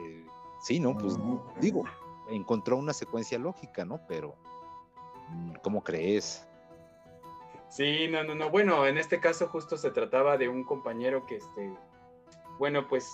sí, 0.63 0.81
¿no? 0.81 0.97
Pues, 0.97 1.17
digo, 1.61 1.85
encontró 2.31 2.77
una 2.77 2.93
secuencia 2.93 3.39
lógica, 3.39 3.85
¿no? 3.85 4.01
Pero, 4.09 4.37
mm, 5.29 5.53
¿cómo 5.63 5.83
crees? 5.83 6.47
Sí, 7.69 8.09
no, 8.09 8.25
no, 8.25 8.35
no. 8.35 8.51
Bueno, 8.51 8.87
en 8.87 8.99
este 8.99 9.21
caso 9.21 9.49
justo 9.49 9.77
se 9.77 9.91
trataba 9.91 10.37
de 10.37 10.49
un 10.49 10.65
compañero 10.65 11.25
que, 11.27 11.37
este, 11.37 11.73
bueno, 12.59 12.89
pues 12.89 13.09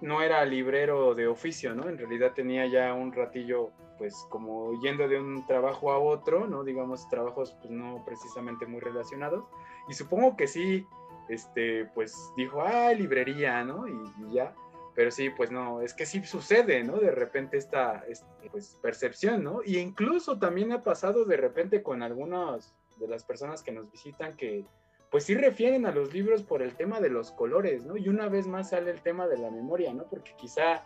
no 0.00 0.22
era 0.22 0.44
librero 0.44 1.14
de 1.14 1.28
oficio, 1.28 1.74
¿no? 1.74 1.88
En 1.88 1.98
realidad 1.98 2.32
tenía 2.32 2.66
ya 2.66 2.92
un 2.94 3.12
ratillo, 3.12 3.70
pues 3.98 4.26
como 4.30 4.72
yendo 4.80 5.08
de 5.08 5.20
un 5.20 5.46
trabajo 5.46 5.92
a 5.92 5.98
otro, 5.98 6.46
¿no? 6.46 6.64
Digamos, 6.64 7.08
trabajos 7.08 7.56
pues 7.60 7.70
no 7.70 8.04
precisamente 8.04 8.66
muy 8.66 8.80
relacionados. 8.80 9.44
Y 9.88 9.94
supongo 9.94 10.36
que 10.36 10.46
sí, 10.48 10.86
este, 11.32 11.86
pues 11.94 12.14
dijo, 12.36 12.62
ah, 12.62 12.92
librería, 12.92 13.64
¿no? 13.64 13.88
Y, 13.88 14.34
ya. 14.34 14.54
Pero 14.94 15.10
sí, 15.10 15.30
pues 15.30 15.50
no, 15.50 15.80
es 15.80 15.94
que 15.94 16.04
sí 16.04 16.22
sucede, 16.24 16.84
¿no? 16.84 16.98
De 16.98 17.10
repente 17.10 17.56
esta, 17.56 18.04
este, 18.06 18.26
pues, 18.50 18.78
percepción, 18.82 19.42
¿no? 19.42 19.60
Y 19.64 19.78
incluso 19.78 20.38
también 20.38 20.72
ha 20.72 20.82
pasado 20.82 21.24
de 21.24 21.36
repente 21.36 21.82
con 21.82 22.02
algunas 22.02 22.74
de 22.98 23.08
las 23.08 23.24
personas 23.24 23.62
que 23.62 23.72
nos 23.72 23.90
visitan 23.90 24.36
que 24.36 24.66
pues 25.10 25.24
sí 25.24 25.34
refieren 25.34 25.84
a 25.84 25.92
los 25.92 26.14
libros 26.14 26.42
por 26.42 26.62
el 26.62 26.74
tema 26.74 26.98
de 26.98 27.10
los 27.10 27.32
colores, 27.32 27.84
¿no? 27.84 27.98
Y 27.98 28.08
una 28.08 28.28
vez 28.28 28.46
más 28.46 28.70
sale 28.70 28.90
el 28.90 29.02
tema 29.02 29.28
de 29.28 29.36
la 29.36 29.50
memoria, 29.50 29.92
¿no? 29.92 30.04
Porque 30.04 30.34
quizá, 30.36 30.84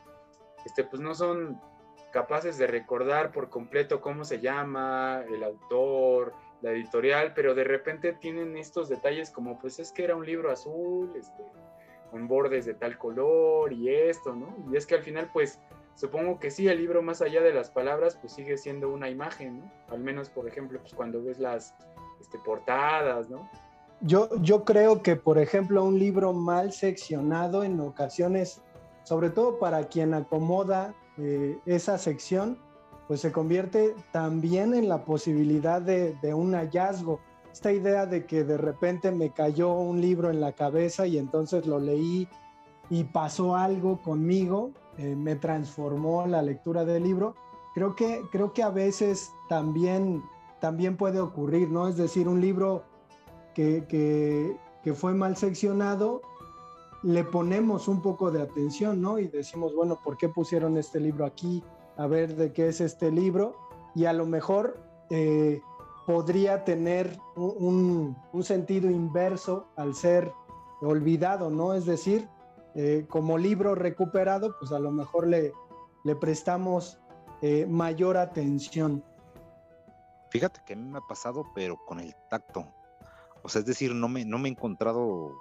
este, 0.65 0.83
pues 0.83 1.01
no 1.01 1.15
son 1.15 1.61
capaces 2.13 2.59
de 2.59 2.67
recordar 2.67 3.31
por 3.31 3.51
completo 3.51 4.01
cómo 4.01 4.25
se 4.25 4.41
llama, 4.41 5.23
el 5.29 5.45
autor, 5.45 6.33
la 6.63 6.71
editorial, 6.71 7.33
pero 7.35 7.55
de 7.55 7.65
repente 7.65 8.13
tienen 8.13 8.57
estos 8.57 8.89
detalles 8.89 9.31
como, 9.31 9.59
pues 9.59 9.79
es 9.79 9.93
que 9.93 10.05
era 10.05 10.17
un 10.17 10.25
libro 10.25 10.51
azul, 10.51 11.13
este, 11.17 11.43
con 12.11 12.29
bordes 12.29 12.65
de 12.67 12.75
tal 12.75 12.99
color 12.99 13.73
y 13.73 13.89
esto, 13.89 14.35
¿no? 14.35 14.57
Y 14.71 14.77
es 14.77 14.87
que 14.87 14.95
al 14.95 15.03
final, 15.03 15.31
pues, 15.33 15.61
supongo 15.95 16.39
que 16.39 16.51
sí, 16.51 16.69
el 16.69 16.79
libro 16.79 17.03
más 17.03 17.23
allá 17.23 17.43
de 17.43 17.53
las 17.53 17.71
palabras, 17.71 18.17
pues 18.17 18.33
sigue 18.33 18.57
siendo 18.57 18.91
una 18.91 19.11
imagen, 19.11 19.61
¿no? 19.61 19.73
Al 19.89 20.01
menos, 20.01 20.31
por 20.31 20.49
ejemplo, 20.49 20.81
pues 20.81 20.95
cuando 20.95 21.23
ves 21.23 21.39
las 21.39 21.75
este, 22.21 22.39
portadas, 22.39 23.29
¿no? 23.29 23.49
Yo, 24.01 24.29
yo 24.43 24.65
creo 24.65 25.03
que, 25.03 25.17
por 25.17 25.39
ejemplo, 25.39 25.83
un 25.85 25.99
libro 25.99 26.33
mal 26.33 26.73
seccionado 26.73 27.65
en 27.65 27.81
ocasiones, 27.81 28.63
sobre 29.05 29.31
todo 29.31 29.59
para 29.59 29.85
quien 29.85 30.13
acomoda 30.13 30.95
eh, 31.19 31.59
esa 31.65 31.97
sección, 31.97 32.59
pues 33.07 33.21
se 33.21 33.33
convierte 33.33 33.95
también 34.13 34.75
en 34.75 34.89
la 34.89 35.05
posibilidad 35.05 35.81
de, 35.81 36.17
un 36.35 36.55
hallazgo. 36.55 37.21
Esta 37.53 37.73
idea 37.73 38.07
de 38.07 38.27
que 38.27 38.45
de 38.45 38.59
repente 38.59 39.13
me 39.13 39.31
cayó 39.31 39.73
un 39.73 40.01
libro 40.01 40.31
en 40.31 40.41
la 40.41 40.53
cabeza 40.53 41.07
y 41.07 41.17
entonces 41.17 41.67
lo 41.67 41.79
leí 41.79 42.29
y 42.91 43.05
pasó 43.05 43.57
algo 43.57 44.03
conmigo, 44.03 44.73
eh, 44.99 45.15
me 45.17 45.37
transformó 45.37 46.27
la 46.27 46.43
lectura 46.43 46.85
del 46.85 47.05
libro, 47.05 47.35
creo 47.75 47.97
que, 47.97 48.23
creo 48.31 48.53
que 48.53 48.63
a 48.63 48.71
veces 48.71 49.33
también, 49.49 50.23
también 50.61 50.97
puede 50.97 51.21
ocurrir, 51.21 51.71
¿no? 51.71 51.89
Es 51.89 51.97
decir, 51.97 52.29
un 52.29 52.41
libro 52.41 52.85
que, 53.55 53.85
que, 53.89 54.57
que, 54.83 54.95
fue 54.95 55.15
mal 55.15 55.37
seccionado, 55.37 56.23
le 57.03 57.25
ponemos 57.25 57.89
un 57.89 58.03
poco 58.03 58.31
de 58.31 58.43
atención, 58.43 59.01
¿no? 59.01 59.19
Y 59.19 59.29
decimos, 59.29 59.75
bueno, 59.75 59.99
¿por 60.03 60.17
qué 60.17 60.29
pusieron 60.29 60.77
este 60.77 61.01
libro 61.01 61.25
aquí? 61.25 61.63
A 61.97 62.07
ver 62.07 62.37
de 62.37 62.53
qué 62.53 62.69
es 62.69 62.81
este 62.81 63.11
libro. 63.11 63.57
Y 63.95 64.05
a 64.05 64.13
lo 64.13 64.27
mejor 64.27 64.83
eh, 65.11 65.61
podría 66.07 66.65
tener 66.65 67.19
un, 67.35 68.17
sentido 68.43 68.91
inverso 68.91 69.69
al 69.77 69.95
ser 69.95 70.33
olvidado, 70.81 71.51
¿no? 71.51 71.75
Es 71.75 71.87
decir, 71.87 72.29
eh, 72.75 73.07
como 73.09 73.39
libro 73.39 73.75
recuperado, 73.75 74.55
pues 74.59 74.73
a 74.73 74.79
lo 74.79 74.91
mejor 74.91 75.27
le, 75.27 75.53
le 76.05 76.15
prestamos 76.15 77.01
eh, 77.43 77.67
mayor 77.67 78.17
atención. 78.17 79.03
Fíjate 80.31 80.61
que 80.67 80.75
a 80.75 80.77
mí 80.77 80.85
me 80.85 80.99
ha 80.99 81.07
pasado, 81.09 81.45
pero 81.55 81.77
con 81.85 82.01
el 82.01 82.15
tacto. 82.29 82.67
O 83.43 83.49
sea, 83.49 83.61
es 83.61 83.67
decir, 83.67 83.95
no 83.95 84.09
me, 84.09 84.25
no 84.25 84.39
me 84.39 84.49
he 84.49 84.53
encontrado 84.53 85.33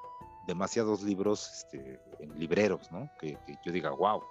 demasiados 0.48 1.04
libros 1.04 1.52
este, 1.52 2.00
en 2.20 2.38
libreros, 2.40 2.92
¿no? 2.92 3.10
Que, 3.20 3.38
que, 3.46 3.58
yo 3.66 3.72
diga, 3.72 3.92
wow. 3.92 4.22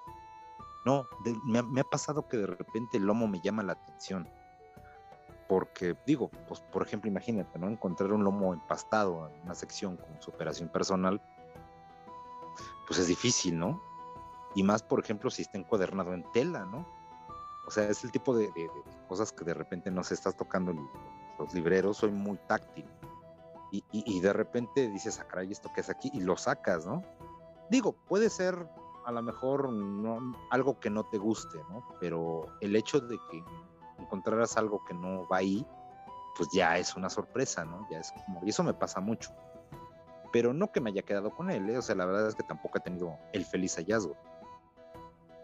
No, 0.84 1.06
de, 1.24 1.34
me, 1.44 1.62
me, 1.62 1.80
ha 1.80 1.84
pasado 1.84 2.28
que 2.28 2.36
de 2.36 2.46
repente 2.46 2.98
el 2.98 3.04
lomo 3.04 3.26
me 3.26 3.40
llama 3.40 3.62
la 3.62 3.72
atención. 3.72 4.28
Porque, 5.48 5.96
digo, 6.06 6.30
pues 6.48 6.60
por 6.60 6.82
ejemplo, 6.82 7.10
imagínate, 7.10 7.58
¿no? 7.58 7.68
Encontrar 7.68 8.12
un 8.12 8.24
lomo 8.24 8.54
empastado 8.54 9.28
en 9.28 9.42
una 9.42 9.54
sección 9.54 9.96
con 9.96 10.20
superación 10.20 10.68
personal, 10.68 11.20
pues 12.86 12.98
es 12.98 13.06
difícil, 13.06 13.58
¿no? 13.58 13.82
Y 14.54 14.62
más, 14.62 14.82
por 14.82 15.00
ejemplo, 15.00 15.30
si 15.30 15.42
está 15.42 15.58
encuadernado 15.58 16.14
en 16.14 16.24
tela, 16.32 16.64
¿no? 16.64 16.86
O 17.66 17.70
sea, 17.70 17.88
es 17.88 18.04
el 18.04 18.12
tipo 18.12 18.36
de, 18.36 18.52
de, 18.52 18.62
de 18.62 19.06
cosas 19.08 19.32
que 19.32 19.44
de 19.44 19.54
repente 19.54 19.90
no 19.90 20.04
se 20.04 20.14
estás 20.14 20.36
tocando 20.36 20.74
los 21.38 21.54
libreros, 21.54 21.96
soy 21.98 22.10
muy 22.10 22.38
táctil. 22.46 22.86
Y, 23.92 24.20
de 24.20 24.32
repente 24.32 24.88
dices, 24.88 25.18
ah, 25.18 25.26
caray, 25.26 25.50
¿esto 25.50 25.68
qué 25.74 25.80
es 25.80 25.90
aquí? 25.90 26.08
Y 26.14 26.20
lo 26.20 26.36
sacas, 26.36 26.86
¿no? 26.86 27.02
Digo, 27.70 27.92
puede 27.92 28.30
ser 28.30 28.68
a 29.04 29.12
lo 29.12 29.22
mejor 29.22 29.70
no, 29.70 30.34
algo 30.50 30.80
que 30.80 30.90
no 30.90 31.04
te 31.04 31.18
guste, 31.18 31.58
¿no? 31.70 31.84
Pero 32.00 32.46
el 32.60 32.74
hecho 32.76 33.00
de 33.00 33.18
que 33.30 33.44
encontraras 33.98 34.56
algo 34.56 34.84
que 34.84 34.94
no 34.94 35.26
va 35.28 35.38
ahí, 35.38 35.66
pues 36.36 36.48
ya 36.52 36.78
es 36.78 36.96
una 36.96 37.10
sorpresa, 37.10 37.64
¿no? 37.64 37.86
Ya 37.90 38.00
es 38.00 38.12
como, 38.12 38.40
y 38.44 38.50
eso 38.50 38.62
me 38.62 38.74
pasa 38.74 39.00
mucho. 39.00 39.30
Pero 40.32 40.52
no 40.52 40.72
que 40.72 40.80
me 40.80 40.90
haya 40.90 41.02
quedado 41.02 41.30
con 41.30 41.50
él, 41.50 41.68
¿eh? 41.70 41.78
O 41.78 41.82
sea, 41.82 41.94
la 41.94 42.06
verdad 42.06 42.28
es 42.28 42.34
que 42.34 42.42
tampoco 42.42 42.78
he 42.78 42.80
tenido 42.80 43.16
el 43.32 43.44
feliz 43.44 43.76
hallazgo. 43.76 44.16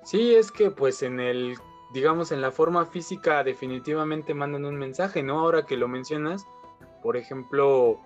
Sí, 0.02 0.34
es 0.34 0.50
que 0.50 0.70
pues 0.70 1.02
en 1.02 1.20
el, 1.20 1.56
digamos, 1.92 2.32
en 2.32 2.40
la 2.40 2.50
forma 2.50 2.86
física 2.86 3.44
definitivamente 3.44 4.34
mandan 4.34 4.64
un 4.64 4.76
mensaje, 4.76 5.22
¿no? 5.22 5.40
Ahora 5.40 5.66
que 5.66 5.76
lo 5.76 5.86
mencionas, 5.86 6.46
por 7.02 7.16
ejemplo, 7.16 8.00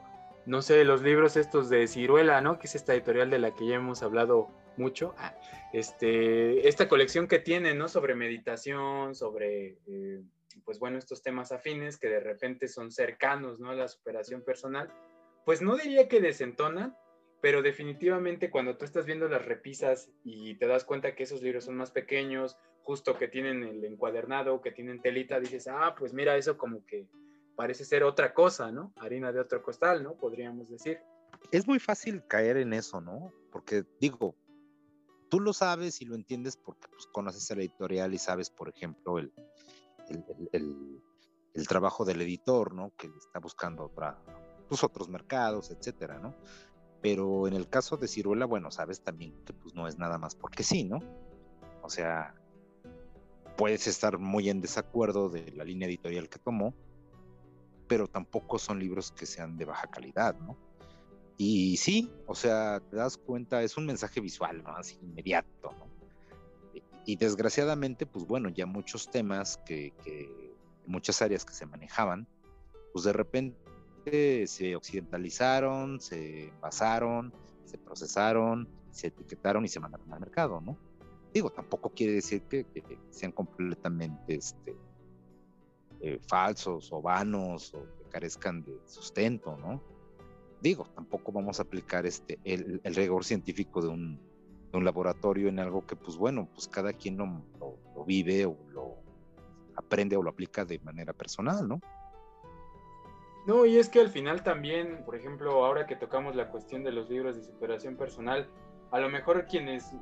no 0.44 0.60
sé, 0.60 0.84
los 0.84 1.02
libros 1.02 1.36
estos 1.36 1.68
de 1.70 1.86
Ciruela, 1.86 2.40
¿no? 2.40 2.58
Que 2.58 2.66
es 2.66 2.74
esta 2.74 2.92
editorial 2.92 3.30
de 3.30 3.38
la 3.38 3.52
que 3.52 3.66
ya 3.66 3.76
hemos 3.76 4.02
hablado 4.02 4.48
mucho. 4.76 5.14
Ah, 5.18 5.34
este, 5.72 6.68
esta 6.68 6.88
colección 6.88 7.26
que 7.26 7.38
tiene, 7.38 7.74
¿no? 7.74 7.88
Sobre 7.88 8.14
meditación, 8.14 9.14
sobre, 9.14 9.78
eh, 9.86 10.22
pues 10.64 10.78
bueno, 10.78 10.98
estos 10.98 11.22
temas 11.22 11.52
afines 11.52 11.98
que 11.98 12.08
de 12.08 12.20
repente 12.20 12.68
son 12.68 12.90
cercanos, 12.90 13.60
¿no? 13.60 13.70
A 13.70 13.74
la 13.74 13.88
superación 13.88 14.42
personal. 14.42 14.92
Pues 15.44 15.60
no 15.62 15.76
diría 15.76 16.08
que 16.08 16.20
desentonan, 16.20 16.96
pero 17.40 17.60
definitivamente 17.60 18.50
cuando 18.50 18.76
tú 18.76 18.84
estás 18.84 19.04
viendo 19.04 19.28
las 19.28 19.44
repisas 19.44 20.10
y 20.24 20.54
te 20.54 20.66
das 20.66 20.84
cuenta 20.84 21.14
que 21.14 21.24
esos 21.24 21.42
libros 21.42 21.64
son 21.64 21.76
más 21.76 21.90
pequeños, 21.90 22.56
justo 22.82 23.18
que 23.18 23.28
tienen 23.28 23.62
el 23.62 23.84
encuadernado, 23.84 24.60
que 24.60 24.70
tienen 24.70 25.02
telita, 25.02 25.40
dices, 25.40 25.66
ah, 25.68 25.94
pues 25.98 26.14
mira, 26.14 26.36
eso 26.36 26.56
como 26.56 26.86
que 26.86 27.06
parece 27.56 27.84
ser 27.84 28.04
otra 28.04 28.34
cosa, 28.34 28.70
¿no? 28.70 28.92
Harina 28.96 29.32
de 29.32 29.40
otro 29.40 29.62
costal, 29.62 30.02
¿no? 30.02 30.14
Podríamos 30.14 30.70
decir. 30.70 31.00
Es 31.50 31.66
muy 31.66 31.78
fácil 31.78 32.22
caer 32.26 32.56
en 32.56 32.72
eso, 32.72 33.00
¿no? 33.00 33.32
Porque 33.50 33.84
digo, 34.00 34.36
tú 35.34 35.40
lo 35.40 35.52
sabes 35.52 36.00
y 36.00 36.04
lo 36.04 36.14
entiendes 36.14 36.56
porque 36.56 36.86
pues, 36.86 37.08
conoces 37.08 37.50
el 37.50 37.58
editorial 37.58 38.14
y 38.14 38.18
sabes, 38.18 38.50
por 38.50 38.68
ejemplo, 38.68 39.18
el, 39.18 39.32
el, 40.52 41.66
trabajo 41.66 42.04
del 42.04 42.22
editor, 42.22 42.72
¿no? 42.72 42.92
Que 42.96 43.08
está 43.08 43.40
buscando 43.40 43.86
otra, 43.86 44.16
pues, 44.68 44.84
otros 44.84 45.08
mercados, 45.08 45.72
etcétera, 45.72 46.20
¿no? 46.20 46.36
Pero 47.02 47.48
en 47.48 47.54
el 47.54 47.68
caso 47.68 47.96
de 47.96 48.06
Ciruela, 48.06 48.46
bueno, 48.46 48.70
sabes 48.70 49.00
también 49.00 49.34
que 49.44 49.52
pues 49.52 49.74
no 49.74 49.88
es 49.88 49.98
nada 49.98 50.18
más 50.18 50.36
porque 50.36 50.62
sí, 50.62 50.84
¿no? 50.84 51.00
O 51.82 51.90
sea, 51.90 52.40
puedes 53.56 53.88
estar 53.88 54.18
muy 54.18 54.50
en 54.50 54.60
desacuerdo 54.60 55.30
de 55.30 55.50
la 55.50 55.64
línea 55.64 55.88
editorial 55.88 56.28
que 56.28 56.38
tomó, 56.38 56.76
pero 57.88 58.06
tampoco 58.06 58.60
son 58.60 58.78
libros 58.78 59.10
que 59.10 59.26
sean 59.26 59.56
de 59.56 59.64
baja 59.64 59.88
calidad, 59.88 60.38
¿no? 60.38 60.56
Y 61.36 61.76
sí, 61.76 62.10
o 62.26 62.34
sea, 62.34 62.80
te 62.80 62.96
das 62.96 63.16
cuenta, 63.16 63.62
es 63.62 63.76
un 63.76 63.86
mensaje 63.86 64.20
visual, 64.20 64.62
¿no? 64.62 64.76
Así 64.76 64.98
inmediato, 65.02 65.72
¿no? 65.78 65.94
Y 67.06 67.16
desgraciadamente, 67.16 68.06
pues 68.06 68.24
bueno, 68.26 68.48
ya 68.48 68.66
muchos 68.66 69.10
temas 69.10 69.58
que, 69.66 69.92
que 70.02 70.54
muchas 70.86 71.20
áreas 71.20 71.44
que 71.44 71.52
se 71.52 71.66
manejaban, 71.66 72.26
pues 72.92 73.04
de 73.04 73.12
repente 73.12 74.46
se 74.46 74.76
occidentalizaron, 74.76 76.00
se 76.00 76.48
envasaron, 76.48 77.32
se 77.64 77.78
procesaron, 77.78 78.68
se 78.90 79.08
etiquetaron 79.08 79.64
y 79.64 79.68
se 79.68 79.80
mandaron 79.80 80.12
al 80.12 80.20
mercado, 80.20 80.60
¿no? 80.60 80.78
Digo, 81.32 81.50
tampoco 81.50 81.90
quiere 81.90 82.12
decir 82.12 82.42
que, 82.42 82.64
que 82.64 82.98
sean 83.10 83.32
completamente 83.32 84.36
este, 84.36 84.76
eh, 86.00 86.20
falsos 86.28 86.92
o 86.92 87.02
vanos 87.02 87.74
o 87.74 87.82
que 87.96 88.04
carezcan 88.10 88.62
de 88.62 88.78
sustento, 88.86 89.56
¿no? 89.56 89.82
Digo, 90.64 90.86
tampoco 90.94 91.30
vamos 91.30 91.60
a 91.60 91.64
aplicar 91.64 92.06
este, 92.06 92.38
el, 92.42 92.80
rigor 92.84 93.22
científico 93.22 93.82
de 93.82 93.88
un, 93.88 94.18
de 94.72 94.78
un, 94.78 94.82
laboratorio 94.82 95.50
en 95.50 95.58
algo 95.58 95.86
que, 95.86 95.94
pues 95.94 96.16
bueno, 96.16 96.48
pues 96.54 96.68
cada 96.68 96.94
quien 96.94 97.18
lo, 97.18 97.26
lo, 97.60 98.04
vive 98.06 98.46
o 98.46 98.56
lo 98.70 98.96
aprende 99.76 100.16
o 100.16 100.22
lo 100.22 100.30
aplica 100.30 100.64
de 100.64 100.78
manera 100.78 101.12
personal, 101.12 101.68
¿no? 101.68 101.82
No, 103.46 103.66
y 103.66 103.76
es 103.76 103.90
que 103.90 104.00
al 104.00 104.08
final 104.08 104.42
también, 104.42 105.04
por 105.04 105.16
ejemplo, 105.16 105.66
ahora 105.66 105.86
que 105.86 105.96
tocamos 105.96 106.34
la 106.34 106.48
cuestión 106.48 106.82
de 106.82 106.92
los 106.92 107.10
libros 107.10 107.36
de 107.36 107.42
superación 107.44 107.96
personal, 107.96 108.48
a 108.90 108.98
lo 109.00 109.10
mejor 109.10 109.44
quienes, 109.44 109.92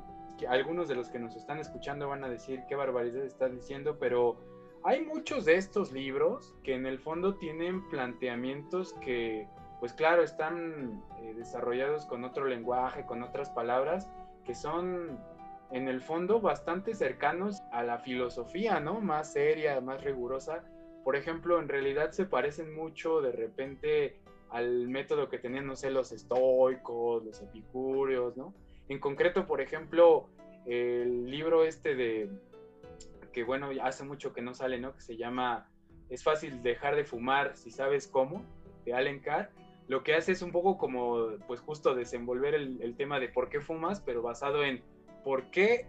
algunos 0.47 0.87
de 0.87 0.95
los 0.95 1.09
que 1.09 1.19
nos 1.19 1.35
están 1.35 1.59
escuchando 1.59 2.07
van 2.07 2.23
a 2.23 2.29
decir 2.29 2.61
qué 2.69 2.75
barbaridad 2.75 3.25
están 3.25 3.53
diciendo, 3.57 3.97
pero 3.99 4.37
hay 4.85 5.01
muchos 5.05 5.43
de 5.43 5.57
estos 5.57 5.91
libros 5.91 6.55
que 6.63 6.73
en 6.73 6.85
el 6.85 6.99
fondo 6.99 7.35
tienen 7.35 7.85
planteamientos 7.89 8.93
que, 9.01 9.45
pues 9.83 9.91
claro, 9.91 10.23
están 10.23 11.03
eh, 11.19 11.33
desarrollados 11.35 12.05
con 12.05 12.23
otro 12.23 12.45
lenguaje, 12.45 13.05
con 13.05 13.21
otras 13.21 13.49
palabras, 13.49 14.07
que 14.45 14.55
son 14.55 15.19
en 15.71 15.89
el 15.89 15.99
fondo 15.99 16.39
bastante 16.39 16.95
cercanos 16.95 17.61
a 17.73 17.83
la 17.83 17.99
filosofía, 17.99 18.79
¿no? 18.79 19.01
Más 19.01 19.33
seria, 19.33 19.81
más 19.81 20.01
rigurosa. 20.01 20.63
Por 21.03 21.17
ejemplo, 21.17 21.59
en 21.59 21.67
realidad 21.67 22.11
se 22.11 22.23
parecen 22.23 22.73
mucho 22.73 23.19
de 23.19 23.33
repente 23.33 24.21
al 24.49 24.87
método 24.87 25.27
que 25.27 25.37
tenían, 25.37 25.67
no 25.67 25.75
sé, 25.75 25.91
los 25.91 26.13
estoicos, 26.13 27.25
los 27.25 27.41
epicúreos, 27.41 28.37
¿no? 28.37 28.53
En 28.87 29.01
concreto, 29.01 29.45
por 29.45 29.59
ejemplo, 29.59 30.29
el 30.65 31.29
libro 31.29 31.65
este 31.65 31.93
de, 31.93 32.29
que 33.33 33.43
bueno, 33.43 33.69
hace 33.81 34.05
mucho 34.05 34.31
que 34.31 34.41
no 34.41 34.53
sale, 34.53 34.79
¿no? 34.79 34.93
Que 34.93 35.01
se 35.01 35.17
llama 35.17 35.67
Es 36.09 36.23
fácil 36.23 36.63
dejar 36.63 36.95
de 36.95 37.03
fumar 37.03 37.57
si 37.57 37.69
sabes 37.69 38.07
cómo, 38.07 38.45
de 38.85 38.93
Allen 38.93 39.19
Carr. 39.19 39.51
Lo 39.87 40.03
que 40.03 40.15
hace 40.15 40.31
es 40.31 40.41
un 40.41 40.51
poco 40.51 40.77
como, 40.77 41.37
pues 41.47 41.59
justo 41.59 41.93
desenvolver 41.93 42.53
el, 42.55 42.95
tema 42.95 43.19
de 43.19 43.29
por 43.29 43.49
qué 43.49 43.59
fumas, 43.59 44.01
pero 44.01 44.21
basado 44.21 44.63
en 44.63 44.81
por 45.23 45.49
qué, 45.51 45.87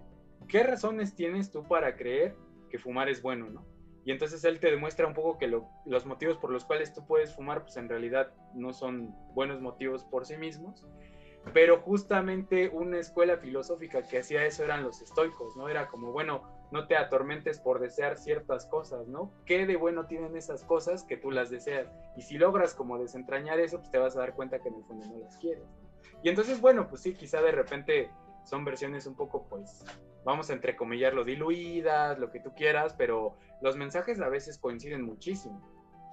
qué 0.48 0.62
razones 0.62 1.14
tienes 1.14 1.50
tú 1.50 1.62
para 1.64 1.96
creer 1.96 2.36
que 2.70 2.78
fumar 2.78 3.08
es 3.08 3.22
bueno, 3.22 3.48
¿no? 3.50 3.64
Y 4.04 4.10
entonces 4.10 4.44
él 4.44 4.60
te 4.60 4.70
demuestra 4.70 5.06
un 5.06 5.14
poco 5.14 5.38
que 5.38 5.46
los 5.46 6.06
motivos 6.06 6.36
por 6.36 6.50
los 6.50 6.64
cuales 6.64 6.92
tú 6.92 7.06
puedes 7.06 7.34
fumar, 7.34 7.62
pues 7.62 7.76
en 7.76 7.88
realidad 7.88 8.32
no 8.54 8.72
son 8.72 9.14
buenos 9.32 9.60
motivos 9.62 10.04
por 10.04 10.26
sí 10.26 10.36
mismos. 10.36 10.86
Pero 11.52 11.80
justamente 11.80 12.68
una 12.68 12.98
escuela 12.98 13.36
filosófica 13.36 14.02
que 14.02 14.18
hacía 14.18 14.44
eso 14.44 14.64
eran 14.64 14.82
los 14.82 15.00
estoicos, 15.02 15.56
¿no? 15.56 15.68
Era 15.68 15.88
como, 15.88 16.10
bueno, 16.10 16.42
no 16.70 16.86
te 16.86 16.96
atormentes 16.96 17.60
por 17.60 17.80
desear 17.80 18.16
ciertas 18.16 18.66
cosas, 18.66 19.06
¿no? 19.06 19.32
¿Qué 19.44 19.66
de 19.66 19.76
bueno 19.76 20.06
tienen 20.06 20.36
esas 20.36 20.64
cosas 20.64 21.04
que 21.04 21.16
tú 21.16 21.30
las 21.30 21.50
deseas? 21.50 21.88
Y 22.16 22.22
si 22.22 22.38
logras 22.38 22.74
como 22.74 22.98
desentrañar 22.98 23.60
eso, 23.60 23.78
pues 23.78 23.90
te 23.90 23.98
vas 23.98 24.16
a 24.16 24.20
dar 24.20 24.34
cuenta 24.34 24.58
que 24.58 24.68
en 24.68 24.76
el 24.76 24.84
fondo 24.84 25.06
no 25.06 25.18
las 25.18 25.36
quieres. 25.36 25.64
Y 26.22 26.28
entonces, 26.30 26.60
bueno, 26.60 26.88
pues 26.88 27.02
sí, 27.02 27.14
quizá 27.14 27.42
de 27.42 27.52
repente 27.52 28.10
son 28.44 28.64
versiones 28.64 29.06
un 29.06 29.14
poco, 29.14 29.46
pues, 29.48 29.84
vamos 30.24 30.50
a 30.50 30.54
entrecomillarlo, 30.54 31.24
diluidas, 31.24 32.18
lo 32.18 32.30
que 32.30 32.40
tú 32.40 32.50
quieras, 32.54 32.94
pero 32.96 33.36
los 33.60 33.76
mensajes 33.76 34.20
a 34.20 34.28
veces 34.28 34.58
coinciden 34.58 35.02
muchísimo. 35.02 35.60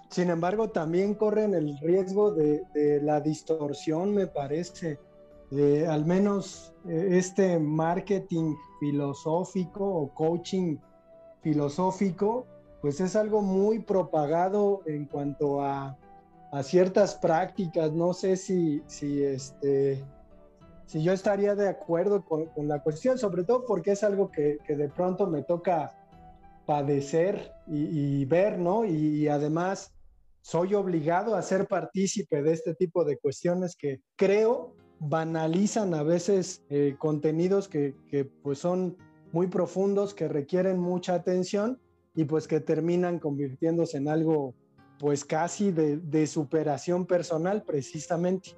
Sin 0.09 0.29
embargo, 0.29 0.69
también 0.69 1.15
corren 1.15 1.53
el 1.53 1.77
riesgo 1.79 2.31
de, 2.31 2.99
la 3.01 3.21
distorsión, 3.21 4.13
me 4.13 4.27
parece. 4.27 4.99
Al 5.87 6.05
menos 6.05 6.73
eh, 6.87 7.09
este 7.11 7.59
marketing 7.59 8.55
filosófico 8.79 9.85
o 9.85 10.13
coaching 10.13 10.77
filosófico, 11.41 12.45
pues 12.81 13.01
es 13.01 13.15
algo 13.15 13.41
muy 13.41 13.79
propagado 13.79 14.81
en 14.85 15.05
cuanto 15.05 15.61
a, 15.61 15.97
ciertas 16.63 17.15
prácticas. 17.15 17.93
No 17.93 18.13
sé 18.13 18.35
si, 18.35 18.83
si 18.85 19.23
este, 19.23 20.03
si 20.85 21.01
yo 21.01 21.13
estaría 21.13 21.55
de 21.55 21.69
acuerdo 21.69 22.25
con, 22.25 22.49
la 22.67 22.83
cuestión, 22.83 23.17
sobre 23.17 23.45
todo 23.45 23.65
porque 23.65 23.91
es 23.91 24.03
algo 24.03 24.29
que, 24.29 24.57
de 24.67 24.89
pronto 24.89 25.25
me 25.27 25.43
toca 25.43 25.95
padecer 26.65 27.53
y, 27.67 28.25
ver, 28.25 28.59
¿no? 28.59 28.83
Y, 28.83 29.29
además 29.29 29.93
soy 30.41 30.73
obligado 30.73 31.35
a 31.35 31.41
ser 31.41 31.67
partícipe 31.67 32.41
de 32.41 32.51
este 32.51 32.75
tipo 32.75 33.05
de 33.05 33.17
cuestiones 33.17 33.77
que 33.77 34.01
creo 34.17 34.75
banalizan 35.03 35.93
a 35.95 36.03
veces 36.03 36.63
eh, 36.69 36.95
contenidos 36.99 37.67
que, 37.67 37.95
pues 38.43 38.59
son 38.59 38.95
muy 39.31 39.47
profundos, 39.47 40.13
que 40.13 40.27
requieren 40.27 40.79
mucha 40.79 41.15
atención 41.15 41.79
y 42.13 42.25
pues 42.25 42.47
que 42.47 42.59
terminan 42.59 43.19
convirtiéndose 43.19 43.97
en 43.97 44.07
algo 44.07 44.53
pues 44.99 45.25
casi 45.25 45.71
de 45.71 46.27
superación 46.27 47.07
personal 47.07 47.63
precisamente. 47.63 48.55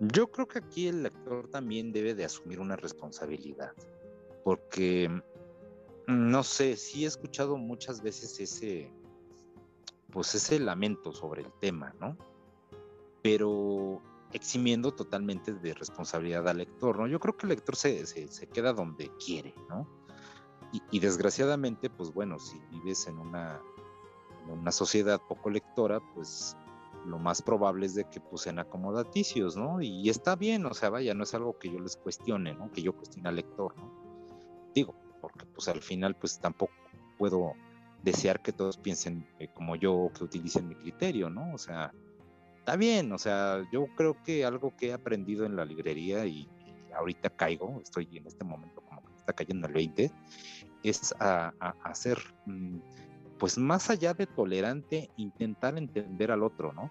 Yo 0.00 0.30
creo 0.30 0.46
que 0.46 0.60
aquí 0.60 0.86
el 0.86 1.02
lector 1.02 1.48
también 1.48 1.90
debe 1.90 2.14
de 2.14 2.24
asumir 2.24 2.60
una 2.60 2.76
responsabilidad, 2.76 3.72
porque 4.44 5.08
mm, 5.08 6.30
no 6.30 6.44
sé, 6.44 6.76
sí 6.76 7.02
he 7.02 7.08
escuchado 7.08 7.56
muchas 7.56 8.00
veces 8.00 8.38
ese, 8.38 8.92
pues 10.12 10.36
ese 10.36 10.60
lamento 10.60 11.12
sobre 11.12 11.42
el 11.42 11.52
tema, 11.60 11.92
¿no? 11.98 12.16
Pero 13.22 14.00
eximiendo 14.32 14.92
totalmente 14.92 15.54
de 15.54 15.74
responsabilidad 15.74 16.48
al 16.48 16.58
lector, 16.58 16.98
¿no? 16.98 17.06
Yo 17.06 17.18
creo 17.20 17.36
que 17.36 17.46
el 17.46 17.50
lector 17.50 17.76
se, 17.76 18.06
se, 18.06 18.46
queda 18.48 18.72
donde 18.72 19.10
quiere, 19.24 19.54
¿no? 19.68 19.88
Y, 20.72 20.82
y, 20.90 21.00
desgraciadamente, 21.00 21.88
pues 21.88 22.12
bueno, 22.12 22.38
si 22.38 22.60
vives 22.70 23.06
en 23.06 23.18
una, 23.18 23.60
en 24.44 24.58
una 24.58 24.70
sociedad 24.70 25.20
poco 25.26 25.48
lectora, 25.48 26.00
pues 26.14 26.56
lo 27.06 27.18
más 27.18 27.42
probable 27.42 27.86
es 27.86 27.94
de 27.94 28.04
que 28.04 28.20
pues 28.20 28.42
sean 28.42 28.58
acomodaticios, 28.58 29.56
¿no? 29.56 29.80
Y 29.80 30.08
está 30.08 30.36
bien, 30.36 30.66
o 30.66 30.74
sea, 30.74 30.90
vaya, 30.90 31.14
no 31.14 31.24
es 31.24 31.34
algo 31.34 31.58
que 31.58 31.70
yo 31.70 31.80
les 31.80 31.96
cuestione, 31.96 32.54
¿no? 32.54 32.70
Que 32.70 32.82
yo 32.82 32.94
cuestione 32.94 33.28
al 33.28 33.36
lector, 33.36 33.76
¿no? 33.76 33.90
Digo, 34.74 34.94
porque 35.20 35.46
pues 35.46 35.68
al 35.68 35.80
final 35.82 36.16
pues 36.16 36.38
tampoco 36.38 36.72
puedo 37.16 37.54
desear 38.02 38.42
que 38.42 38.52
todos 38.52 38.76
piensen 38.76 39.26
eh, 39.38 39.48
como 39.52 39.74
yo 39.76 40.10
que 40.16 40.24
utilicen 40.24 40.68
mi 40.68 40.74
criterio, 40.74 41.30
¿no? 41.30 41.52
O 41.54 41.58
sea, 41.58 41.92
está 42.68 42.76
bien, 42.76 43.12
o 43.12 43.18
sea, 43.18 43.66
yo 43.72 43.86
creo 43.96 44.22
que 44.22 44.44
algo 44.44 44.76
que 44.76 44.88
he 44.88 44.92
aprendido 44.92 45.46
en 45.46 45.56
la 45.56 45.64
librería 45.64 46.26
y, 46.26 46.46
ahorita 46.94 47.30
caigo, 47.30 47.80
estoy 47.80 48.06
en 48.12 48.26
este 48.26 48.44
momento 48.44 48.82
como 48.82 49.02
que 49.04 49.14
está 49.16 49.32
cayendo 49.32 49.68
el 49.68 49.72
20, 49.72 50.12
es 50.82 51.14
a, 51.18 51.54
hacer... 51.82 52.18
Mm, 52.44 52.76
pues 53.38 53.56
más 53.56 53.88
allá 53.88 54.12
de 54.12 54.26
tolerante, 54.26 55.08
intentar 55.16 55.78
entender 55.78 56.30
al 56.32 56.42
otro, 56.42 56.72
¿no? 56.72 56.90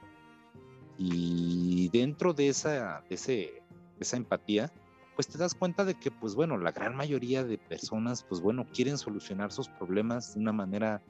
Y 0.98 1.90
dentro 1.90 2.34
de 2.34 2.48
esa, 2.48 3.04
ese, 3.10 3.62
esa 4.00 4.16
empatía, 4.18 4.72
pues 5.16 5.28
te 5.28 5.38
das 5.38 5.54
cuenta 5.54 5.84
de 5.84 5.94
que, 5.96 6.10
pues 6.10 6.36
bueno, 6.36 6.58
la 6.58 6.72
gran 6.72 6.96
mayoría 6.96 7.44
de 7.44 7.58
personas, 7.58 8.24
pues 8.24 8.40
bueno, 8.40 8.66
quieren 8.74 8.98
solucionar 8.98 9.52
sus 9.52 9.68
problemas 9.68 10.36
de 10.36 10.40
una 10.40 10.54
manera 10.54 11.04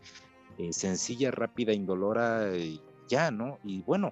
eh, 0.58 0.74
sencilla, 0.74 1.30
rápida, 1.30 1.72
indolora 1.72 2.58
y 2.58 2.82
ya, 3.08 3.30
¿no? 3.30 3.60
Y 3.64 3.84
bueno, 3.84 4.12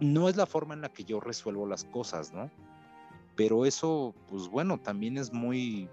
no 0.00 0.28
es 0.28 0.36
la 0.36 0.46
forma 0.46 0.74
en 0.74 0.82
la 0.82 0.88
que 0.88 1.04
yo 1.04 1.20
resuelvo 1.20 1.66
las 1.66 1.84
cosas, 1.84 2.32
¿no? 2.32 2.50
Pero 3.36 3.64
eso, 3.64 4.14
pues 4.28 4.48
bueno, 4.48 4.78
también 4.78 5.16
es 5.16 5.32
muy, 5.32 5.88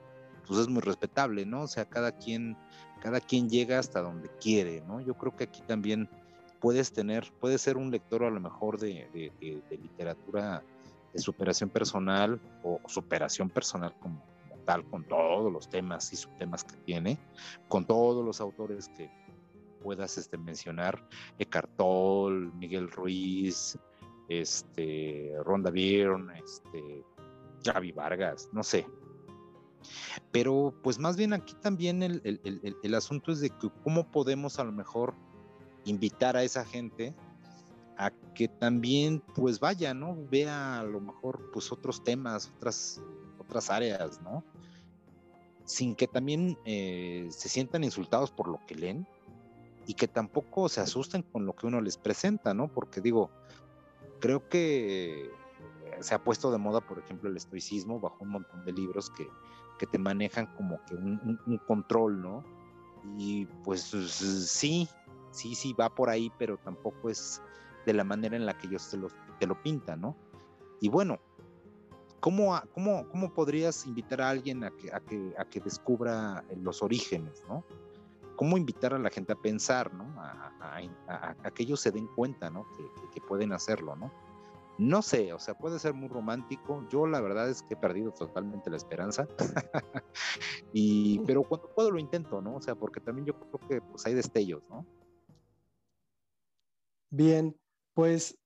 pues 0.47 0.60
es 0.60 0.68
muy 0.68 0.82
respetable, 0.82 1.45
¿no? 1.45 1.62
O 1.62 1.68
sea, 1.68 1.86
cada 1.86 2.12
quien 2.12 2.58
cada 3.06 3.20
quien 3.20 3.47
llega 3.47 3.78
hasta 3.78 4.01
donde 4.01 4.30
quiere, 4.41 4.82
¿no? 4.82 4.99
Yo 4.99 5.14
creo 5.14 5.36
que 5.36 5.43
aquí 5.43 5.62
también 5.68 6.10
puedes 6.60 6.91
tener, 6.91 7.32
puedes 7.39 7.62
ser 7.62 7.78
un 7.78 7.91
lector 7.91 8.24
a 8.24 8.32
lo 8.32 8.39
mejor 8.39 8.80
de, 8.80 9.32
literatura 9.70 10.64
de 11.14 11.20
superación 11.20 11.70
personal 11.70 12.41
o 12.64 12.80
superación 12.88 13.47
personal 13.47 13.93
como, 13.99 14.24
tal, 14.66 14.84
con 14.86 15.03
todos 15.03 15.53
los 15.53 15.70
temas 15.70 16.12
y 16.14 16.16
subtemas 16.16 16.64
que 16.64 16.78
tiene, 16.78 17.20
con 17.68 17.86
todos 17.86 18.26
los 18.26 18.41
autores 18.41 18.89
que 18.97 19.12
puedas 19.84 20.18
este, 20.18 20.39
mencionar, 20.39 21.08
Eckhart 21.38 21.70
Tolle, 21.78 22.49
Miguel 22.56 22.89
Ruiz, 22.89 23.78
este, 24.30 25.34
Ronda 25.43 25.71
Byrne, 25.71 26.39
este, 26.39 27.03
Javi 27.63 27.91
Vargas, 27.91 28.49
no 28.51 28.63
sé, 28.63 28.86
pero 30.32 30.73
pues 30.84 30.99
más 30.99 31.17
bien 31.17 31.34
aquí 31.34 31.53
también 31.61 32.03
el, 32.03 32.95
asunto 32.95 33.32
es 33.32 33.39
de 33.39 33.49
que 33.49 33.69
cómo 33.84 34.09
podemos 34.09 34.59
a 34.59 34.63
lo 34.63 34.71
mejor 34.71 35.13
invitar 35.86 36.36
a 36.36 36.43
esa 36.43 36.65
gente 36.65 37.15
a 37.97 38.11
que 38.34 38.47
también 38.47 39.21
pues 39.36 39.59
vaya, 39.59 39.93
¿no? 39.93 40.17
Vea 40.30 40.80
a 40.80 40.84
lo 40.84 40.99
mejor 40.99 41.51
pues 41.53 41.71
otros 41.71 42.03
temas, 42.03 42.51
otras, 42.57 43.01
otras 43.39 43.69
áreas, 43.69 44.21
¿no? 44.21 44.43
Sin 45.63 45.95
que 45.95 46.07
también 46.07 46.57
eh, 46.65 47.28
se 47.30 47.47
sientan 47.47 47.84
insultados 47.84 48.32
por 48.32 48.47
lo 48.47 48.59
que 48.67 48.76
leen 48.76 49.07
y 49.88 49.93
que 49.93 50.07
tampoco 50.07 50.67
se 50.67 50.82
asusten 50.82 51.21
con 51.21 51.45
lo 51.45 51.55
que 51.55 51.67
uno 51.67 51.80
les 51.80 51.97
presenta, 51.97 52.53
¿no? 52.53 52.67
Porque 52.67 52.99
digo, 52.99 53.32
creo 54.26 54.47
que 54.49 55.30
se 55.99 56.15
ha 56.15 56.23
puesto 56.23 56.51
de 56.51 56.57
moda, 56.57 56.82
por 56.82 56.99
ejemplo, 56.99 57.30
el 57.30 57.38
estoicismo 57.38 57.99
bajo 57.99 58.17
un 58.21 58.30
montón 58.30 58.65
de 58.65 58.73
libros 58.73 59.09
que 59.11 59.28
que 59.78 59.86
te 59.86 59.97
manejan 59.97 60.47
como 60.55 60.84
que 60.86 60.95
un, 60.95 61.59
control, 61.67 62.21
¿no? 62.21 62.43
Y 63.17 63.45
pues 63.63 63.82
sí, 63.82 64.88
sí, 65.32 65.55
sí, 65.55 65.73
va 65.73 65.93
por 65.93 66.09
ahí, 66.09 66.32
pero 66.38 66.57
tampoco 66.57 67.09
es 67.09 67.41
de 67.86 67.93
la 67.93 68.03
manera 68.03 68.36
en 68.36 68.45
la 68.45 68.57
que 68.57 68.67
ellos 68.67 68.89
te 68.89 68.97
lo, 68.97 69.09
te 69.39 69.45
lo 69.45 69.61
pintan, 69.61 70.01
¿no? 70.01 70.15
Y 70.82 70.89
bueno, 70.89 71.19
¿cómo, 72.19 72.59
cómo, 72.73 73.07
cómo 73.09 73.34
podrías 73.34 73.86
invitar 73.86 74.21
a 74.21 74.30
alguien 74.30 74.63
a 74.63 74.71
que, 74.71 74.93
a 74.93 74.99
que, 74.99 75.34
a 75.38 75.45
que 75.45 75.59
descubra 75.59 76.43
los 76.61 76.82
orígenes, 76.82 77.43
¿no? 77.47 77.63
¿Cómo 78.36 78.57
invitar 78.57 78.93
a 78.93 78.99
la 78.99 79.09
gente 79.09 79.33
a 79.33 79.36
pensar, 79.36 79.93
¿no? 79.93 80.03
A, 80.21 80.51
a, 81.07 81.51
que 81.51 81.63
ellos 81.63 81.79
se 81.79 81.91
den 81.91 82.07
cuenta, 82.07 82.49
¿no? 82.49 82.65
Que, 82.75 82.83
que, 83.13 83.21
pueden 83.21 83.53
hacerlo, 83.53 83.95
¿no? 83.95 84.11
No 84.77 85.01
sé, 85.01 85.31
o 85.31 85.39
sea, 85.39 85.57
puede 85.57 85.79
ser 85.79 85.93
muy 85.93 86.09
romántico. 86.09 86.86
Yo 86.89 87.07
la 87.07 87.21
verdad 87.21 87.49
es 87.49 87.63
que 87.63 87.75
he 87.75 87.77
perdido 87.77 88.11
totalmente 88.11 88.69
la 88.69 88.75
esperanza. 88.75 89.27
y, 90.73 91.19
pero 91.19 91.43
cuando 91.43 91.69
puedo 91.73 91.91
lo 91.91 91.99
intento, 91.99 92.41
¿no? 92.41 92.57
O 92.57 92.61
sea, 92.61 92.75
porque 92.75 92.99
también 92.99 93.25
yo 93.25 93.39
creo 93.39 93.69
que 93.69 93.81
pues 93.81 94.05
hay 94.05 94.13
destellos, 94.13 94.63
¿no? 94.69 94.86
Bien, 97.09 97.55
pues 97.93 98.38